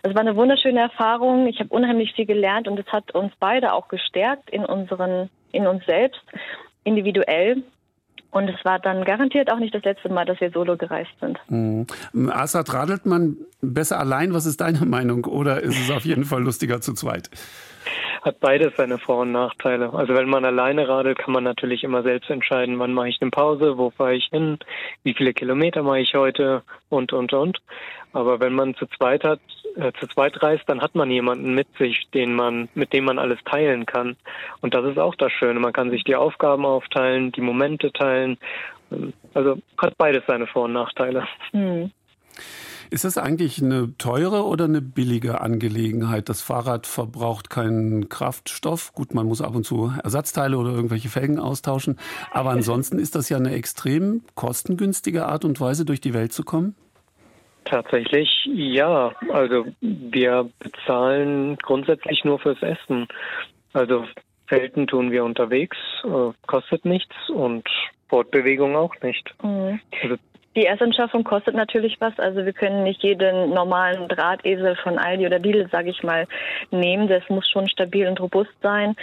Es 0.03 0.13
war 0.13 0.21
eine 0.21 0.35
wunderschöne 0.35 0.81
Erfahrung. 0.81 1.47
Ich 1.47 1.59
habe 1.59 1.69
unheimlich 1.69 2.13
viel 2.13 2.25
gelernt 2.25 2.67
und 2.67 2.77
es 2.77 2.87
hat 2.87 3.15
uns 3.15 3.31
beide 3.39 3.73
auch 3.73 3.87
gestärkt 3.87 4.49
in 4.49 4.65
unseren, 4.65 5.29
in 5.51 5.65
uns 5.65 5.85
selbst, 5.85 6.21
individuell. 6.83 7.63
Und 8.33 8.49
es 8.49 8.65
war 8.65 8.79
dann 8.79 9.05
garantiert 9.05 9.51
auch 9.51 9.59
nicht 9.59 9.75
das 9.75 9.83
letzte 9.83 10.09
Mal, 10.09 10.25
dass 10.25 10.41
wir 10.41 10.49
solo 10.49 10.75
gereist 10.75 11.11
sind. 11.21 11.37
Mhm. 11.49 11.85
Assad, 12.31 12.73
radelt 12.73 13.05
man 13.05 13.37
besser 13.61 13.99
allein? 13.99 14.33
Was 14.33 14.47
ist 14.47 14.59
deine 14.59 14.85
Meinung? 14.85 15.25
Oder 15.25 15.61
ist 15.61 15.79
es 15.79 15.91
auf 15.91 16.03
jeden 16.03 16.25
Fall 16.25 16.41
lustiger 16.41 16.81
zu 16.81 16.93
zweit? 16.93 17.29
Hat 18.21 18.39
beides 18.39 18.75
seine 18.77 18.97
Vor- 18.97 19.21
und 19.21 19.31
Nachteile. 19.31 19.93
Also 19.93 20.15
wenn 20.15 20.29
man 20.29 20.45
alleine 20.45 20.87
radelt, 20.87 21.17
kann 21.19 21.33
man 21.33 21.43
natürlich 21.43 21.83
immer 21.83 22.03
selbst 22.03 22.29
entscheiden, 22.29 22.79
wann 22.79 22.93
mache 22.93 23.09
ich 23.09 23.21
eine 23.21 23.31
Pause, 23.31 23.77
wo 23.77 23.89
fahre 23.89 24.15
ich 24.15 24.25
hin, 24.31 24.59
wie 25.03 25.13
viele 25.13 25.33
Kilometer 25.33 25.83
mache 25.83 25.99
ich 25.99 26.13
heute 26.15 26.63
und, 26.89 27.13
und, 27.13 27.33
und. 27.33 27.59
Aber 28.13 28.39
wenn 28.39 28.53
man 28.53 28.75
zu 28.75 28.85
zweit 28.85 29.23
hat, 29.23 29.39
äh, 29.75 29.91
zu 29.99 30.07
zweit 30.07 30.41
reist, 30.43 30.63
dann 30.67 30.81
hat 30.81 30.93
man 30.93 31.09
jemanden 31.09 31.55
mit 31.55 31.67
sich, 31.77 32.07
den 32.13 32.35
man, 32.35 32.69
mit 32.75 32.93
dem 32.93 33.05
man 33.05 33.17
alles 33.17 33.39
teilen 33.43 33.85
kann. 33.85 34.15
Und 34.61 34.75
das 34.75 34.85
ist 34.85 34.99
auch 34.99 35.15
das 35.15 35.31
Schöne. 35.31 35.59
Man 35.59 35.73
kann 35.73 35.89
sich 35.89 36.03
die 36.03 36.15
Aufgaben 36.15 36.65
aufteilen, 36.65 37.31
die 37.31 37.41
Momente 37.41 37.91
teilen. 37.91 38.37
Also 39.33 39.57
hat 39.79 39.97
beides 39.97 40.23
seine 40.27 40.45
Vor- 40.45 40.65
und 40.65 40.73
Nachteile. 40.73 41.27
Hm. 41.51 41.91
Ist 42.93 43.05
das 43.05 43.17
eigentlich 43.17 43.59
eine 43.59 43.97
teure 43.97 44.45
oder 44.45 44.65
eine 44.65 44.79
billige 44.79 45.41
Angelegenheit? 45.41 46.29
Das 46.29 46.43
Fahrrad 46.43 46.85
verbraucht 46.85 47.49
keinen 47.49 48.07
Kraftstoff. 48.07 48.93
Gut, 48.93 49.15
man 49.15 49.25
muss 49.25 49.41
ab 49.41 49.55
und 49.55 49.63
zu 49.63 49.91
Ersatzteile 50.03 50.59
oder 50.59 50.69
irgendwelche 50.69 51.09
Felgen 51.09 51.39
austauschen. 51.39 51.97
Aber 52.29 52.49
ansonsten 52.51 52.99
ist 52.99 53.15
das 53.15 53.29
ja 53.29 53.37
eine 53.37 53.55
extrem 53.55 54.21
kostengünstige 54.35 55.25
Art 55.25 55.43
und 55.43 55.59
Weise, 55.59 55.85
durch 55.85 56.01
die 56.01 56.13
Welt 56.13 56.33
zu 56.33 56.43
kommen. 56.43 56.75
Tatsächlich 57.65 58.29
ja. 58.53 59.11
Also 59.31 59.65
wir 59.81 60.51
bezahlen 60.59 61.57
grundsätzlich 61.63 62.23
nur 62.23 62.37
fürs 62.37 62.61
Essen. 62.61 63.07
Also 63.73 64.05
Felten 64.45 64.85
tun 64.85 65.09
wir 65.09 65.23
unterwegs, 65.23 65.77
äh, 66.03 66.31
kostet 66.45 66.85
nichts 66.85 67.15
und 67.31 67.67
Fortbewegung 68.07 68.75
auch 68.75 68.93
nicht. 69.01 69.33
Mhm. 69.41 69.79
Also 70.03 70.17
die 70.55 70.65
Erstanschaffung 70.65 71.23
kostet 71.23 71.55
natürlich 71.55 71.99
was. 71.99 72.17
Also 72.19 72.45
wir 72.45 72.53
können 72.53 72.83
nicht 72.83 73.01
jeden 73.03 73.49
normalen 73.49 74.07
Drahtesel 74.07 74.75
von 74.75 74.99
Aldi 74.99 75.25
oder 75.25 75.39
Lidl, 75.39 75.67
sage 75.71 75.89
ich 75.89 76.03
mal, 76.03 76.27
nehmen. 76.71 77.07
Das 77.07 77.27
muss 77.29 77.49
schon 77.49 77.67
stabil 77.67 78.07
und 78.07 78.19
robust 78.19 78.53
sein. 78.61 78.95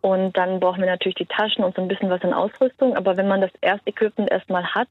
Und 0.00 0.36
dann 0.36 0.60
brauchen 0.60 0.80
wir 0.80 0.90
natürlich 0.90 1.16
die 1.16 1.26
Taschen 1.26 1.64
und 1.64 1.74
so 1.74 1.82
ein 1.82 1.88
bisschen 1.88 2.10
was 2.10 2.22
in 2.22 2.34
Ausrüstung. 2.34 2.96
Aber 2.96 3.16
wenn 3.16 3.28
man 3.28 3.40
das 3.40 3.50
Erstequipment 3.60 4.30
erstmal 4.30 4.66
hat, 4.74 4.88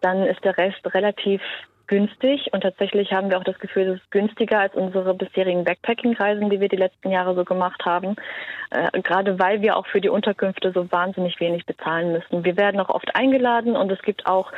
dann 0.00 0.24
ist 0.24 0.44
der 0.44 0.58
Rest 0.58 0.94
relativ 0.94 1.40
günstig 1.86 2.48
und 2.52 2.62
tatsächlich 2.62 3.12
haben 3.12 3.30
wir 3.30 3.38
auch 3.38 3.44
das 3.44 3.58
Gefühl, 3.58 3.88
es 3.88 4.00
ist 4.00 4.10
günstiger 4.10 4.60
als 4.60 4.74
unsere 4.74 5.14
bisherigen 5.14 5.64
Backpacking-Reisen, 5.64 6.48
die 6.48 6.60
wir 6.60 6.68
die 6.68 6.76
letzten 6.76 7.10
Jahre 7.10 7.34
so 7.34 7.44
gemacht 7.44 7.84
haben. 7.84 8.16
Äh, 8.70 9.00
gerade 9.02 9.38
weil 9.38 9.60
wir 9.60 9.76
auch 9.76 9.86
für 9.86 10.00
die 10.00 10.08
Unterkünfte 10.08 10.72
so 10.72 10.90
wahnsinnig 10.90 11.40
wenig 11.40 11.66
bezahlen 11.66 12.12
müssen. 12.12 12.44
Wir 12.44 12.56
werden 12.56 12.80
auch 12.80 12.88
oft 12.88 13.14
eingeladen 13.14 13.76
und 13.76 13.92
es 13.92 14.00
gibt 14.02 14.26
auch 14.26 14.50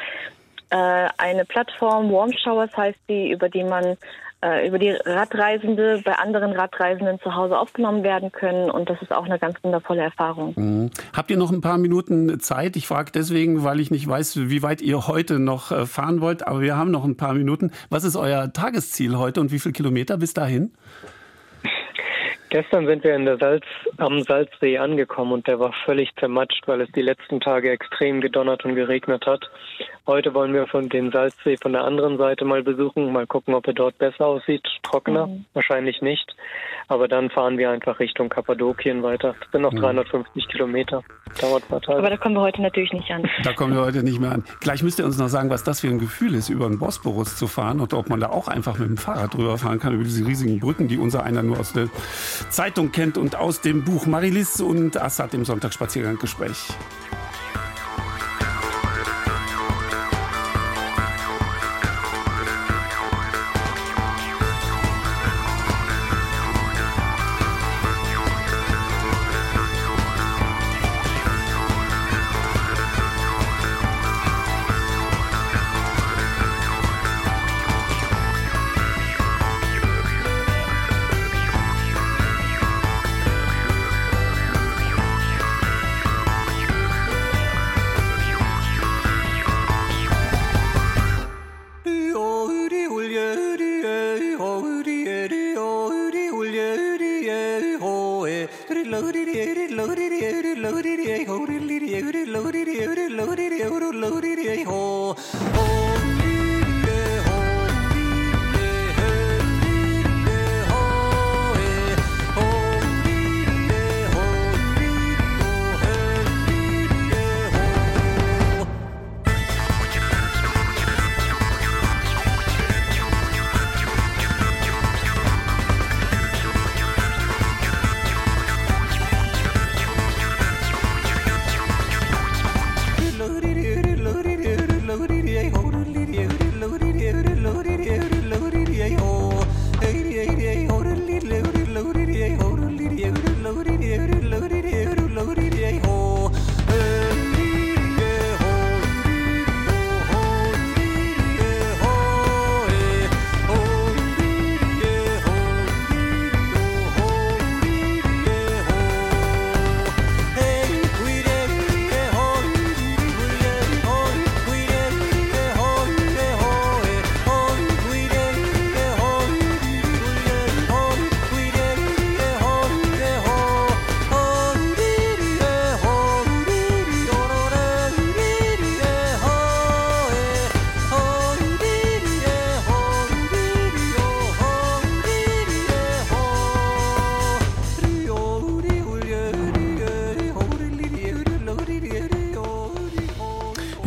äh, 0.70 1.08
eine 1.18 1.44
Plattform, 1.44 2.10
Warm 2.12 2.32
Showers 2.32 2.76
heißt 2.76 2.98
die, 3.08 3.30
über 3.30 3.48
die 3.48 3.64
man 3.64 3.96
äh, 4.42 4.66
über 4.68 4.78
die 4.78 4.90
Radreisende 4.90 6.02
bei 6.04 6.12
anderen 6.12 6.52
Radreisenden 6.52 7.18
zu 7.20 7.34
Hause 7.34 7.58
aufgenommen 7.58 8.02
werden 8.02 8.32
können. 8.32 8.70
Und 8.70 8.90
das 8.90 9.00
ist 9.00 9.12
auch 9.12 9.24
eine 9.24 9.38
ganz 9.38 9.56
wundervolle 9.62 10.02
Erfahrung. 10.02 10.52
Mhm. 10.56 10.90
Habt 11.12 11.30
ihr 11.30 11.36
noch 11.36 11.50
ein 11.50 11.60
paar 11.60 11.78
Minuten 11.78 12.38
Zeit? 12.40 12.76
Ich 12.76 12.86
frage 12.86 13.12
deswegen, 13.12 13.64
weil 13.64 13.80
ich 13.80 13.90
nicht 13.90 14.06
weiß, 14.06 14.48
wie 14.48 14.62
weit 14.62 14.82
ihr 14.82 15.06
heute 15.06 15.38
noch 15.38 15.72
äh, 15.72 15.86
fahren 15.86 16.20
wollt. 16.20 16.46
Aber 16.46 16.60
wir 16.60 16.76
haben 16.76 16.90
noch 16.90 17.04
ein 17.04 17.16
paar 17.16 17.34
Minuten. 17.34 17.72
Was 17.88 18.04
ist 18.04 18.16
euer 18.16 18.52
Tagesziel 18.52 19.16
heute 19.16 19.40
und 19.40 19.52
wie 19.52 19.58
viele 19.58 19.72
Kilometer 19.72 20.18
bis 20.18 20.34
dahin? 20.34 20.72
Gestern 22.48 22.86
sind 22.86 23.02
wir 23.02 23.14
in 23.14 23.24
der 23.24 23.38
Salz, 23.38 23.64
am 23.96 24.22
Salzsee 24.22 24.78
angekommen 24.78 25.32
und 25.32 25.46
der 25.46 25.58
war 25.58 25.72
völlig 25.84 26.14
zermatscht, 26.16 26.66
weil 26.66 26.80
es 26.80 26.90
die 26.92 27.02
letzten 27.02 27.40
Tage 27.40 27.70
extrem 27.70 28.20
gedonnert 28.20 28.64
und 28.64 28.76
geregnet 28.76 29.26
hat. 29.26 29.50
Heute 30.06 30.32
wollen 30.34 30.54
wir 30.54 30.68
von 30.68 30.88
den 30.88 31.10
Salzsee 31.10 31.56
von 31.60 31.72
der 31.72 31.82
anderen 31.82 32.16
Seite 32.16 32.44
mal 32.44 32.62
besuchen, 32.62 33.12
mal 33.12 33.26
gucken, 33.26 33.54
ob 33.54 33.66
er 33.66 33.72
dort 33.72 33.98
besser 33.98 34.26
aussieht. 34.26 34.62
Trockener, 34.84 35.26
mhm. 35.26 35.44
wahrscheinlich 35.52 36.00
nicht. 36.00 36.36
Aber 36.86 37.08
dann 37.08 37.28
fahren 37.30 37.58
wir 37.58 37.70
einfach 37.70 37.98
Richtung 37.98 38.28
Kappadokien 38.28 39.02
weiter. 39.02 39.34
Das 39.40 39.50
sind 39.50 39.62
noch 39.62 39.72
mhm. 39.72 39.80
350 39.80 40.46
Kilometer. 40.46 41.02
Dauert 41.40 41.64
ein 41.64 41.68
paar 41.68 41.80
Tage. 41.80 41.98
Aber 41.98 42.10
da 42.10 42.16
kommen 42.16 42.36
wir 42.36 42.42
heute 42.42 42.62
natürlich 42.62 42.92
nicht 42.92 43.10
an. 43.10 43.28
Da 43.42 43.52
kommen 43.52 43.74
wir 43.74 43.82
heute 43.82 44.04
nicht 44.04 44.20
mehr 44.20 44.30
an. 44.30 44.44
Gleich 44.60 44.84
müsst 44.84 45.00
ihr 45.00 45.04
uns 45.04 45.18
noch 45.18 45.26
sagen, 45.26 45.50
was 45.50 45.64
das 45.64 45.80
für 45.80 45.88
ein 45.88 45.98
Gefühl 45.98 46.34
ist, 46.34 46.50
über 46.50 46.68
den 46.68 46.78
Bosporus 46.78 47.36
zu 47.36 47.48
fahren 47.48 47.80
oder 47.80 47.98
ob 47.98 48.08
man 48.08 48.20
da 48.20 48.28
auch 48.28 48.46
einfach 48.46 48.78
mit 48.78 48.88
dem 48.88 48.96
Fahrrad 48.96 49.34
drüber 49.34 49.58
fahren 49.58 49.80
kann, 49.80 49.92
über 49.92 50.04
diese 50.04 50.24
riesigen 50.24 50.60
Brücken, 50.60 50.86
die 50.86 50.98
unser 50.98 51.24
einer 51.24 51.42
nur 51.42 51.58
aus 51.58 51.72
der 51.72 51.88
Zeitung 52.50 52.92
kennt 52.92 53.18
und 53.18 53.36
aus 53.36 53.60
dem 53.60 53.84
Buch 53.84 54.06
Marilis 54.06 54.60
und 54.60 54.96
Assad 54.96 55.34
im 55.34 55.44
Sonntagsspaziergang 55.44 56.18
Gespräch. 56.18 56.68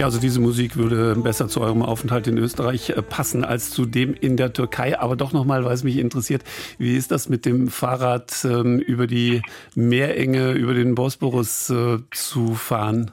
Also 0.10 0.20
diese 0.20 0.42
Musik 0.42 0.76
würde 0.76 1.14
besser 1.22 1.50
zu 1.50 1.62
eurem 1.62 1.84
Aufenthalt 1.84 2.26
in 2.26 2.40
Österreich 2.40 2.90
äh, 2.90 3.04
passen 3.04 3.46
als 3.46 3.70
zu 3.70 3.86
dem 3.86 4.16
in 4.16 4.38
der 4.38 4.54
Türkei. 4.54 5.00
Aber 5.00 5.16
doch 5.16 5.34
nochmal, 5.34 5.64
weil 5.66 5.74
es 5.74 5.84
mich 5.84 6.00
interessiert, 6.00 6.42
wie 6.80 6.98
ist 6.98 7.12
das 7.12 7.30
mit 7.30 7.46
dem 7.46 7.68
Fahrrad 7.68 8.44
ähm, 8.44 8.80
über 8.80 9.06
die 9.06 9.44
Meerenge, 9.76 10.54
über 10.54 10.74
den 10.74 10.96
Bosporus 10.96 11.70
äh, 11.70 12.00
zu 12.10 12.56
fahren? 12.56 13.12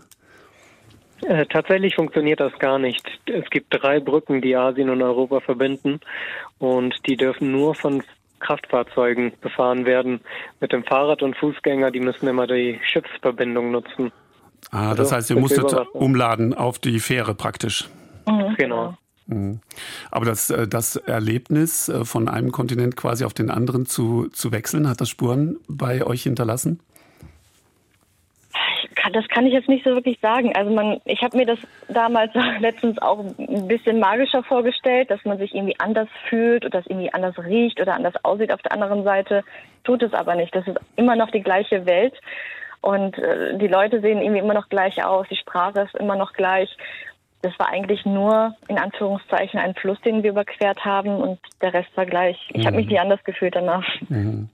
Äh, 1.27 1.45
tatsächlich 1.45 1.97
funktioniert 1.97 2.41
das 2.41 2.59
gar 2.61 2.79
nicht. 2.79 3.07
Es 3.27 3.51
gibt 3.51 3.67
drei 3.69 4.01
Brücken, 4.01 4.41
die 4.41 4.57
Asien 4.57 4.89
und 4.89 5.03
Europa 5.03 5.41
verbinden 5.41 6.01
und 6.57 6.95
die 7.07 7.19
dürfen 7.19 7.53
nur 7.53 7.75
von 7.75 8.03
Kraftfahrzeugen 8.41 9.35
befahren 9.43 9.85
werden. 9.85 10.21
Mit 10.63 10.73
dem 10.73 10.83
Fahrrad 10.83 11.23
und 11.23 11.37
Fußgänger, 11.37 11.91
die 11.91 12.01
müssen 12.01 12.27
immer 12.27 12.47
die 12.47 12.81
Schiffsverbindung 12.91 13.71
nutzen. 13.71 14.13
Ah, 14.71 14.91
das 14.91 15.13
also, 15.13 15.17
heißt, 15.17 15.31
ihr 15.31 15.41
musstet 15.41 15.73
umladen 15.93 16.55
auf 16.55 16.79
die 16.79 17.01
Fähre 17.01 17.35
praktisch. 17.35 17.89
Mhm, 18.27 18.55
genau. 18.57 18.95
Mhm. 19.27 19.61
Aber 20.11 20.25
das, 20.25 20.51
äh, 20.51 20.69
das 20.69 20.97
Erlebnis, 20.97 21.89
äh, 21.89 22.05
von 22.05 22.29
einem 22.29 22.53
Kontinent 22.53 22.97
quasi 22.97 23.25
auf 23.25 23.35
den 23.35 23.51
anderen 23.51 23.87
zu, 23.87 24.29
zu 24.29 24.53
wechseln, 24.53 24.89
hat 24.89 25.01
das 25.01 25.09
Spuren 25.09 25.59
bei 25.69 26.05
euch 26.05 26.23
hinterlassen? 26.23 26.81
das 29.13 29.29
kann 29.29 29.47
ich 29.47 29.53
jetzt 29.53 29.69
nicht 29.69 29.85
so 29.85 29.91
wirklich 29.91 30.19
sagen. 30.21 30.55
Also 30.57 30.71
man, 30.73 31.01
ich 31.05 31.23
habe 31.23 31.37
mir 31.37 31.47
das 31.47 31.59
damals 31.89 32.33
letztens 32.61 33.01
auch 33.01 33.25
ein 33.39 33.69
bisschen 33.69 33.99
magischer 33.99 34.43
vorgestellt, 34.43 35.11
dass 35.11 35.25
man 35.25 35.39
sich 35.39 35.55
irgendwie 35.55 35.79
anders 35.79 36.09
fühlt 36.29 36.65
oder 36.65 36.81
dass 36.81 36.87
irgendwie 36.87 37.13
anders 37.13 37.39
riecht 37.39 37.81
oder 37.81 37.95
anders 37.95 38.15
aussieht 38.25 38.53
auf 38.53 38.63
der 38.63 38.73
anderen 38.73 39.05
Seite. 39.05 39.45
Tut 39.85 40.03
es 40.03 40.13
aber 40.13 40.35
nicht. 40.35 40.55
Das 40.55 40.67
ist 40.67 40.79
immer 40.97 41.17
noch 41.17 41.31
die 41.31 41.43
gleiche 41.43 41.87
Welt. 41.87 42.15
Und 42.87 43.19
äh, 43.19 43.59
die 43.59 43.67
Leute 43.67 44.01
sehen 44.01 44.23
irgendwie 44.23 44.39
immer 44.39 44.55
noch 44.55 44.69
gleich 44.69 45.03
aus, 45.03 45.27
die 45.29 45.37
Sprache 45.37 45.81
ist 45.81 45.97
immer 45.97 46.15
noch 46.15 46.35
gleich. 46.35 46.71
Das 47.43 47.53
war 47.59 47.69
eigentlich 47.69 48.07
nur 48.07 48.55
in 48.69 48.79
Anführungszeichen 48.79 49.59
ein 49.59 49.75
Fluss, 49.75 50.01
den 50.03 50.23
wir 50.23 50.31
überquert 50.31 50.85
haben 50.85 51.17
und 51.17 51.41
der 51.61 51.75
Rest 51.75 51.89
war 51.97 52.07
gleich. 52.07 52.39
Ich 52.51 52.63
mhm. 52.63 52.67
habe 52.67 52.77
mich 52.77 52.87
nie 52.87 53.01
anders 53.01 53.19
gefühlt 53.25 53.57
danach. 53.57 53.83
Mhm. 54.09 54.51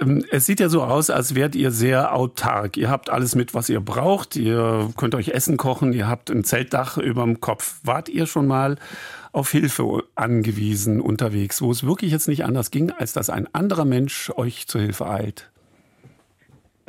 Ähm, 0.00 0.24
es 0.32 0.46
sieht 0.46 0.58
ja 0.58 0.68
so 0.68 0.82
aus, 0.82 1.08
als 1.08 1.36
wärt 1.36 1.54
ihr 1.54 1.70
sehr 1.70 2.16
autark. 2.16 2.76
Ihr 2.76 2.90
habt 2.90 3.10
alles 3.10 3.36
mit, 3.36 3.54
was 3.54 3.68
ihr 3.68 3.80
braucht. 3.80 4.34
Ihr 4.34 4.90
könnt 4.96 5.14
euch 5.14 5.28
Essen 5.28 5.56
kochen. 5.56 5.92
Ihr 5.92 6.08
habt 6.08 6.30
ein 6.30 6.42
Zeltdach 6.42 6.98
über 6.98 7.22
dem 7.22 7.40
Kopf. 7.40 7.78
Wart 7.84 8.08
ihr 8.08 8.26
schon 8.26 8.48
mal 8.48 8.74
auf 9.30 9.52
Hilfe 9.52 10.02
angewiesen 10.16 11.00
unterwegs, 11.00 11.62
wo 11.62 11.70
es 11.70 11.86
wirklich 11.86 12.10
jetzt 12.10 12.26
nicht 12.26 12.44
anders 12.44 12.72
ging, 12.72 12.90
als 12.90 13.12
dass 13.12 13.30
ein 13.30 13.46
anderer 13.54 13.84
Mensch 13.84 14.32
euch 14.34 14.66
zur 14.66 14.80
Hilfe 14.80 15.08
eilt? 15.08 15.48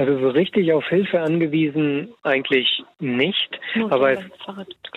Also 0.02 0.18
so 0.18 0.30
richtig 0.30 0.74
auf 0.74 0.88
Hilfe 0.88 1.22
angewiesen 1.22 2.12
eigentlich 2.24 2.84
nicht. 2.98 3.60
Aber 3.92 4.14
es, 4.14 4.20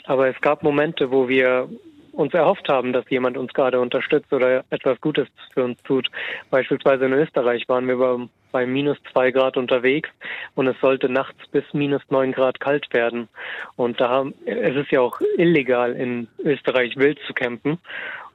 aber 0.07 0.29
es 0.29 0.41
gab 0.41 0.63
Momente, 0.63 1.11
wo 1.11 1.29
wir 1.29 1.69
uns 2.13 2.33
erhofft 2.33 2.71
haben, 2.71 2.95
dass 2.95 3.05
jemand 3.11 3.37
uns 3.37 3.53
gerade 3.53 3.81
unterstützt 3.81 4.33
oder 4.33 4.65
etwas 4.71 4.99
Gutes 5.03 5.29
für 5.53 5.63
uns 5.63 5.83
tut. 5.83 6.11
Beispielsweise 6.51 7.05
in 7.05 7.13
Österreich 7.13 7.69
waren 7.69 7.87
wir 7.87 7.99
bei, 7.99 8.17
bei 8.51 8.65
minus 8.65 8.97
zwei 9.13 9.31
Grad 9.31 9.59
unterwegs 9.59 10.09
und 10.55 10.69
es 10.69 10.81
sollte 10.81 11.11
nachts 11.11 11.47
bis 11.49 11.65
minus 11.75 12.01
neun 12.09 12.33
Grad 12.33 12.59
kalt 12.59 12.87
werden. 12.95 13.29
Und 13.77 14.01
da 14.01 14.09
haben, 14.09 14.33
es 14.47 14.75
ist 14.75 14.91
ja 14.91 15.03
auch 15.03 15.21
illegal 15.37 15.93
in 15.93 16.29
Österreich 16.43 16.97
wild 16.97 17.19
zu 17.27 17.35
campen. 17.35 17.79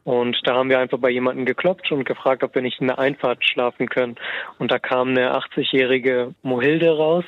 Und 0.04 0.40
da 0.46 0.56
haben 0.56 0.70
wir 0.70 0.80
einfach 0.80 0.98
bei 0.98 1.10
jemandem 1.10 1.46
geklopft 1.46 1.92
und 1.92 2.06
gefragt, 2.06 2.44
ob 2.44 2.56
wir 2.56 2.62
nicht 2.62 2.80
in 2.82 2.88
der 2.88 3.00
Einfahrt 3.00 3.44
schlafen 3.44 3.88
können. 3.88 4.16
Und 4.58 4.72
da 4.72 4.80
kam 4.80 5.10
eine 5.10 5.36
80-jährige 5.36 6.34
Mohilde 6.42 6.96
raus 6.96 7.26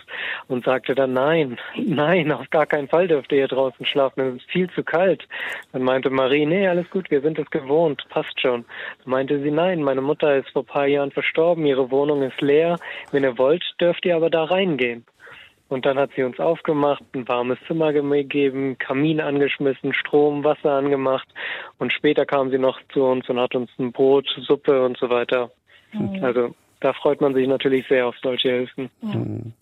und 0.48 0.66
sagte 0.66 0.96
dann, 0.96 1.14
nein, 1.14 1.58
nein, 1.76 2.32
auf 2.32 2.50
gar 2.50 2.66
keinen 2.66 2.88
Fall 2.88 3.08
dürft 3.08 3.32
ihr 3.32 3.40
hier 3.40 3.48
draußen 3.48 3.86
schlafen, 3.86 4.22
es 4.22 4.36
ist 4.42 4.52
viel 4.52 4.70
zu 4.72 4.84
kalt. 4.84 5.28
Dann 5.74 5.84
meinte 5.84 6.10
Marie, 6.10 6.46
nee, 6.46 6.68
alles 6.68 6.90
gut, 6.90 7.12
wir 7.12 7.22
sind 7.22 7.38
es 7.40 7.50
gewohnt, 7.50 8.04
passt 8.10 8.40
schon. 8.40 8.66
Dann 9.04 9.12
meinte 9.12 9.42
sie, 9.42 9.52
nein, 9.52 9.84
meine 9.84 10.02
Mutter 10.02 10.36
ist 10.36 10.50
vor 10.50 10.66
paar 10.66 10.88
Jahren 10.88 11.12
verstorben, 11.12 11.66
ihre 11.66 11.92
Wohnung 11.92 12.24
ist 12.24 12.42
leer, 12.42 12.78
wenn 13.12 13.24
ihr 13.24 13.38
wollt, 13.38 13.64
dürft 13.80 14.06
ihr 14.06 14.16
aber 14.16 14.30
da 14.30 14.46
reingehen. 14.46 15.06
Und 15.72 15.86
dann 15.86 15.98
hat 15.98 16.10
sie 16.18 16.24
uns 16.24 16.38
aufgemacht, 16.38 17.02
ein 17.16 17.26
warmes 17.30 17.58
Zimmer 17.66 17.94
gegeben, 17.94 18.78
Kamin 18.78 19.22
angeschmissen, 19.22 19.94
Strom, 19.94 20.44
Wasser 20.44 20.72
angemacht. 20.72 21.30
Und 21.78 21.94
später 21.94 22.26
kam 22.26 22.52
sie 22.52 22.58
noch 22.58 22.78
zu 22.92 23.04
uns 23.04 23.30
und 23.30 23.40
hat 23.40 23.56
uns 23.56 23.70
ein 23.80 23.94
Brot, 23.94 24.28
Suppe 24.46 24.84
und 24.84 24.98
so 24.98 25.10
weiter. 25.10 25.50
Mhm. 25.94 26.22
Also 26.22 26.54
da 26.82 26.92
freut 26.92 27.22
man 27.22 27.34
sich 27.34 27.48
natürlich 27.48 27.88
sehr 27.88 28.06
auf 28.06 28.16
solche 28.22 28.50
Hilfen. 28.50 28.90
Mhm. 29.02 29.54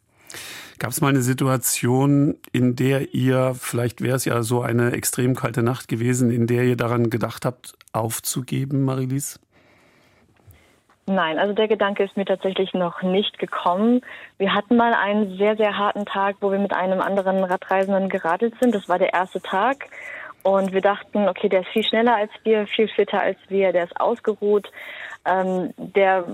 Gab 0.80 0.90
es 0.90 1.00
mal 1.00 1.10
eine 1.10 1.22
Situation, 1.22 2.38
in 2.54 2.76
der 2.76 3.14
ihr, 3.14 3.54
vielleicht 3.54 4.02
wäre 4.02 4.16
es 4.16 4.26
ja 4.26 4.42
so 4.42 4.62
eine 4.64 4.94
extrem 4.94 5.36
kalte 5.36 5.62
Nacht 5.62 5.88
gewesen, 5.88 6.32
in 6.32 6.48
der 6.48 6.64
ihr 6.64 6.76
daran 6.76 7.12
gedacht 7.12 7.46
habt, 7.46 7.76
aufzugeben, 7.94 8.84
Marilise? 8.84 9.40
Nein, 11.10 11.40
also 11.40 11.54
der 11.54 11.68
Gedanke 11.68 12.04
ist 12.04 12.16
mir 12.18 12.26
tatsächlich 12.26 12.76
noch 12.76 13.02
nicht 13.02 13.40
gekommen. 13.40 14.02
Wir 14.38 14.54
hatten 14.54 14.76
mal 14.76 14.94
einen 14.94 15.38
sehr, 15.38 15.58
sehr 15.58 15.76
harten 15.76 16.06
Tag, 16.06 16.36
wo 16.40 16.52
wir 16.52 16.60
mit 16.60 16.72
einem 16.72 17.02
anderen 17.02 17.44
Radreisenden 17.44 18.10
geradelt 18.10 18.54
sind. 18.62 18.76
Das 18.76 18.88
war 18.88 19.00
der 19.00 19.12
erste 19.12 19.42
Tag. 19.42 19.88
Und 20.44 20.72
wir 20.72 20.82
dachten, 20.82 21.28
okay, 21.28 21.50
der 21.50 21.62
ist 21.62 21.70
viel 21.70 21.84
schneller 21.84 22.16
als 22.16 22.30
wir, 22.44 22.68
viel 22.68 22.88
fitter 22.90 23.20
als 23.20 23.40
wir, 23.48 23.74
der 23.74 23.86
ist 23.86 24.00
ausgeruht, 24.00 24.72
ähm, 25.26 25.74
der 25.78 26.26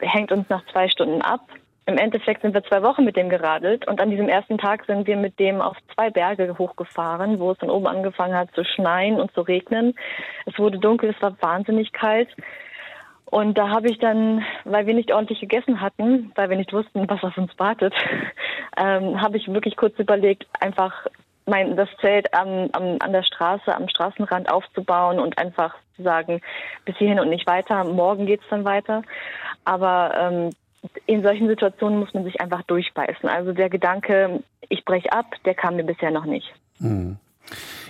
hängt 0.00 0.32
uns 0.32 0.48
nach 0.48 0.64
zwei 0.72 0.88
Stunden 0.88 1.20
ab. 1.20 1.42
Im 1.84 1.98
Endeffekt 1.98 2.40
sind 2.40 2.54
wir 2.54 2.64
zwei 2.64 2.82
Wochen 2.82 3.04
mit 3.04 3.16
dem 3.16 3.28
geradelt 3.28 3.86
und 3.86 4.00
an 4.00 4.08
diesem 4.08 4.30
ersten 4.30 4.56
Tag 4.56 4.86
sind 4.86 5.06
wir 5.06 5.18
mit 5.18 5.38
dem 5.38 5.60
auf 5.60 5.76
zwei 5.94 6.08
Berge 6.08 6.56
hochgefahren, 6.56 7.38
wo 7.38 7.50
es 7.50 7.58
dann 7.58 7.68
oben 7.68 7.86
angefangen 7.86 8.34
hat 8.34 8.48
zu 8.54 8.64
schneien 8.64 9.20
und 9.20 9.30
zu 9.34 9.42
regnen. 9.42 9.94
Es 10.46 10.58
wurde 10.58 10.78
dunkel, 10.78 11.10
es 11.10 11.20
war 11.20 11.36
wahnsinnig 11.42 11.92
kalt. 11.92 12.30
Und 13.32 13.56
da 13.56 13.70
habe 13.70 13.88
ich 13.88 13.98
dann, 13.98 14.44
weil 14.66 14.86
wir 14.86 14.92
nicht 14.92 15.10
ordentlich 15.10 15.40
gegessen 15.40 15.80
hatten, 15.80 16.30
weil 16.34 16.50
wir 16.50 16.56
nicht 16.58 16.74
wussten, 16.74 17.08
was 17.08 17.24
auf 17.24 17.38
uns 17.38 17.50
wartet, 17.58 17.94
ähm, 18.76 19.22
habe 19.22 19.38
ich 19.38 19.48
wirklich 19.48 19.74
kurz 19.78 19.98
überlegt, 19.98 20.46
einfach 20.60 21.06
mein, 21.46 21.74
das 21.74 21.88
Zelt 22.02 22.34
am, 22.34 22.68
am, 22.72 22.98
an 23.00 23.12
der 23.12 23.22
Straße, 23.22 23.74
am 23.74 23.88
Straßenrand 23.88 24.52
aufzubauen 24.52 25.18
und 25.18 25.38
einfach 25.38 25.74
zu 25.96 26.02
sagen, 26.02 26.42
bis 26.84 26.94
hierhin 26.98 27.20
und 27.20 27.30
nicht 27.30 27.46
weiter. 27.46 27.84
Morgen 27.84 28.26
geht's 28.26 28.44
dann 28.50 28.66
weiter. 28.66 29.00
Aber 29.64 30.12
ähm, 30.14 30.50
in 31.06 31.22
solchen 31.22 31.48
Situationen 31.48 32.00
muss 32.00 32.12
man 32.12 32.24
sich 32.24 32.38
einfach 32.38 32.60
durchbeißen. 32.64 33.30
Also 33.30 33.54
der 33.54 33.70
Gedanke, 33.70 34.42
ich 34.68 34.84
breche 34.84 35.10
ab, 35.10 35.36
der 35.46 35.54
kam 35.54 35.76
mir 35.76 35.84
bisher 35.84 36.10
noch 36.10 36.26
nicht. 36.26 36.52
Hm. 36.80 37.16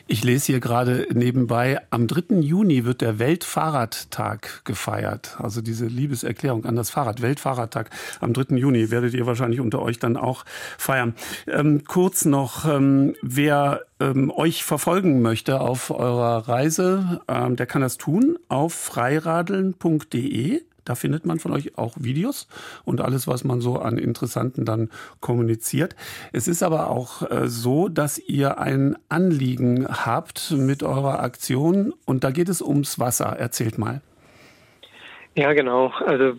Ich 0.08 0.24
lese 0.24 0.46
hier 0.46 0.60
gerade 0.60 1.06
nebenbei, 1.12 1.80
am 1.90 2.06
3. 2.06 2.40
Juni 2.40 2.84
wird 2.84 3.00
der 3.00 3.18
Weltfahrradtag 3.18 4.64
gefeiert. 4.64 5.36
Also 5.38 5.60
diese 5.60 5.86
Liebeserklärung 5.86 6.64
an 6.64 6.76
das 6.76 6.90
Fahrrad. 6.90 7.22
Weltfahrradtag 7.22 7.90
am 8.20 8.32
3. 8.32 8.56
Juni 8.56 8.90
werdet 8.90 9.14
ihr 9.14 9.26
wahrscheinlich 9.26 9.60
unter 9.60 9.80
euch 9.80 9.98
dann 9.98 10.16
auch 10.16 10.44
feiern. 10.76 11.14
Ähm, 11.46 11.84
kurz 11.86 12.24
noch, 12.24 12.64
ähm, 12.68 13.14
wer 13.22 13.82
ähm, 14.00 14.30
euch 14.30 14.64
verfolgen 14.64 15.22
möchte 15.22 15.60
auf 15.60 15.90
eurer 15.90 16.48
Reise, 16.48 17.20
ähm, 17.28 17.56
der 17.56 17.66
kann 17.66 17.82
das 17.82 17.96
tun 17.96 18.38
auf 18.48 18.74
freiradeln.de. 18.74 20.62
Da 20.84 20.94
findet 20.94 21.26
man 21.26 21.38
von 21.38 21.52
euch 21.52 21.78
auch 21.78 21.94
Videos 21.98 22.48
und 22.84 23.00
alles, 23.00 23.26
was 23.26 23.44
man 23.44 23.60
so 23.60 23.78
an 23.78 23.98
Interessanten 23.98 24.64
dann 24.64 24.90
kommuniziert. 25.20 25.96
Es 26.32 26.48
ist 26.48 26.62
aber 26.62 26.90
auch 26.90 27.30
äh, 27.30 27.48
so, 27.48 27.88
dass 27.88 28.18
ihr 28.18 28.58
ein 28.58 28.96
Anliegen 29.08 29.86
habt 29.88 30.50
mit 30.52 30.82
eurer 30.82 31.20
Aktion 31.20 31.94
und 32.04 32.24
da 32.24 32.30
geht 32.30 32.48
es 32.48 32.62
ums 32.62 32.98
Wasser. 32.98 33.26
Erzählt 33.26 33.78
mal. 33.78 34.00
Ja, 35.34 35.52
genau. 35.52 35.88
Also 36.04 36.34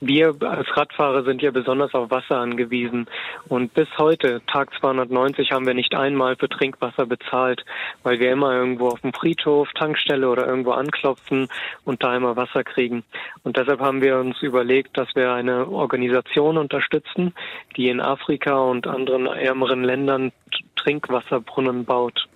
wir 0.00 0.34
als 0.40 0.76
Radfahrer 0.76 1.24
sind 1.24 1.42
ja 1.42 1.50
besonders 1.50 1.94
auf 1.94 2.10
Wasser 2.10 2.38
angewiesen 2.38 3.06
und 3.48 3.72
bis 3.74 3.88
heute, 3.96 4.42
Tag 4.46 4.72
290, 4.80 5.52
haben 5.52 5.66
wir 5.66 5.74
nicht 5.74 5.94
einmal 5.94 6.36
für 6.36 6.48
Trinkwasser 6.48 7.06
bezahlt, 7.06 7.64
weil 8.02 8.18
wir 8.18 8.32
immer 8.32 8.52
irgendwo 8.52 8.88
auf 8.88 9.00
dem 9.00 9.12
Friedhof, 9.12 9.68
Tankstelle 9.74 10.28
oder 10.28 10.46
irgendwo 10.46 10.72
anklopfen 10.72 11.48
und 11.84 12.02
da 12.02 12.16
immer 12.16 12.36
Wasser 12.36 12.64
kriegen. 12.64 13.04
Und 13.42 13.56
deshalb 13.56 13.80
haben 13.80 14.02
wir 14.02 14.18
uns 14.18 14.40
überlegt, 14.42 14.98
dass 14.98 15.08
wir 15.14 15.32
eine 15.32 15.68
Organisation 15.68 16.58
unterstützen, 16.58 17.34
die 17.76 17.88
in 17.88 18.00
Afrika 18.00 18.58
und 18.58 18.86
anderen 18.86 19.26
ärmeren 19.26 19.84
Ländern 19.84 20.32
Trinkwasserbrunnen 20.76 21.84
baut. 21.84 22.28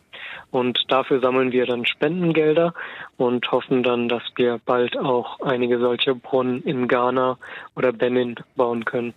Und 0.50 0.80
dafür 0.88 1.20
sammeln 1.20 1.52
wir 1.52 1.66
dann 1.66 1.84
Spendengelder 1.84 2.72
und 3.16 3.50
hoffen 3.52 3.82
dann, 3.82 4.08
dass 4.08 4.22
wir 4.36 4.58
bald 4.64 4.96
auch 4.96 5.40
einige 5.40 5.78
solche 5.78 6.14
Brunnen 6.14 6.62
in 6.62 6.88
Ghana 6.88 7.36
oder 7.76 7.92
Benin 7.92 8.36
bauen 8.56 8.84
können. 8.84 9.12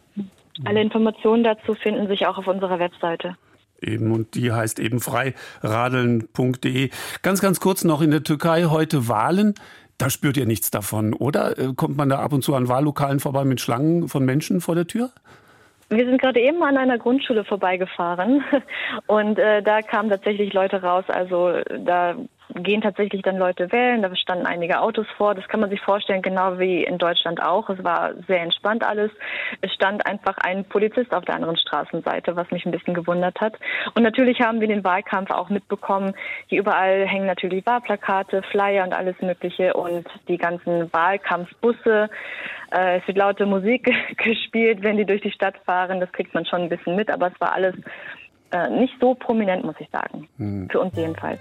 Alle 0.66 0.82
Informationen 0.82 1.44
dazu 1.44 1.74
finden 1.74 2.08
sich 2.08 2.28
auch 2.28 2.38
auf 2.38 2.48
unserer 2.48 2.80
Webseite. 2.80 3.38
Eben, 3.82 4.12
und 4.12 4.36
die 4.36 4.52
heißt 4.52 4.80
eben 4.80 5.00
freiradeln.de. 5.00 6.90
Ganz, 7.24 7.42
ganz 7.42 7.60
kurz 7.60 7.84
noch 7.84 8.02
in 8.02 8.12
der 8.12 8.24
Türkei 8.24 8.66
heute 8.66 9.08
Wahlen. 9.08 9.56
Da 9.98 10.10
spürt 10.10 10.38
ihr 10.38 10.46
nichts 10.46 10.70
davon, 10.72 11.14
oder? 11.14 11.58
Äh, 11.58 11.74
kommt 11.76 11.98
man 11.98 12.10
da 12.10 12.20
ab 12.20 12.34
und 12.34 12.44
zu 12.44 12.56
an 12.56 12.68
Wahllokalen 12.68 13.20
vorbei 13.20 13.44
mit 13.46 13.62
Schlangen 13.62 14.08
von 14.08 14.26
Menschen 14.26 14.62
vor 14.62 14.76
der 14.76 14.88
Tür? 14.88 15.12
Wir 15.92 16.06
sind 16.06 16.22
gerade 16.22 16.40
eben 16.40 16.64
an 16.64 16.78
einer 16.78 16.98
Grundschule 16.98 17.44
vorbeigefahren 17.44 18.44
und 19.08 19.38
äh, 19.38 19.62
da 19.62 19.82
kamen 19.82 20.10
tatsächlich 20.10 20.54
Leute 20.54 20.82
raus. 20.82 21.04
Also 21.10 21.52
da 21.80 22.16
gehen 22.56 22.82
tatsächlich 22.82 23.22
dann 23.22 23.38
Leute 23.38 23.72
wählen. 23.72 24.02
Da 24.02 24.16
standen 24.16 24.46
einige 24.46 24.82
Autos 24.82 25.08
vor. 25.18 25.36
Das 25.36 25.48
kann 25.48 25.60
man 25.60 25.70
sich 25.70 25.82
vorstellen, 25.82 26.22
genau 26.22 26.60
wie 26.60 26.84
in 26.84 26.98
Deutschland 26.98 27.42
auch. 27.42 27.70
Es 27.70 27.84
war 27.84 28.14
sehr 28.28 28.42
entspannt 28.42 28.84
alles. 28.84 29.12
Es 29.62 29.74
stand 29.74 30.06
einfach 30.06 30.38
ein 30.38 30.66
Polizist 30.66 31.14
auf 31.14 31.26
der 31.26 31.36
anderen 31.36 31.58
Straßenseite, 31.58 32.36
was 32.36 32.50
mich 32.52 32.66
ein 32.66 32.72
bisschen 32.72 32.94
gewundert 32.94 33.40
hat. 33.42 33.56
Und 33.96 34.04
natürlich 34.04 34.42
haben 34.42 34.62
wir 34.62 34.68
den 34.68 34.84
Wahlkampf 34.84 35.32
auch 35.32 35.50
mitbekommen. 35.50 36.14
Hier 36.48 36.60
überall 36.60 37.08
hängen 37.08 37.28
natürlich 37.28 37.66
Wahlplakate, 37.66 38.42
Flyer 38.52 38.84
und 38.84 38.94
alles 38.94 39.20
Mögliche 39.22 39.74
und 39.74 40.08
die 40.28 40.38
ganzen 40.38 40.92
Wahlkampfbusse. 40.94 42.10
Äh, 42.72 43.00
es 43.00 43.08
wird 43.08 43.18
laute 43.18 43.46
Musik 43.46 43.90
gespielt, 44.18 44.82
wenn 44.82 44.98
die 44.98 45.06
durch 45.06 45.22
die 45.22 45.32
Stadt 45.32 45.56
fahren. 45.66 46.00
Das 46.00 46.12
kriegt 46.12 46.34
man 46.34 46.46
schon 46.46 46.62
ein 46.62 46.70
bisschen 46.70 46.96
mit, 46.96 47.10
aber 47.10 47.28
es 47.28 47.40
war 47.40 47.54
alles 47.54 47.76
äh, 48.52 48.70
nicht 48.70 48.94
so 49.00 49.16
prominent, 49.16 49.64
muss 49.64 49.76
ich 49.80 49.90
sagen. 49.90 50.28
Hm. 50.38 50.70
Für 50.70 50.82
uns 50.82 50.96
jedenfalls. 50.96 51.40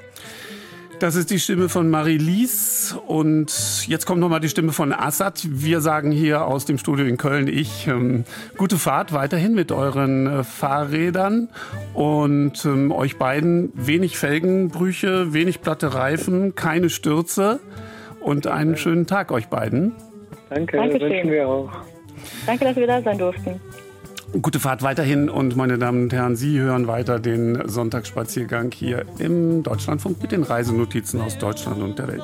Das 1.01 1.17
ist 1.17 1.31
die 1.31 1.39
Stimme 1.39 1.71
von 1.71 1.89
Marie-Lise 1.89 3.01
und 3.01 3.87
jetzt 3.89 4.05
kommt 4.05 4.21
nochmal 4.21 4.41
die 4.41 4.51
Stimme 4.51 4.73
von 4.73 4.93
Assad. 4.93 5.41
Wir 5.49 5.81
sagen 5.81 6.11
hier 6.11 6.45
aus 6.45 6.67
dem 6.67 6.77
Studio 6.77 7.07
in 7.07 7.17
Köln, 7.17 7.49
ich, 7.49 7.87
ähm, 7.87 8.25
gute 8.59 8.77
Fahrt 8.77 9.15
weiterhin 9.15 9.55
mit 9.55 9.73
euren 9.73 10.27
äh, 10.27 10.45
Fahrrädern 10.45 11.49
und 11.95 12.67
ähm, 12.67 12.93
euch 12.93 13.17
beiden 13.17 13.73
wenig 13.73 14.19
Felgenbrüche, 14.19 15.33
wenig 15.33 15.63
platte 15.63 15.95
Reifen, 15.95 16.55
keine 16.55 16.91
Stürze 16.91 17.61
und 18.21 18.47
einen 18.47 18.77
schönen 18.77 19.07
Tag 19.07 19.33
euch 19.33 19.49
beiden. 19.49 19.95
Danke, 20.51 20.77
Dankeschön. 20.77 21.11
wünschen 21.11 21.31
wir 21.31 21.49
auch. 21.49 21.71
Danke, 22.45 22.67
dass 22.67 22.77
wir 22.77 22.87
da 22.87 23.01
sein 23.01 23.17
durften. 23.17 23.59
Gute 24.33 24.61
Fahrt 24.61 24.83
weiterhin 24.83 25.29
und 25.29 25.57
meine 25.57 25.77
Damen 25.77 26.05
und 26.05 26.13
Herren, 26.13 26.37
Sie 26.37 26.61
hören 26.61 26.87
weiter 26.87 27.19
den 27.19 27.69
Sonntagsspaziergang 27.69 28.71
hier 28.73 29.05
im 29.19 29.65
Deutschlandfunk 29.65 30.23
mit 30.23 30.31
den 30.31 30.45
Reisenotizen 30.45 31.21
aus 31.21 31.37
Deutschland 31.37 31.83
und 31.83 31.99
der 31.99 32.09
Welt. 32.09 32.23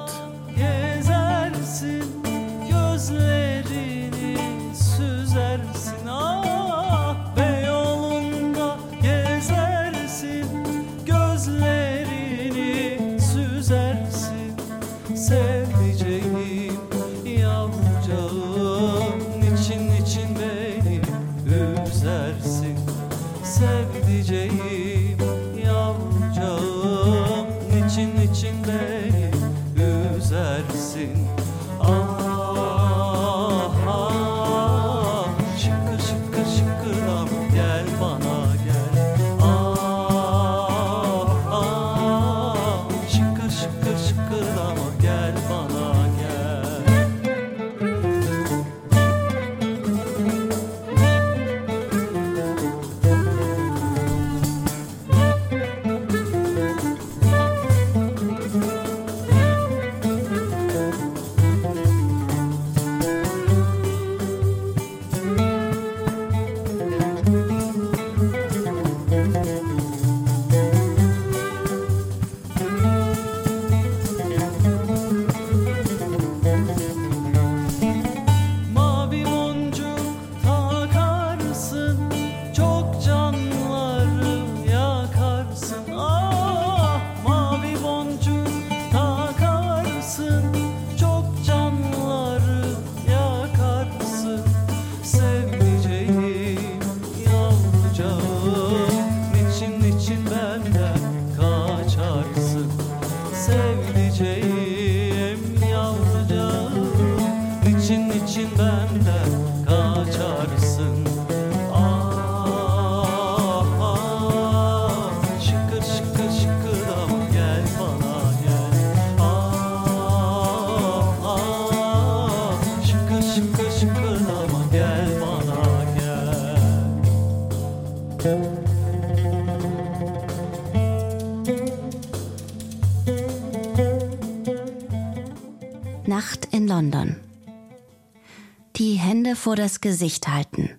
Vor 139.36 139.54
das 139.54 139.80
Gesicht 139.80 140.26
halten 140.26 140.70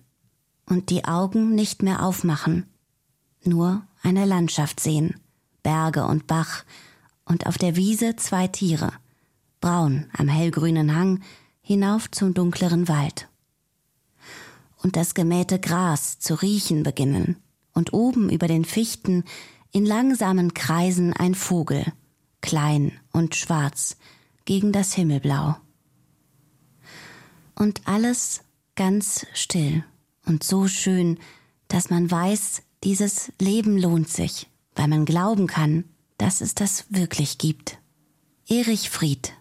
und 0.66 0.90
die 0.90 1.04
Augen 1.04 1.54
nicht 1.54 1.82
mehr 1.82 2.02
aufmachen, 2.02 2.66
nur 3.44 3.82
eine 4.02 4.26
Landschaft 4.26 4.80
sehen, 4.80 5.18
Berge 5.62 6.04
und 6.04 6.26
Bach 6.26 6.64
und 7.24 7.46
auf 7.46 7.56
der 7.56 7.76
Wiese 7.76 8.16
zwei 8.16 8.46
Tiere, 8.48 8.92
braun 9.60 10.10
am 10.12 10.28
hellgrünen 10.28 10.94
Hang 10.94 11.22
hinauf 11.62 12.10
zum 12.10 12.34
dunkleren 12.34 12.88
Wald. 12.88 13.28
Und 14.82 14.96
das 14.96 15.14
gemähte 15.14 15.58
Gras 15.58 16.18
zu 16.18 16.34
riechen 16.34 16.82
beginnen 16.82 17.36
und 17.72 17.94
oben 17.94 18.28
über 18.28 18.48
den 18.48 18.66
Fichten 18.66 19.24
in 19.70 19.86
langsamen 19.86 20.52
Kreisen 20.52 21.14
ein 21.14 21.34
Vogel, 21.34 21.90
klein 22.42 22.92
und 23.12 23.34
schwarz, 23.34 23.96
gegen 24.44 24.72
das 24.72 24.92
Himmelblau. 24.92 25.56
Und 27.54 27.86
alles 27.86 28.42
ganz 28.78 29.26
still 29.34 29.82
und 30.24 30.44
so 30.44 30.68
schön, 30.68 31.18
dass 31.66 31.90
man 31.90 32.08
weiß, 32.08 32.62
dieses 32.84 33.32
Leben 33.40 33.76
lohnt 33.76 34.08
sich, 34.08 34.46
weil 34.76 34.86
man 34.86 35.04
glauben 35.04 35.48
kann, 35.48 35.84
dass 36.16 36.40
es 36.40 36.54
das 36.54 36.86
wirklich 36.88 37.38
gibt. 37.38 37.78
Erich 38.48 38.88
Fried 38.88 39.32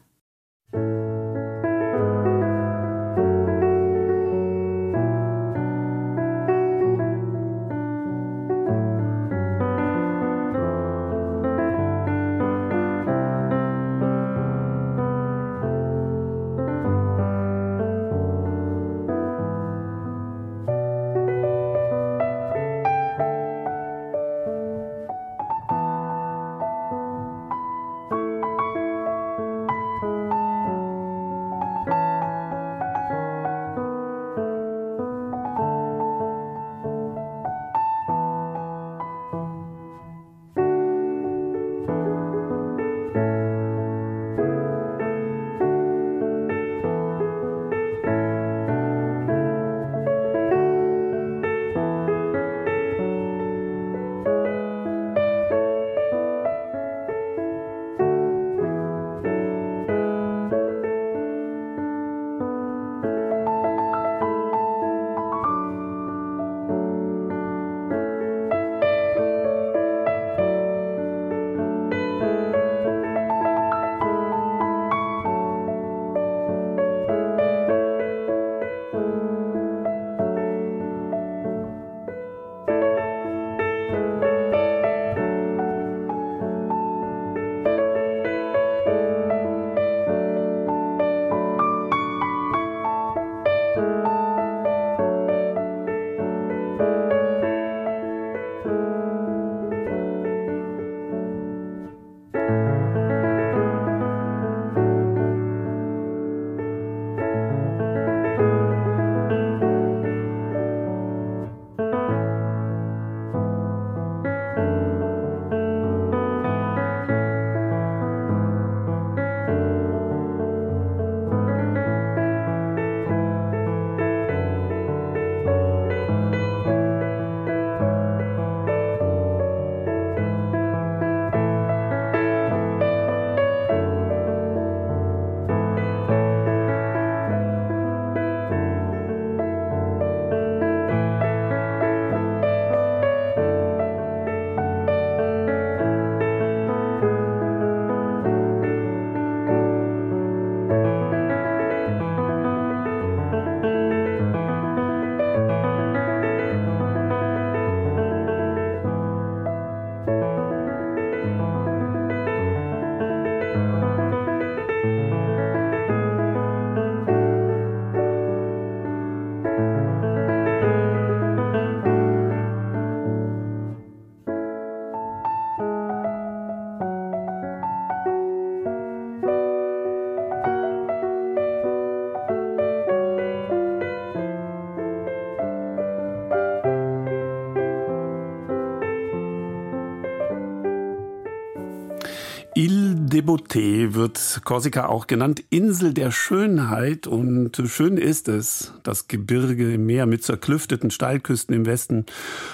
Beauté 193.28 193.94
wird 193.94 194.42
Korsika 194.46 194.88
auch 194.88 195.06
genannt, 195.06 195.44
Insel 195.50 195.94
der 195.94 196.12
Schönheit. 196.12 197.08
Und 197.08 197.62
schön 197.66 197.98
ist 197.98 198.30
es, 198.30 198.74
das 198.84 199.10
Gebirge 199.10 199.74
im 199.74 199.86
Meer 199.86 200.06
mit 200.06 200.24
zerklüfteten 200.24 200.92
Steilküsten 200.92 201.54
im 201.54 201.66
Westen 201.66 202.06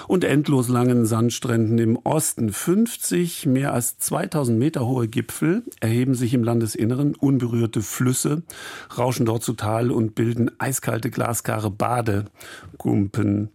und 0.08 0.24
endlos 0.24 0.68
langen 0.68 1.06
Sandstränden 1.06 1.78
im 1.78 1.96
Osten. 2.02 2.52
50 2.52 3.46
mehr 3.46 3.72
als 3.72 3.98
2000 3.98 4.58
Meter 4.58 4.84
hohe 4.84 5.06
Gipfel 5.06 5.62
erheben 5.78 6.16
sich 6.16 6.34
im 6.34 6.42
Landesinneren, 6.42 7.14
unberührte 7.14 7.80
Flüsse 7.80 8.42
rauschen 8.98 9.26
dort 9.26 9.44
zu 9.44 9.52
Tal 9.52 9.92
und 9.92 10.16
bilden 10.16 10.50
eiskalte 10.58 11.08
glasklare 11.08 11.70
Badegumpen. 11.70 13.50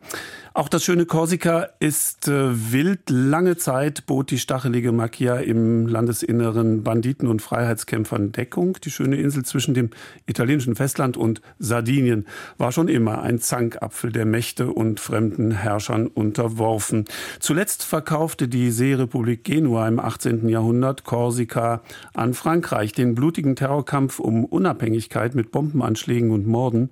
Auch 0.54 0.68
das 0.68 0.84
schöne 0.84 1.06
Korsika 1.06 1.70
ist 1.80 2.28
äh, 2.28 2.72
wild. 2.72 3.10
Lange 3.10 3.58
Zeit 3.58 4.08
bot 4.08 4.32
die 4.32 4.40
stachelige 4.40 4.92
Macchia 4.92 5.36
im 5.38 5.86
Landesinneren 5.86 6.84
Banditen 6.84 7.28
und 7.28 7.42
Freiheitskämpfern 7.42 8.32
Deckung. 8.32 8.78
Die 8.84 8.90
schöne 8.90 9.18
Insel 9.18 9.46
zwischen 9.46 9.76
dem 9.76 9.92
italienischen 10.26 10.76
Festland 10.76 11.18
und 11.18 11.42
Sardinien 11.60 12.26
war 12.58 12.72
schon 12.72 12.88
immer 12.88 13.22
ein 13.22 13.40
Zankapfel 13.40 14.12
der 14.12 14.26
Mächte 14.26 14.72
und 14.72 15.00
fremden 15.00 15.52
Herrschern 15.52 16.08
unterworfen. 16.08 17.06
Zuletzt 17.40 17.84
verkaufte 17.84 18.48
die 18.48 18.72
Seerepublik 18.72 19.44
Genua 19.44 19.88
im 19.88 20.00
18. 20.00 20.50
Jahrhundert 20.50 21.04
Korsika 21.04 21.82
an 22.14 22.34
Frankreich. 22.34 22.94
Den 22.94 23.14
blutigen 23.14 23.56
Terrorkampf 23.56 24.20
um 24.20 24.46
Unabhängigkeit 24.46 25.36
mit 25.36 25.52
Bombenanschlägen 25.52 26.32
und 26.32 26.48
Morden 26.48 26.90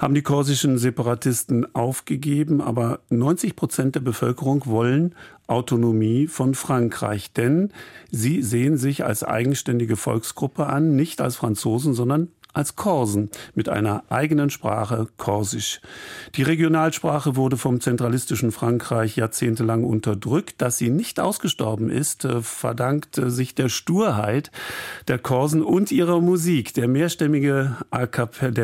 haben 0.00 0.14
die 0.14 0.22
korsischen 0.22 0.78
Separatisten 0.78 1.72
aufgegeben, 1.74 2.60
aber 2.60 2.96
90 3.08 3.56
Prozent 3.56 3.94
der 3.94 4.00
Bevölkerung 4.00 4.66
wollen 4.66 5.14
Autonomie 5.46 6.26
von 6.26 6.54
Frankreich, 6.54 7.32
denn 7.32 7.70
sie 8.10 8.42
sehen 8.42 8.76
sich 8.76 9.04
als 9.04 9.22
eigenständige 9.22 9.96
Volksgruppe 9.96 10.66
an, 10.66 10.96
nicht 10.96 11.20
als 11.20 11.36
Franzosen, 11.36 11.94
sondern 11.94 12.28
als 12.56 12.74
Korsen 12.74 13.30
mit 13.54 13.68
einer 13.68 14.04
eigenen 14.08 14.48
Sprache 14.48 15.08
Korsisch. 15.18 15.80
Die 16.36 16.42
Regionalsprache 16.42 17.36
wurde 17.36 17.58
vom 17.58 17.80
zentralistischen 17.80 18.50
Frankreich 18.50 19.16
jahrzehntelang 19.16 19.84
unterdrückt. 19.84 20.62
Dass 20.62 20.78
sie 20.78 20.88
nicht 20.88 21.20
ausgestorben 21.20 21.90
ist, 21.90 22.24
äh, 22.24 22.40
verdankt 22.40 23.18
äh, 23.18 23.30
sich 23.30 23.54
der 23.54 23.68
Sturheit 23.68 24.50
der 25.06 25.18
Korsen 25.18 25.62
und 25.62 25.92
ihrer 25.92 26.20
Musik. 26.20 26.72
Der 26.72 26.88
mehrstimmige 26.88 27.76
A 27.90 28.06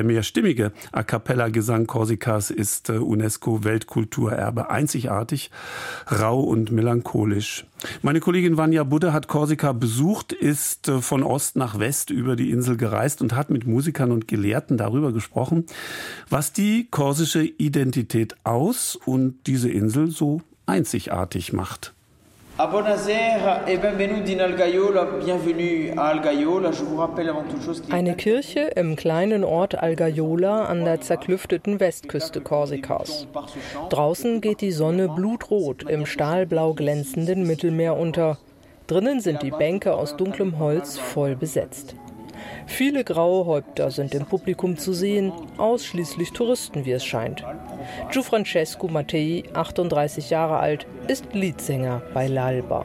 mehrstimmige 0.02 0.72
A 0.90 1.02
cappella 1.02 1.48
Gesang 1.48 1.86
Korsikas 1.86 2.50
ist 2.50 2.88
äh, 2.88 2.94
UNESCO 2.94 3.62
Weltkulturerbe 3.64 4.70
einzigartig, 4.70 5.50
rau 6.10 6.40
und 6.40 6.72
melancholisch. 6.72 7.66
Meine 8.02 8.20
Kollegin 8.20 8.56
Vanja 8.56 8.84
Budde 8.84 9.12
hat 9.12 9.28
Korsika 9.28 9.72
besucht, 9.72 10.32
ist 10.32 10.90
von 11.00 11.22
Ost 11.22 11.56
nach 11.56 11.78
West 11.78 12.10
über 12.10 12.36
die 12.36 12.50
Insel 12.50 12.76
gereist 12.76 13.22
und 13.22 13.34
hat 13.34 13.50
mit 13.50 13.66
Musikern 13.66 14.12
und 14.12 14.28
Gelehrten 14.28 14.76
darüber 14.76 15.12
gesprochen, 15.12 15.66
was 16.28 16.52
die 16.52 16.88
korsische 16.90 17.42
Identität 17.42 18.36
aus 18.44 18.96
und 18.96 19.46
diese 19.46 19.70
Insel 19.70 20.10
so 20.10 20.42
einzigartig 20.66 21.52
macht. 21.52 21.92
A 22.62 22.66
Algaiola. 25.96 26.70
Je 26.70 26.84
vous 26.84 26.96
rappelle 26.96 27.28
avant 27.28 27.42
toute 27.42 27.60
chose 27.64 27.82
Eine 27.90 28.14
Kirche 28.14 28.70
im 28.76 28.94
kleinen 28.94 29.42
Ort 29.42 29.74
Algaiola 29.74 30.66
an 30.66 30.84
der 30.84 31.00
zerklüfteten 31.00 31.80
Westküste 31.80 32.40
Korsikas. 32.40 33.26
Draußen 33.90 34.40
geht 34.40 34.60
die 34.60 34.70
Sonne 34.70 35.08
blutrot 35.08 35.90
im 35.90 36.06
stahlblau 36.06 36.74
glänzenden 36.74 37.48
Mittelmeer 37.48 37.96
unter. 37.96 38.38
Drinnen 38.86 39.20
sind 39.20 39.42
die 39.42 39.50
Bänke 39.50 39.94
aus 39.94 40.16
dunklem 40.16 40.60
Holz 40.60 40.98
voll 40.98 41.34
besetzt. 41.34 41.96
Viele 42.66 43.04
graue 43.04 43.46
Häupter 43.46 43.90
sind 43.90 44.14
im 44.14 44.26
Publikum 44.26 44.76
zu 44.76 44.92
sehen, 44.92 45.32
ausschließlich 45.58 46.32
Touristen, 46.32 46.84
wie 46.84 46.92
es 46.92 47.04
scheint. 47.04 47.44
Gianfrancesco 48.10 48.88
Mattei, 48.88 49.44
38 49.52 50.30
Jahre 50.30 50.58
alt, 50.58 50.86
ist 51.08 51.26
Leadsänger 51.32 52.02
bei 52.14 52.26
L'Alba. 52.26 52.84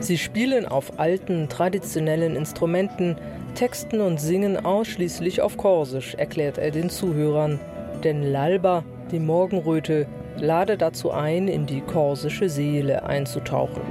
Sie 0.00 0.18
spielen 0.18 0.66
auf 0.66 0.98
alten, 0.98 1.48
traditionellen 1.48 2.36
Instrumenten, 2.36 3.16
texten 3.54 4.00
und 4.00 4.20
singen 4.20 4.64
ausschließlich 4.64 5.40
auf 5.40 5.56
Korsisch, 5.56 6.14
erklärt 6.14 6.58
er 6.58 6.70
den 6.70 6.90
Zuhörern. 6.90 7.58
Denn 8.04 8.24
L'Alba, 8.24 8.84
die 9.10 9.18
Morgenröte, 9.18 10.06
lade 10.36 10.76
dazu 10.76 11.10
ein, 11.10 11.48
in 11.48 11.66
die 11.66 11.80
korsische 11.80 12.48
Seele 12.48 13.04
einzutauchen. 13.04 13.82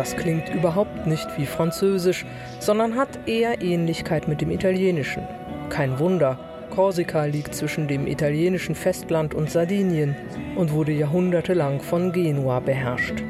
Das 0.00 0.16
klingt 0.16 0.48
überhaupt 0.48 1.06
nicht 1.06 1.28
wie 1.36 1.44
Französisch, 1.44 2.24
sondern 2.58 2.96
hat 2.96 3.28
eher 3.28 3.60
Ähnlichkeit 3.60 4.28
mit 4.28 4.40
dem 4.40 4.50
Italienischen. 4.50 5.28
Kein 5.68 5.98
Wunder, 5.98 6.38
Korsika 6.70 7.26
liegt 7.26 7.54
zwischen 7.54 7.86
dem 7.86 8.06
italienischen 8.06 8.74
Festland 8.74 9.34
und 9.34 9.50
Sardinien 9.50 10.16
und 10.56 10.72
wurde 10.72 10.92
jahrhundertelang 10.92 11.82
von 11.82 12.12
Genua 12.12 12.60
beherrscht. 12.60 13.22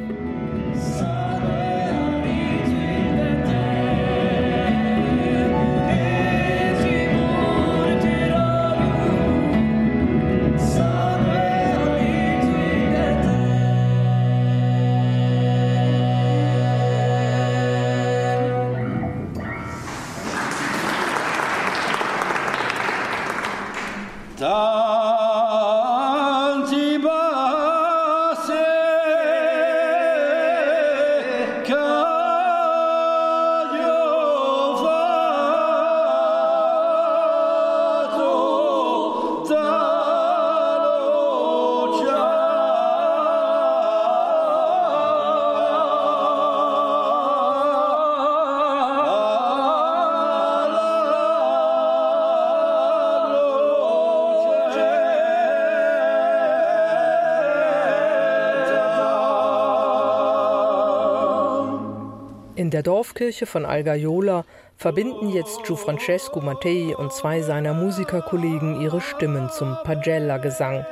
In 62.70 62.72
der 62.72 62.84
Dorfkirche 62.84 63.46
von 63.46 63.66
Algaiola 63.66 64.44
verbinden 64.76 65.30
jetzt 65.30 65.64
Gianfrancesco 65.64 66.40
Mattei 66.40 66.94
und 66.96 67.12
zwei 67.12 67.40
seiner 67.40 67.74
Musikerkollegen 67.74 68.80
ihre 68.80 69.00
Stimmen 69.00 69.50
zum 69.50 69.76
Pagella-Gesang. 69.82 70.86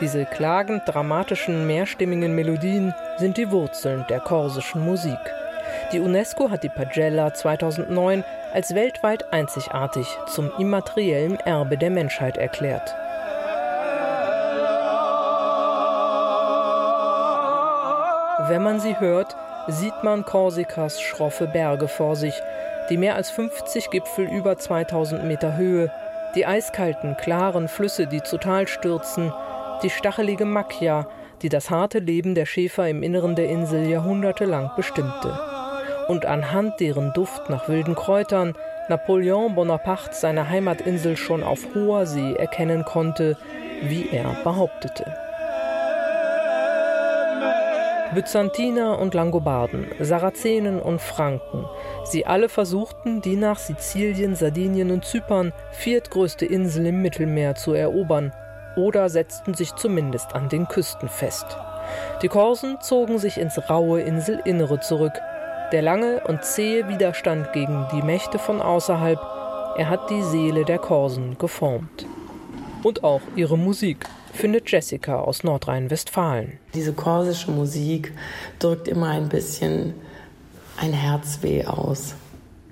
Diese 0.00 0.24
klagend 0.24 0.82
dramatischen, 0.86 1.66
mehrstimmigen 1.66 2.32
Melodien 2.36 2.94
sind 3.16 3.38
die 3.38 3.50
Wurzeln 3.50 4.04
der 4.08 4.20
korsischen 4.20 4.84
Musik. 4.84 5.18
Die 5.90 5.98
UNESCO 5.98 6.48
hat 6.48 6.62
die 6.62 6.68
Pagella 6.68 7.34
2009 7.34 8.22
als 8.54 8.76
weltweit 8.76 9.32
einzigartig 9.32 10.06
zum 10.28 10.52
immateriellen 10.60 11.40
Erbe 11.40 11.76
der 11.76 11.90
Menschheit 11.90 12.36
erklärt. 12.36 12.94
Wenn 18.48 18.62
man 18.62 18.78
sie 18.78 19.00
hört, 19.00 19.34
sieht 19.68 20.02
man 20.02 20.24
Korsikas 20.24 21.00
schroffe 21.00 21.46
Berge 21.46 21.88
vor 21.88 22.16
sich, 22.16 22.34
die 22.90 22.96
mehr 22.96 23.16
als 23.16 23.30
50 23.30 23.90
Gipfel 23.90 24.26
über 24.30 24.56
2000 24.56 25.24
Meter 25.24 25.56
Höhe, 25.56 25.90
die 26.34 26.46
eiskalten, 26.46 27.16
klaren 27.16 27.68
Flüsse, 27.68 28.06
die 28.06 28.22
zu 28.22 28.38
Tal 28.38 28.68
stürzen, 28.68 29.32
die 29.82 29.90
stachelige 29.90 30.44
Macchia, 30.44 31.08
die 31.42 31.48
das 31.48 31.70
harte 31.70 31.98
Leben 31.98 32.34
der 32.34 32.46
Schäfer 32.46 32.88
im 32.88 33.02
Inneren 33.02 33.34
der 33.34 33.48
Insel 33.48 33.86
jahrhundertelang 33.86 34.70
bestimmte. 34.76 35.38
Und 36.08 36.24
anhand 36.24 36.78
deren 36.80 37.12
Duft 37.12 37.50
nach 37.50 37.68
wilden 37.68 37.94
Kräutern 37.94 38.54
Napoleon 38.88 39.54
Bonaparte 39.54 40.14
seine 40.14 40.48
Heimatinsel 40.48 41.16
schon 41.16 41.42
auf 41.42 41.66
hoher 41.74 42.06
See 42.06 42.34
erkennen 42.34 42.84
konnte, 42.84 43.36
wie 43.82 44.08
er 44.10 44.36
behauptete. 44.44 45.25
Byzantiner 48.14 48.98
und 48.98 49.14
Langobarden, 49.14 49.86
Sarazenen 50.00 50.80
und 50.80 51.00
Franken. 51.00 51.64
Sie 52.04 52.24
alle 52.24 52.48
versuchten, 52.48 53.20
die 53.20 53.36
nach 53.36 53.58
Sizilien, 53.58 54.36
Sardinien 54.36 54.90
und 54.90 55.04
Zypern 55.04 55.52
viertgrößte 55.72 56.46
Insel 56.46 56.86
im 56.86 57.02
Mittelmeer 57.02 57.56
zu 57.56 57.72
erobern 57.72 58.32
oder 58.76 59.08
setzten 59.08 59.54
sich 59.54 59.74
zumindest 59.74 60.34
an 60.34 60.48
den 60.48 60.68
Küsten 60.68 61.08
fest. 61.08 61.46
Die 62.22 62.28
Korsen 62.28 62.80
zogen 62.80 63.18
sich 63.18 63.38
ins 63.38 63.58
raue 63.68 64.00
Inselinnere 64.00 64.80
zurück. 64.80 65.14
Der 65.72 65.82
lange 65.82 66.20
und 66.26 66.44
zähe 66.44 66.88
Widerstand 66.88 67.52
gegen 67.52 67.86
die 67.92 68.02
Mächte 68.02 68.38
von 68.38 68.62
außerhalb, 68.62 69.18
er 69.76 69.88
hat 69.88 70.10
die 70.10 70.22
Seele 70.22 70.64
der 70.64 70.78
Korsen 70.78 71.36
geformt. 71.38 72.06
Und 72.82 73.02
auch 73.02 73.22
ihre 73.34 73.58
Musik 73.58 74.06
findet 74.36 74.70
Jessica 74.70 75.20
aus 75.20 75.42
Nordrhein-Westfalen. 75.44 76.58
Diese 76.74 76.92
korsische 76.92 77.50
Musik 77.50 78.12
drückt 78.58 78.88
immer 78.88 79.08
ein 79.08 79.28
bisschen 79.28 79.94
ein 80.76 80.92
Herzweh 80.92 81.64
aus. 81.64 82.14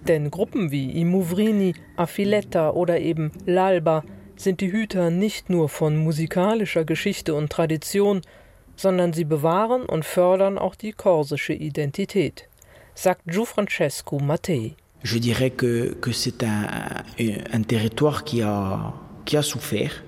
Denn 0.07 0.31
Gruppen 0.31 0.71
wie 0.71 0.93
I 0.93 1.05
Muvrini, 1.05 1.75
Affiletta 1.97 2.71
oder 2.71 3.01
eben 3.01 3.33
L'Alba 3.47 4.03
sind 4.37 4.61
die 4.61 4.71
Hüter 4.71 5.11
nicht 5.11 5.49
nur 5.49 5.69
von 5.69 5.97
musikalischer 5.97 6.85
Geschichte 6.85 7.35
und 7.35 7.51
Tradition, 7.51 8.21
sondern 8.77 9.13
sie 9.13 9.25
bewahren 9.25 9.87
und 9.87 10.05
fördern 10.05 10.59
auch 10.59 10.75
die 10.75 10.93
korsische 10.93 11.53
Identität, 11.55 12.49
sagt 12.95 13.23
Gianfrancesco 13.27 14.19
Mattei. 14.19 14.75
Je 15.03 15.21
dirais 15.21 15.51
que, 15.51 15.95
que 16.01 16.13
c'est 16.13 16.43
un, 16.43 17.05
un 17.53 17.63
territoire 17.63 18.25
qui 18.25 18.43
a, 18.43 18.93
qui 19.25 19.37
a 19.37 19.43
souffert 19.43 20.03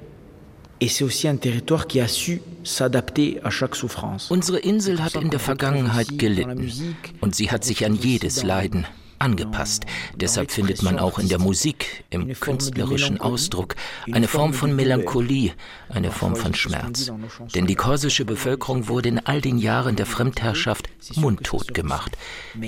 Unsere 4.28 4.58
Insel 4.58 5.02
hat 5.02 5.14
in 5.14 5.30
der 5.30 5.40
Vergangenheit 5.40 6.18
gelitten 6.18 6.96
und 7.20 7.34
sie 7.34 7.50
hat 7.50 7.64
sich 7.64 7.86
an 7.86 7.94
jedes 7.94 8.42
Leiden 8.42 8.86
angepasst. 9.18 9.84
Deshalb 10.14 10.50
findet 10.50 10.82
man 10.82 10.98
auch 10.98 11.18
in 11.18 11.28
der 11.28 11.38
Musik, 11.38 12.04
im 12.10 12.32
künstlerischen 12.34 13.20
Ausdruck, 13.20 13.74
eine 14.12 14.28
Form 14.28 14.52
von 14.52 14.76
Melancholie, 14.76 15.52
eine 15.88 16.10
Form 16.10 16.36
von 16.36 16.54
Schmerz. 16.54 17.10
Denn 17.54 17.66
die 17.66 17.74
korsische 17.74 18.24
Bevölkerung 18.24 18.88
wurde 18.88 19.08
in 19.08 19.18
all 19.18 19.40
den 19.40 19.58
Jahren 19.58 19.96
der 19.96 20.06
Fremdherrschaft 20.06 20.88
mundtot 21.16 21.74
gemacht. 21.74 22.16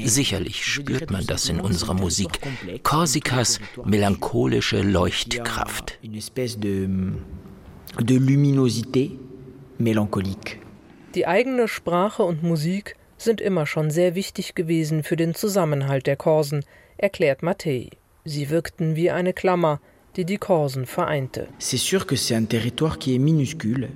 Sicherlich 0.04 0.64
spürt 0.64 1.10
man 1.10 1.26
das 1.26 1.48
in 1.48 1.60
unserer 1.60 1.94
Musik. 1.94 2.40
Korsikas 2.82 3.60
melancholische 3.84 4.82
Leuchtkraft. 4.82 5.98
De 7.96 8.14
luminosité 8.16 9.18
mélancolique. 9.78 10.60
Die 11.14 11.26
eigene 11.26 11.66
Sprache 11.66 12.22
und 12.22 12.42
Musik 12.42 12.94
sind 13.16 13.40
immer 13.40 13.66
schon 13.66 13.90
sehr 13.90 14.14
wichtig 14.14 14.54
gewesen 14.54 15.02
für 15.02 15.16
den 15.16 15.34
Zusammenhalt 15.34 16.06
der 16.06 16.16
Korsen, 16.16 16.64
erklärt 16.96 17.42
Mattei. 17.42 17.90
Sie 18.24 18.50
wirkten 18.50 18.94
wie 18.94 19.10
eine 19.10 19.32
Klammer, 19.32 19.80
die 20.16 20.24
die 20.24 20.36
Korsen 20.36 20.86
vereinte. 20.86 21.48
C'est 21.58 21.78
sûr 21.78 22.06
que 22.06 22.14
c'est 22.16 22.36
un 22.36 22.46
territoire 22.46 22.98
qui 22.98 23.14
est 23.14 23.18
minuscule, 23.18 23.88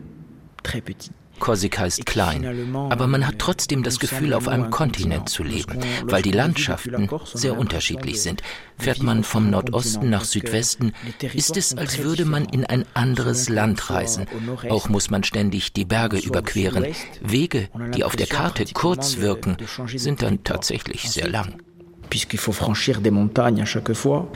très 0.62 0.80
petit. 0.80 1.12
Korsika 1.42 1.86
ist 1.86 2.06
klein, 2.06 2.72
aber 2.72 3.08
man 3.08 3.26
hat 3.26 3.40
trotzdem 3.40 3.82
das 3.82 3.98
Gefühl, 3.98 4.32
auf 4.32 4.46
einem 4.46 4.70
Kontinent 4.70 5.28
zu 5.28 5.42
leben, 5.42 5.80
weil 6.04 6.22
die 6.22 6.30
Landschaften 6.30 7.10
sehr 7.34 7.58
unterschiedlich 7.58 8.22
sind. 8.22 8.42
Fährt 8.78 9.02
man 9.02 9.24
vom 9.24 9.50
Nordosten 9.50 10.08
nach 10.08 10.22
Südwesten, 10.22 10.92
ist 11.34 11.56
es, 11.56 11.76
als 11.76 11.98
würde 11.98 12.26
man 12.26 12.44
in 12.44 12.64
ein 12.64 12.84
anderes 12.94 13.48
Land 13.48 13.90
reisen. 13.90 14.26
Auch 14.70 14.88
muss 14.88 15.10
man 15.10 15.24
ständig 15.24 15.72
die 15.72 15.84
Berge 15.84 16.18
überqueren. 16.18 16.86
Wege, 17.20 17.68
die 17.92 18.04
auf 18.04 18.14
der 18.14 18.28
Karte 18.28 18.64
kurz 18.72 19.16
wirken, 19.16 19.56
sind 19.96 20.22
dann 20.22 20.44
tatsächlich 20.44 21.10
sehr 21.10 21.28
lang. 21.28 21.60
Puisqu'il 22.08 22.38
faut 22.38 22.52
franchir 22.52 23.00
des 23.00 23.10
montagnes 23.10 23.62
à 23.62 23.64
chaque 23.64 23.94
fois, 23.94 24.30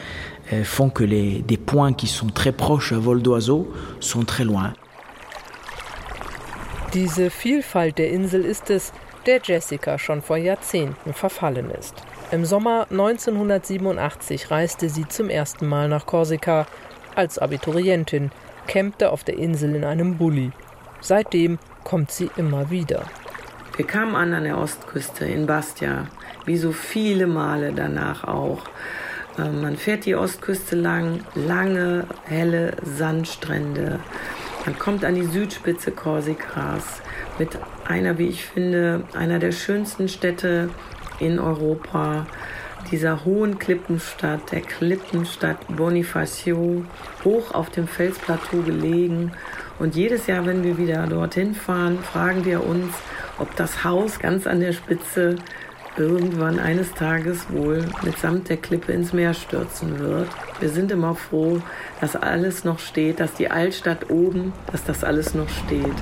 euh, 0.50 0.64
font 0.64 0.88
que 0.88 1.04
les, 1.04 1.42
des 1.42 1.58
points 1.58 1.92
qui 1.92 2.06
sont 2.06 2.28
très 2.28 2.52
proches 2.52 2.92
à 2.92 2.98
vol 2.98 3.20
d'oiseau 3.20 3.70
sont 4.00 4.24
très 4.24 4.44
loin. 4.44 4.72
Diese 6.96 7.28
Vielfalt 7.28 7.98
der 7.98 8.08
Insel 8.08 8.42
ist 8.42 8.70
es, 8.70 8.90
der 9.26 9.42
Jessica 9.44 9.98
schon 9.98 10.22
vor 10.22 10.38
Jahrzehnten 10.38 11.12
verfallen 11.12 11.70
ist. 11.70 11.94
Im 12.30 12.46
Sommer 12.46 12.86
1987 12.90 14.50
reiste 14.50 14.88
sie 14.88 15.06
zum 15.06 15.28
ersten 15.28 15.66
Mal 15.66 15.90
nach 15.90 16.06
Korsika 16.06 16.66
als 17.14 17.38
Abiturientin, 17.38 18.30
campte 18.66 19.10
auf 19.10 19.24
der 19.24 19.36
Insel 19.36 19.74
in 19.74 19.84
einem 19.84 20.16
Bulli. 20.16 20.52
Seitdem 21.02 21.58
kommt 21.84 22.12
sie 22.12 22.30
immer 22.38 22.70
wieder. 22.70 23.02
Wir 23.76 23.86
kamen 23.86 24.16
an 24.16 24.32
an 24.32 24.44
der 24.44 24.56
Ostküste 24.56 25.26
in 25.26 25.44
Bastia, 25.44 26.06
wie 26.46 26.56
so 26.56 26.72
viele 26.72 27.26
Male 27.26 27.74
danach 27.74 28.24
auch. 28.24 28.62
Ähm, 29.38 29.60
man 29.60 29.76
fährt 29.76 30.06
die 30.06 30.14
Ostküste 30.14 30.76
lang, 30.76 31.20
lange, 31.34 32.06
helle 32.24 32.72
Sandstrände. 32.82 34.00
Man 34.66 34.76
kommt 34.80 35.04
an 35.04 35.14
die 35.14 35.24
Südspitze 35.24 35.92
Korsikas 35.92 37.00
mit 37.38 37.50
einer, 37.84 38.18
wie 38.18 38.26
ich 38.26 38.44
finde, 38.44 39.04
einer 39.14 39.38
der 39.38 39.52
schönsten 39.52 40.08
Städte 40.08 40.70
in 41.20 41.38
Europa, 41.38 42.26
dieser 42.90 43.24
hohen 43.24 43.60
Klippenstadt, 43.60 44.50
der 44.50 44.62
Klippenstadt 44.62 45.68
Bonifacio, 45.68 46.84
hoch 47.24 47.54
auf 47.54 47.70
dem 47.70 47.86
Felsplateau 47.86 48.58
gelegen. 48.62 49.30
Und 49.78 49.94
jedes 49.94 50.26
Jahr, 50.26 50.44
wenn 50.46 50.64
wir 50.64 50.78
wieder 50.78 51.06
dorthin 51.06 51.54
fahren, 51.54 52.00
fragen 52.00 52.44
wir 52.44 52.66
uns, 52.66 52.92
ob 53.38 53.54
das 53.54 53.84
Haus 53.84 54.18
ganz 54.18 54.48
an 54.48 54.58
der 54.58 54.72
Spitze 54.72 55.36
irgendwann 55.98 56.58
eines 56.58 56.92
Tages 56.94 57.46
wohl 57.50 57.84
mitsamt 58.02 58.48
der 58.48 58.56
Klippe 58.56 58.92
ins 58.92 59.12
Meer 59.12 59.34
stürzen 59.34 59.98
wird. 59.98 60.28
Wir 60.60 60.68
sind 60.68 60.90
immer 60.92 61.14
froh, 61.14 61.60
dass 62.00 62.16
alles 62.16 62.64
noch 62.64 62.78
steht, 62.78 63.20
dass 63.20 63.34
die 63.34 63.50
Altstadt 63.50 64.10
oben, 64.10 64.52
dass 64.72 64.84
das 64.84 65.04
alles 65.04 65.34
noch 65.34 65.48
steht. 65.48 65.94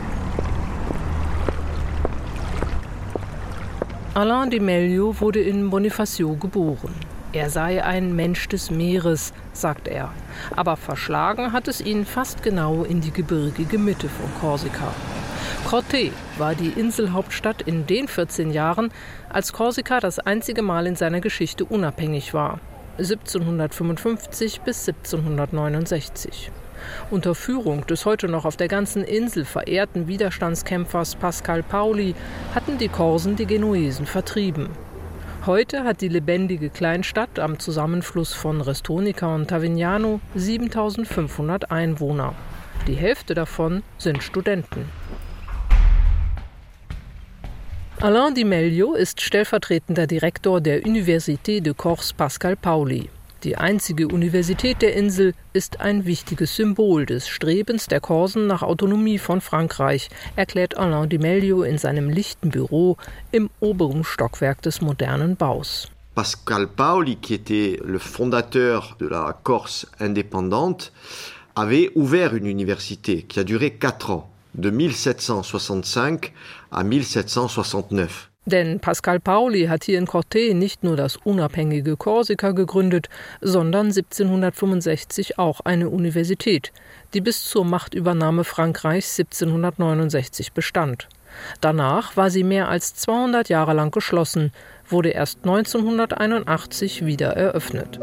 Alain 4.14 4.50
de 4.50 4.60
Melio 4.60 5.20
wurde 5.20 5.40
in 5.40 5.70
Bonifacio 5.70 6.36
geboren. 6.36 6.94
Er 7.32 7.50
sei 7.50 7.84
ein 7.84 8.14
Mensch 8.14 8.48
des 8.48 8.70
Meeres, 8.70 9.32
sagt 9.52 9.88
er. 9.88 10.12
Aber 10.54 10.76
verschlagen 10.76 11.52
hat 11.52 11.66
es 11.66 11.80
ihn 11.80 12.06
fast 12.06 12.44
genau 12.44 12.84
in 12.84 13.00
die 13.00 13.10
gebirgige 13.10 13.76
Mitte 13.76 14.08
von 14.08 14.30
Korsika. 14.40 14.92
Corte 15.68 16.12
war 16.38 16.54
die 16.54 16.68
Inselhauptstadt 16.68 17.62
in 17.62 17.86
den 17.86 18.06
14 18.06 18.52
Jahren, 18.52 18.92
als 19.28 19.52
Korsika 19.52 19.98
das 19.98 20.18
einzige 20.18 20.62
Mal 20.62 20.86
in 20.86 20.94
seiner 20.94 21.20
Geschichte 21.20 21.64
unabhängig 21.64 22.32
war. 22.34 22.60
1755 22.98 24.60
bis 24.60 24.88
1769. 24.88 26.52
Unter 27.10 27.34
Führung 27.34 27.86
des 27.86 28.06
heute 28.06 28.28
noch 28.28 28.44
auf 28.44 28.56
der 28.56 28.68
ganzen 28.68 29.02
Insel 29.02 29.44
verehrten 29.44 30.06
Widerstandskämpfers 30.06 31.16
Pascal 31.16 31.62
Pauli 31.62 32.14
hatten 32.54 32.78
die 32.78 32.88
Korsen 32.88 33.36
die 33.36 33.46
Genuesen 33.46 34.06
vertrieben. 34.06 34.68
Heute 35.46 35.84
hat 35.84 36.00
die 36.00 36.08
lebendige 36.08 36.70
Kleinstadt 36.70 37.38
am 37.38 37.58
Zusammenfluss 37.58 38.32
von 38.32 38.60
Restonica 38.60 39.34
und 39.34 39.48
Tavignano 39.48 40.20
7500 40.34 41.70
Einwohner. 41.70 42.34
Die 42.86 42.94
Hälfte 42.94 43.34
davon 43.34 43.82
sind 43.98 44.22
Studenten. 44.22 44.86
Alain 48.04 48.34
Di 48.34 48.44
Meglio 48.44 48.92
ist 48.92 49.22
stellvertretender 49.22 50.06
Direktor 50.06 50.60
der 50.60 50.82
Université 50.82 51.62
de 51.62 51.72
Corse 51.72 52.12
Pascal 52.14 52.54
Pauli. 52.54 53.08
Die 53.44 53.56
einzige 53.56 54.08
Universität 54.08 54.82
der 54.82 54.94
Insel 54.94 55.32
ist 55.54 55.80
ein 55.80 56.04
wichtiges 56.04 56.54
Symbol 56.54 57.06
des 57.06 57.26
Strebens 57.26 57.86
der 57.86 58.00
Korsen 58.00 58.46
nach 58.46 58.60
Autonomie 58.62 59.16
von 59.16 59.40
Frankreich, 59.40 60.10
erklärt 60.36 60.76
Alain 60.76 61.08
Di 61.08 61.16
Meglio 61.16 61.62
in 61.62 61.78
seinem 61.78 62.10
lichten 62.10 62.50
Büro 62.50 62.98
im 63.32 63.48
oberen 63.60 64.04
Stockwerk 64.04 64.60
des 64.60 64.82
modernen 64.82 65.36
Baus. 65.36 65.88
Pascal 66.14 66.66
Pauli, 66.66 67.16
qui 67.16 67.32
était 67.32 67.80
le 67.82 67.98
fondateur 67.98 68.96
de 68.98 69.08
la 69.08 69.32
Corse 69.32 69.86
indépendante, 69.98 70.92
avait 71.54 71.90
ouvert 71.94 72.34
une 72.34 72.44
université 72.44 73.22
qui 73.22 73.40
a 73.40 73.44
duré 73.44 73.70
quatre 73.70 74.10
ans, 74.10 74.28
de 74.54 74.70
1765 74.70 76.32
à 76.70 76.80
1769. 76.80 78.30
Denn 78.46 78.78
Pascal 78.78 79.20
Pauli 79.20 79.66
hat 79.66 79.84
hier 79.84 79.98
in 79.98 80.06
Corte 80.06 80.54
nicht 80.54 80.84
nur 80.84 80.96
das 80.96 81.16
unabhängige 81.16 81.96
Korsika 81.96 82.50
gegründet, 82.50 83.08
sondern 83.40 83.86
1765 83.86 85.38
auch 85.38 85.60
eine 85.60 85.88
Universität, 85.88 86.72
die 87.14 87.22
bis 87.22 87.44
zur 87.44 87.64
Machtübernahme 87.64 88.44
Frankreichs 88.44 89.18
1769 89.18 90.52
bestand. 90.52 91.08
Danach 91.60 92.16
war 92.16 92.30
sie 92.30 92.44
mehr 92.44 92.68
als 92.68 92.94
200 92.94 93.48
Jahre 93.48 93.72
lang 93.72 93.90
geschlossen, 93.90 94.52
wurde 94.88 95.08
erst 95.08 95.38
1981 95.44 97.06
wieder 97.06 97.30
eröffnet. 97.30 97.98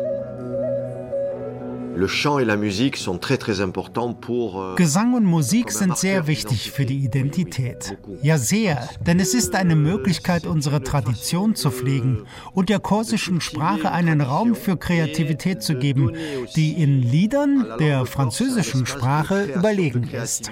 Euh, 4.56 4.76
Gesang 4.76 5.14
und 5.14 5.26
Musik 5.26 5.72
sind 5.72 5.98
sehr 5.98 6.28
wichtig 6.28 6.72
für 6.72 6.86
die 6.86 6.98
Identität. 6.98 7.98
Ja, 8.22 8.38
sehr, 8.38 8.90
denn 9.06 9.20
es 9.20 9.34
ist 9.34 9.56
eine 9.56 9.76
Möglichkeit, 9.76 10.46
unsere 10.46 10.84
Tradition 10.84 11.56
zu 11.56 11.72
pflegen 11.72 12.26
und 12.54 12.70
der 12.70 12.80
korsischen 12.80 13.42
Sprache 13.42 13.92
einen 13.92 14.22
Raum 14.22 14.56
für 14.56 14.78
Kreativität 14.78 15.62
zu 15.62 15.76
geben, 15.76 16.16
die 16.56 16.74
in 16.82 17.02
Liedern 17.02 17.66
der 17.80 18.06
französischen 18.06 18.86
Sprache 18.86 19.46
überlegen 19.46 20.10
ist. 20.10 20.52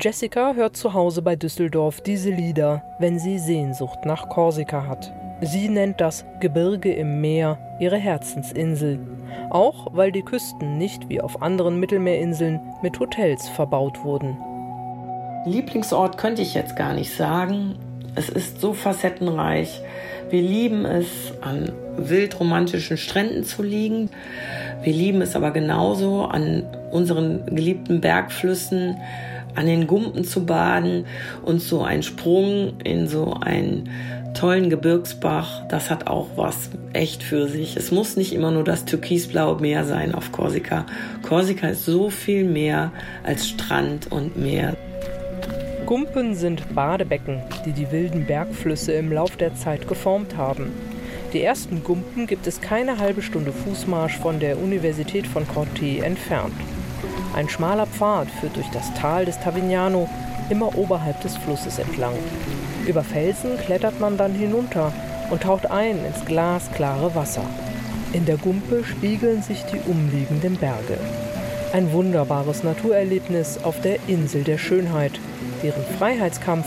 Jessica 0.00 0.54
hört 0.54 0.76
zu 0.76 0.94
Hause 0.94 1.22
bei 1.22 1.36
Düsseldorf 1.36 2.00
diese 2.00 2.30
Lieder, 2.30 2.82
wenn 2.98 3.18
sie 3.18 3.38
Sehnsucht 3.38 4.04
nach 4.04 4.28
Korsika 4.28 4.86
hat. 4.86 5.12
Sie 5.44 5.68
nennt 5.68 6.00
das 6.00 6.24
Gebirge 6.38 6.92
im 6.92 7.20
Meer 7.20 7.58
ihre 7.80 7.96
Herzensinsel, 7.96 9.00
auch 9.50 9.88
weil 9.90 10.12
die 10.12 10.22
Küsten 10.22 10.78
nicht 10.78 11.08
wie 11.08 11.20
auf 11.20 11.42
anderen 11.42 11.80
Mittelmeerinseln 11.80 12.60
mit 12.80 13.00
Hotels 13.00 13.48
verbaut 13.48 14.04
wurden. 14.04 14.36
Lieblingsort 15.44 16.16
könnte 16.16 16.42
ich 16.42 16.54
jetzt 16.54 16.76
gar 16.76 16.94
nicht 16.94 17.12
sagen. 17.12 17.74
Es 18.14 18.28
ist 18.28 18.60
so 18.60 18.72
facettenreich. 18.72 19.80
Wir 20.30 20.42
lieben 20.42 20.84
es, 20.84 21.08
an 21.40 21.72
wildromantischen 21.96 22.96
Stränden 22.96 23.42
zu 23.42 23.64
liegen. 23.64 24.10
Wir 24.84 24.92
lieben 24.92 25.22
es 25.22 25.34
aber 25.34 25.50
genauso, 25.50 26.22
an 26.22 26.62
unseren 26.92 27.46
geliebten 27.46 28.00
Bergflüssen, 28.00 28.96
an 29.56 29.66
den 29.66 29.88
Gumpen 29.88 30.22
zu 30.22 30.46
baden 30.46 31.04
und 31.44 31.60
so 31.60 31.82
ein 31.82 32.04
Sprung 32.04 32.74
in 32.84 33.08
so 33.08 33.34
ein 33.40 33.88
tollen 34.34 34.70
Gebirgsbach, 34.70 35.66
das 35.68 35.90
hat 35.90 36.06
auch 36.06 36.28
was 36.36 36.70
echt 36.92 37.22
für 37.22 37.48
sich. 37.48 37.76
Es 37.76 37.90
muss 37.90 38.16
nicht 38.16 38.32
immer 38.32 38.50
nur 38.50 38.64
das 38.64 38.84
türkisblaue 38.84 39.60
Meer 39.60 39.84
sein 39.84 40.14
auf 40.14 40.32
Korsika. 40.32 40.86
Korsika 41.22 41.68
ist 41.68 41.84
so 41.84 42.10
viel 42.10 42.44
mehr 42.44 42.92
als 43.24 43.48
Strand 43.48 44.10
und 44.10 44.36
Meer. 44.36 44.76
Gumpen 45.86 46.34
sind 46.34 46.74
Badebecken, 46.74 47.42
die 47.66 47.72
die 47.72 47.90
wilden 47.90 48.26
Bergflüsse 48.26 48.92
im 48.92 49.12
Lauf 49.12 49.36
der 49.36 49.54
Zeit 49.54 49.88
geformt 49.88 50.36
haben. 50.36 50.72
Die 51.32 51.42
ersten 51.42 51.82
Gumpen 51.82 52.26
gibt 52.26 52.46
es 52.46 52.60
keine 52.60 52.98
halbe 52.98 53.22
Stunde 53.22 53.52
Fußmarsch 53.52 54.18
von 54.18 54.38
der 54.38 54.58
Universität 54.58 55.26
von 55.26 55.46
Corte 55.48 56.04
entfernt. 56.04 56.54
Ein 57.34 57.48
schmaler 57.48 57.86
Pfad 57.86 58.28
führt 58.30 58.56
durch 58.56 58.68
das 58.70 58.92
Tal 58.94 59.24
des 59.24 59.40
Tavignano, 59.40 60.08
immer 60.50 60.76
oberhalb 60.76 61.20
des 61.22 61.36
Flusses 61.38 61.78
entlang. 61.78 62.14
Über 62.86 63.04
Felsen 63.04 63.58
klettert 63.58 64.00
man 64.00 64.16
dann 64.16 64.32
hinunter 64.32 64.92
und 65.30 65.42
taucht 65.42 65.70
ein 65.70 66.04
ins 66.04 66.24
glasklare 66.24 67.14
Wasser. 67.14 67.44
In 68.12 68.24
der 68.24 68.36
Gumpe 68.36 68.84
spiegeln 68.84 69.42
sich 69.42 69.62
die 69.72 69.78
umliegenden 69.90 70.56
Berge. 70.56 70.98
Ein 71.72 71.92
wunderbares 71.92 72.64
Naturerlebnis 72.64 73.58
auf 73.62 73.80
der 73.80 73.98
Insel 74.08 74.44
der 74.44 74.58
Schönheit, 74.58 75.18
deren 75.62 75.82
Freiheitskampf 75.98 76.66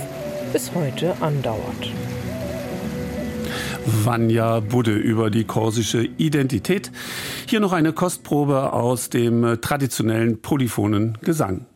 bis 0.51 0.73
heute 0.73 1.15
andauert. 1.19 1.91
Vanya 3.85 4.61
Budde 4.61 4.93
über 4.93 5.29
die 5.29 5.43
korsische 5.43 6.03
Identität. 6.17 6.91
Hier 7.45 7.59
noch 7.59 7.73
eine 7.73 7.93
Kostprobe 7.93 8.73
aus 8.73 9.09
dem 9.09 9.59
traditionellen 9.61 10.41
polyphonen 10.41 11.19
Gesang. 11.21 11.67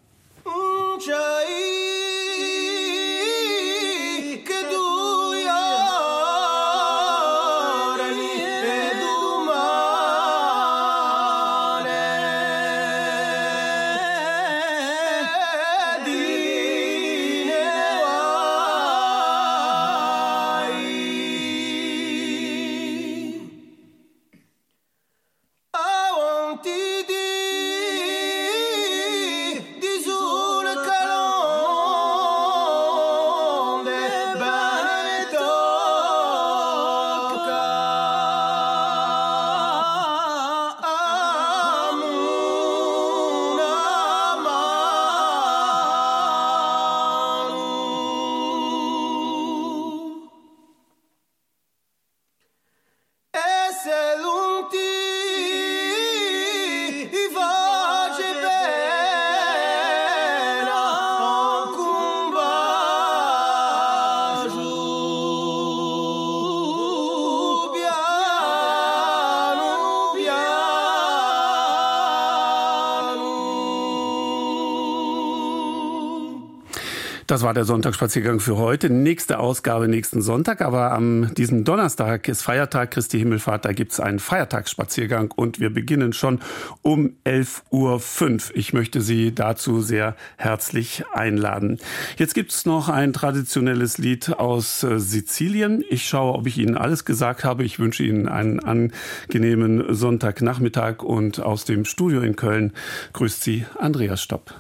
Das 77.30 77.44
war 77.44 77.54
der 77.54 77.64
Sonntagsspaziergang 77.64 78.40
für 78.40 78.58
heute. 78.58 78.90
Nächste 78.90 79.38
Ausgabe 79.38 79.88
nächsten 79.88 80.24
Sonntag. 80.24 80.62
Aber 80.62 80.94
am 80.94 81.32
diesem 81.36 81.64
Donnerstag 81.64 82.28
ist 82.28 82.42
Feiertag 82.42 82.90
Christi 82.90 83.20
Himmelfahrt. 83.20 83.66
Da 83.66 83.72
gibt 83.72 83.92
es 83.92 84.00
einen 84.00 84.18
Feiertagsspaziergang 84.18 85.30
und 85.36 85.60
wir 85.60 85.72
beginnen 85.72 86.12
schon 86.14 86.40
um 86.82 87.12
11.05 87.28 87.70
Uhr. 87.70 88.56
Ich 88.56 88.74
möchte 88.74 89.02
Sie 89.02 89.36
dazu 89.36 89.80
sehr 89.80 90.16
herzlich 90.38 91.04
einladen. 91.14 91.78
Jetzt 92.18 92.34
gibt 92.34 92.52
es 92.52 92.66
noch 92.66 92.90
ein 92.90 93.14
traditionelles 93.14 94.00
Lied 94.00 94.34
aus 94.40 94.82
äh, 94.82 95.00
Sizilien. 95.00 95.84
Ich 95.88 96.08
schaue, 96.08 96.34
ob 96.34 96.48
ich 96.48 96.58
Ihnen 96.58 96.78
alles 96.78 97.06
gesagt 97.06 97.44
habe. 97.44 97.64
Ich 97.64 97.78
wünsche 97.78 98.02
Ihnen 98.02 98.28
einen 98.28 98.60
angenehmen 98.60 99.94
Sonntagnachmittag 99.94 101.04
und 101.04 101.40
aus 101.40 101.64
dem 101.64 101.86
Studio 101.86 102.22
in 102.22 102.36
Köln 102.36 102.74
grüßt 103.14 103.44
Sie 103.44 103.68
Andreas 103.78 104.24
Stopp. 104.24 104.56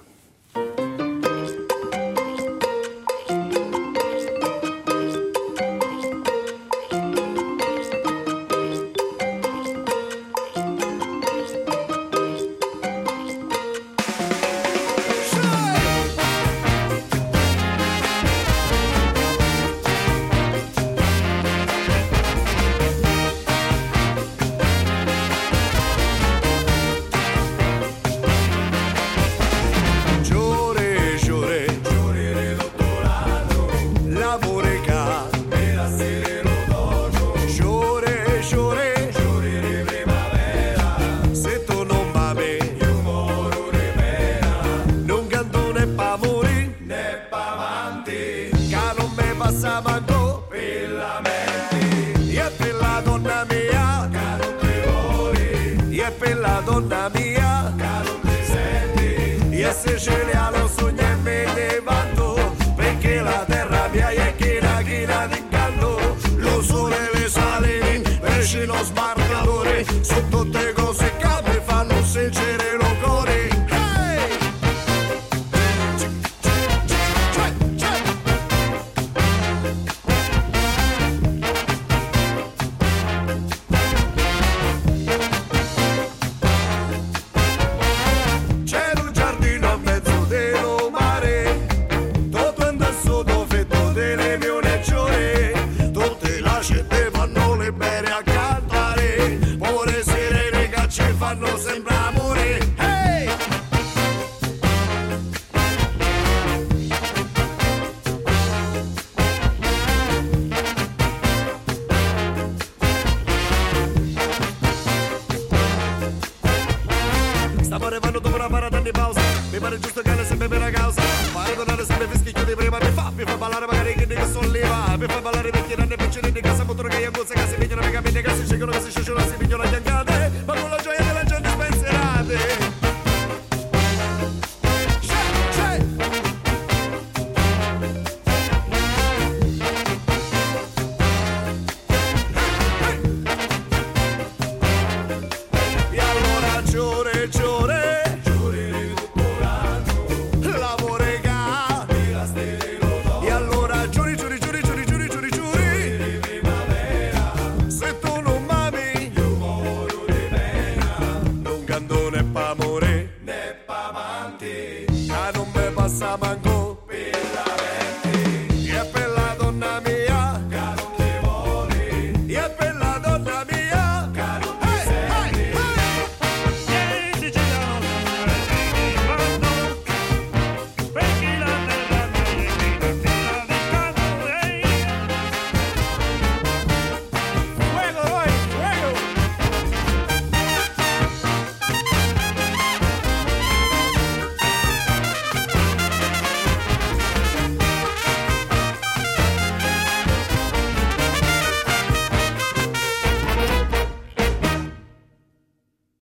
donna 56.80 57.10
mia. 57.14 57.73
Caro 57.77 58.19
presente 58.22 59.38
di 59.49 59.61
essere 59.61 59.99
celiano 59.99 60.68
sogno 60.68 61.01
e 61.01 61.15
me 61.15 61.45
ne 61.53 61.81
vado 61.84 62.56
perché 62.76 63.22
la 63.22 63.43
terra 63.45 63.88
mia 63.91 64.10
è 64.10 64.35
china 64.35 64.81
china 64.81 65.27
di 65.27 65.43
caldo. 65.49 66.15
Lo 66.38 66.61
sole 66.61 66.97
le 67.14 67.27
sale 67.27 68.01
esce 68.38 68.65
lo 68.65 68.81
sbarcatore 68.84 69.85
su 70.01 70.27
tutte 70.30 70.73
cose 70.73 71.11
cade 71.18 71.48